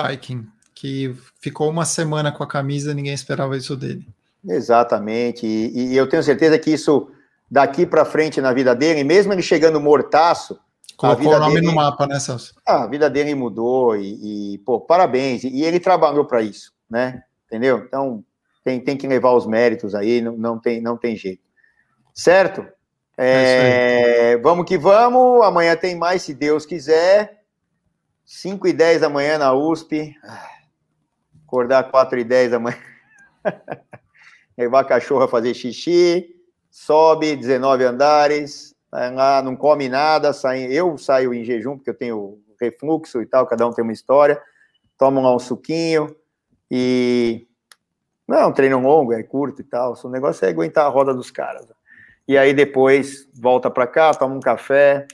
que 0.74 1.14
ficou 1.40 1.70
uma 1.70 1.84
semana 1.84 2.32
com 2.32 2.42
a 2.42 2.48
camisa, 2.48 2.92
ninguém 2.92 3.14
esperava 3.14 3.56
isso 3.56 3.76
dele. 3.76 4.06
Exatamente, 4.46 5.46
e, 5.46 5.92
e 5.92 5.96
eu 5.96 6.08
tenho 6.08 6.22
certeza 6.22 6.58
que 6.58 6.70
isso 6.70 7.08
daqui 7.50 7.86
para 7.86 8.04
frente 8.04 8.40
na 8.40 8.52
vida 8.52 8.74
dele, 8.74 9.04
mesmo 9.04 9.32
ele 9.32 9.42
chegando 9.42 9.80
mortaço, 9.80 10.58
Colocou 10.96 11.34
o 11.34 11.38
nome 11.38 11.54
dele, 11.56 11.66
no 11.66 11.74
mapa, 11.74 12.06
né, 12.06 12.18
Celso? 12.18 12.54
a 12.64 12.86
vida 12.86 13.10
dele 13.10 13.34
mudou 13.34 13.94
e, 13.94 14.54
e 14.54 14.58
pô, 14.58 14.80
parabéns. 14.80 15.44
E, 15.44 15.62
ele 15.62 15.78
trabalhou 15.78 16.24
para 16.24 16.40
isso, 16.40 16.72
né? 16.88 17.22
Entendeu? 17.46 17.84
Então, 17.86 18.24
tem, 18.64 18.80
tem 18.80 18.96
que 18.96 19.06
levar 19.06 19.32
os 19.32 19.46
méritos 19.46 19.94
aí, 19.94 20.22
não, 20.22 20.38
não, 20.38 20.58
tem, 20.58 20.80
não 20.80 20.96
tem 20.96 21.14
jeito. 21.14 21.42
Certo? 22.14 22.66
É, 23.16 24.32
é 24.32 24.36
vamos 24.38 24.64
que 24.64 24.78
vamos. 24.78 25.44
Amanhã 25.44 25.76
tem 25.76 25.94
mais, 25.94 26.22
se 26.22 26.32
Deus 26.32 26.64
quiser. 26.64 27.42
5 28.26 28.68
e 28.68 28.72
10 28.74 29.00
da 29.00 29.08
manhã 29.08 29.38
na 29.38 29.54
USP. 29.54 30.14
Acordar 31.46 31.90
4 31.90 32.18
e 32.18 32.24
10 32.24 32.50
da 32.50 32.58
manhã. 32.58 32.76
levar 34.58 34.80
a 34.80 34.84
cachorra 34.84 35.26
fazer 35.26 35.54
xixi. 35.54 36.34
Sobe 36.70 37.34
19 37.36 37.84
andares 37.84 38.76
lá 38.90 39.42
não 39.42 39.56
come 39.56 39.88
nada, 39.88 40.32
sai, 40.32 40.64
eu 40.64 40.96
saio 40.96 41.34
em 41.34 41.44
jejum, 41.44 41.76
porque 41.76 41.90
eu 41.90 41.94
tenho 41.94 42.38
refluxo 42.60 43.20
e 43.20 43.26
tal, 43.26 43.46
cada 43.46 43.66
um 43.66 43.72
tem 43.72 43.82
uma 43.82 43.92
história, 43.92 44.40
tomo 44.98 45.20
lá 45.20 45.34
um 45.34 45.38
suquinho 45.38 46.14
e. 46.70 47.46
Não 48.26 48.38
é 48.38 48.46
um 48.46 48.52
treino 48.52 48.80
longo, 48.80 49.12
é 49.12 49.22
curto 49.22 49.60
e 49.60 49.64
tal, 49.64 49.94
o 50.02 50.08
negócio 50.08 50.44
é 50.44 50.48
aguentar 50.48 50.84
a 50.84 50.88
roda 50.88 51.14
dos 51.14 51.30
caras. 51.30 51.64
E 52.26 52.36
aí 52.36 52.52
depois 52.52 53.28
volta 53.32 53.70
para 53.70 53.86
cá, 53.86 54.12
toma 54.12 54.34
um 54.34 54.40
café, 54.40 55.06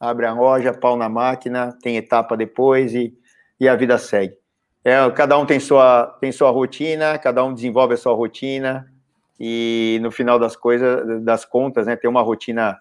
abre 0.00 0.26
a 0.26 0.32
loja, 0.32 0.72
pau 0.72 0.96
na 0.96 1.08
máquina, 1.08 1.76
tem 1.82 1.96
etapa 1.96 2.36
depois 2.36 2.94
e, 2.94 3.16
e 3.58 3.68
a 3.68 3.74
vida 3.74 3.98
segue. 3.98 4.34
É, 4.84 5.10
cada 5.10 5.36
um 5.38 5.44
tem 5.44 5.58
sua, 5.58 6.06
tem 6.20 6.30
sua 6.30 6.50
rotina, 6.50 7.18
cada 7.18 7.44
um 7.44 7.52
desenvolve 7.52 7.94
a 7.94 7.96
sua 7.96 8.14
rotina 8.14 8.86
e 9.38 9.98
no 10.02 10.10
final 10.10 10.38
das 10.38 10.56
coisas, 10.56 11.22
das 11.22 11.44
contas, 11.44 11.86
né, 11.86 11.96
tem 11.96 12.08
uma 12.08 12.22
rotina 12.22 12.76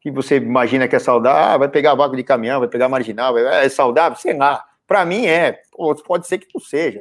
que 0.00 0.10
você 0.10 0.36
imagina 0.36 0.88
que 0.88 0.96
é 0.96 0.98
saudável, 0.98 1.42
ah, 1.42 1.58
vai 1.58 1.68
pegar 1.68 1.94
vácuo 1.94 2.16
de 2.16 2.24
caminhão, 2.24 2.60
vai 2.60 2.68
pegar 2.68 2.88
marginal, 2.88 3.34
vai, 3.34 3.66
é 3.66 3.68
saudável, 3.68 4.18
sei 4.18 4.36
lá. 4.36 4.64
Para 4.86 5.04
mim 5.04 5.26
é, 5.26 5.60
Pô, 5.72 5.94
pode 5.94 6.26
ser 6.26 6.38
que 6.38 6.48
não 6.54 6.60
seja. 6.60 7.00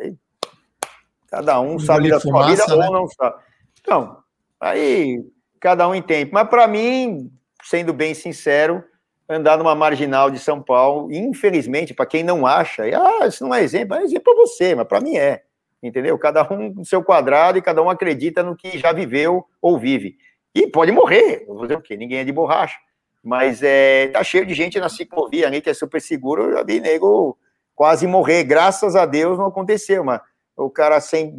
Cada 1.28 1.60
um 1.60 1.78
sabe 1.78 2.10
da 2.10 2.20
sua 2.20 2.48
vida 2.48 2.66
né? 2.68 2.88
ou 2.88 2.94
não 2.94 3.08
sabe. 3.08 3.42
Então, 3.80 4.18
aí 4.60 5.24
cada 5.60 5.88
um 5.88 5.94
entende. 5.94 6.32
Mas 6.32 6.48
para 6.50 6.68
mim, 6.68 7.32
sendo 7.64 7.94
bem 7.94 8.14
sincero, 8.14 8.84
andar 9.30 9.58
numa 9.58 9.76
marginal 9.76 10.32
de 10.32 10.40
São 10.40 10.62
Paulo, 10.62 11.12
infelizmente, 11.12 11.94
para 11.94 12.08
quem 12.08 12.24
não 12.24 12.48
acha, 12.48 12.84
ah, 12.84 13.28
isso 13.28 13.44
não 13.44 13.54
é 13.54 13.62
exemplo, 13.62 13.96
é 13.96 14.04
exemplo 14.04 14.24
para 14.24 14.44
você, 14.44 14.74
mas 14.74 14.88
para 14.88 15.00
mim 15.00 15.16
é. 15.16 15.44
Entendeu? 15.82 16.18
Cada 16.18 16.52
um 16.52 16.74
no 16.74 16.86
seu 16.86 17.04
quadrado 17.04 17.58
e 17.58 17.62
cada 17.62 17.82
um 17.82 17.90
acredita 17.90 18.44
no 18.44 18.56
que 18.56 18.78
já 18.78 18.92
viveu 18.92 19.46
ou 19.62 19.78
vive. 19.78 20.18
E 20.54 20.68
pode 20.68 20.92
morrer, 20.92 21.46
vou 21.48 21.62
dizer 21.62 21.78
o 21.78 21.82
quê? 21.82 21.96
Ninguém 21.96 22.20
é 22.20 22.24
de 22.24 22.32
borracha. 22.32 22.78
Mas 23.24 23.62
é, 23.62 24.08
tá 24.08 24.24
cheio 24.24 24.46
de 24.46 24.54
gente 24.54 24.80
na 24.80 24.90
ciclovia 24.90 25.48
ali 25.48 25.62
que 25.62 25.70
é 25.70 25.74
super 25.74 26.02
seguro. 26.02 26.46
Eu 26.46 26.54
já 26.54 26.64
vi 26.64 26.80
nego 26.80 27.38
quase 27.76 28.08
morrer. 28.08 28.44
Graças 28.44 28.96
a 28.96 29.06
Deus 29.06 29.38
não 29.38 29.46
aconteceu, 29.46 30.04
mas 30.04 30.22
o 30.58 30.70
cara 30.70 31.00
sem 31.00 31.34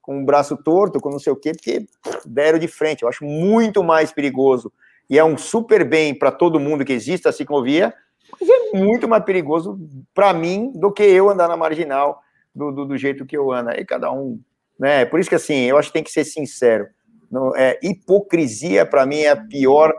com 0.00 0.20
o 0.20 0.24
braço 0.24 0.56
torto, 0.56 1.00
com 1.00 1.10
não 1.10 1.18
sei 1.18 1.32
o 1.32 1.36
quê, 1.36 1.52
porque 1.52 1.86
deram 2.26 2.58
de 2.58 2.66
frente. 2.66 3.02
Eu 3.02 3.08
acho 3.08 3.24
muito 3.24 3.84
mais 3.84 4.12
perigoso. 4.12 4.72
E 5.08 5.18
é 5.18 5.24
um 5.24 5.36
super 5.36 5.84
bem 5.84 6.14
para 6.14 6.30
todo 6.30 6.60
mundo 6.60 6.84
que 6.84 6.92
exista 6.92 7.28
a 7.28 7.32
ciclovia, 7.32 7.92
mas 8.40 8.48
é 8.48 8.76
muito 8.76 9.08
mais 9.08 9.24
perigoso 9.24 9.78
para 10.14 10.32
mim 10.32 10.72
do 10.74 10.90
que 10.92 11.02
eu 11.02 11.28
andar 11.28 11.48
na 11.48 11.56
marginal 11.56 12.20
do, 12.54 12.70
do, 12.70 12.84
do, 12.86 12.96
jeito 12.96 13.26
que 13.26 13.36
eu 13.36 13.52
ando. 13.52 13.70
Aí 13.70 13.84
cada 13.84 14.10
um, 14.10 14.40
né? 14.78 15.04
Por 15.04 15.20
isso 15.20 15.28
que 15.28 15.34
assim, 15.34 15.64
eu 15.64 15.76
acho 15.76 15.88
que 15.88 15.94
tem 15.94 16.04
que 16.04 16.10
ser 16.10 16.24
sincero. 16.24 16.86
Não, 17.30 17.54
é, 17.56 17.78
hipocrisia, 17.82 18.84
para 18.84 19.06
mim, 19.06 19.20
é 19.20 19.30
a 19.30 19.36
pior 19.36 19.94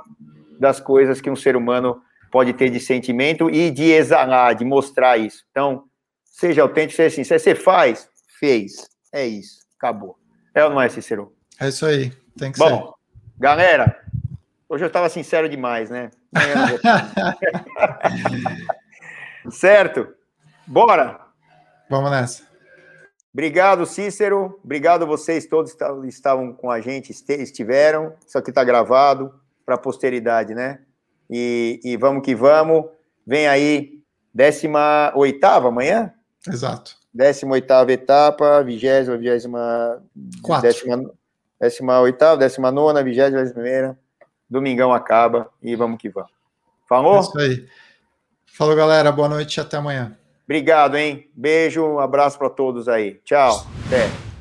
das 0.59 0.79
coisas 0.79 1.19
que 1.19 1.29
um 1.29 1.35
ser 1.35 1.55
humano 1.55 1.99
pode 2.31 2.53
ter 2.53 2.69
de 2.69 2.79
sentimento 2.79 3.49
e 3.49 3.71
de 3.71 3.91
exalar, 3.91 4.55
de 4.55 4.63
mostrar 4.63 5.17
isso. 5.17 5.43
Então, 5.51 5.83
seja 6.23 6.61
autêntico, 6.61 6.95
seja 6.95 7.15
sincero. 7.15 7.39
Você 7.39 7.55
faz? 7.55 8.09
Fez. 8.39 8.87
É 9.11 9.25
isso. 9.25 9.59
Acabou. 9.77 10.17
É 10.53 10.63
ou 10.63 10.69
não 10.69 10.81
é, 10.81 10.89
Cícero? 10.89 11.33
É 11.59 11.69
isso 11.69 11.85
aí. 11.85 12.11
Tem 12.37 12.51
que 12.51 12.59
Bom, 12.59 12.67
ser. 12.67 12.75
Bom, 12.75 12.93
galera, 13.39 14.02
hoje 14.73 14.83
eu 14.83 14.87
estava 14.87 15.07
sincero 15.07 15.47
demais, 15.47 15.91
né? 15.91 16.09
certo? 19.51 20.07
Bora! 20.65 21.19
Vamos 21.87 22.09
nessa. 22.09 22.43
Obrigado, 23.31 23.85
Cícero. 23.85 24.59
Obrigado 24.63 25.05
vocês 25.05 25.45
todos 25.45 25.73
que 25.73 26.07
estavam 26.07 26.53
com 26.53 26.71
a 26.71 26.81
gente, 26.81 27.11
estiveram. 27.11 28.15
Isso 28.25 28.37
aqui 28.37 28.49
está 28.49 28.63
gravado 28.63 29.31
para 29.63 29.75
a 29.75 29.77
posteridade, 29.77 30.55
né? 30.55 30.79
E, 31.29 31.79
e, 31.83 31.95
vamos 31.95 32.23
que 32.23 32.33
vamos. 32.33 32.85
Vem 33.25 33.47
aí, 33.47 34.01
18 34.33 35.45
amanhã? 35.45 36.13
Exato. 36.47 36.95
18 37.13 37.91
etapa, 37.91 38.63
20, 38.63 38.81
20, 38.81 39.05
18, 41.61 42.37
19, 42.37 43.03
20, 43.03 43.53
21. 43.53 44.02
Domingão 44.53 44.93
acaba 44.93 45.49
e 45.61 45.75
vamos 45.75 45.97
que 45.97 46.09
vamos. 46.09 46.31
Falou? 46.87 47.17
É 47.17 47.19
isso 47.21 47.39
aí. 47.39 47.67
Falou, 48.45 48.75
galera. 48.75 49.11
Boa 49.11 49.27
noite 49.27 49.57
e 49.57 49.59
até 49.59 49.77
amanhã. 49.77 50.15
Obrigado, 50.45 50.95
hein? 50.95 51.29
Beijo, 51.33 51.83
um 51.83 51.99
abraço 51.99 52.37
para 52.37 52.49
todos 52.49 52.87
aí. 52.87 53.19
Tchau. 53.25 53.65
Até. 53.87 54.32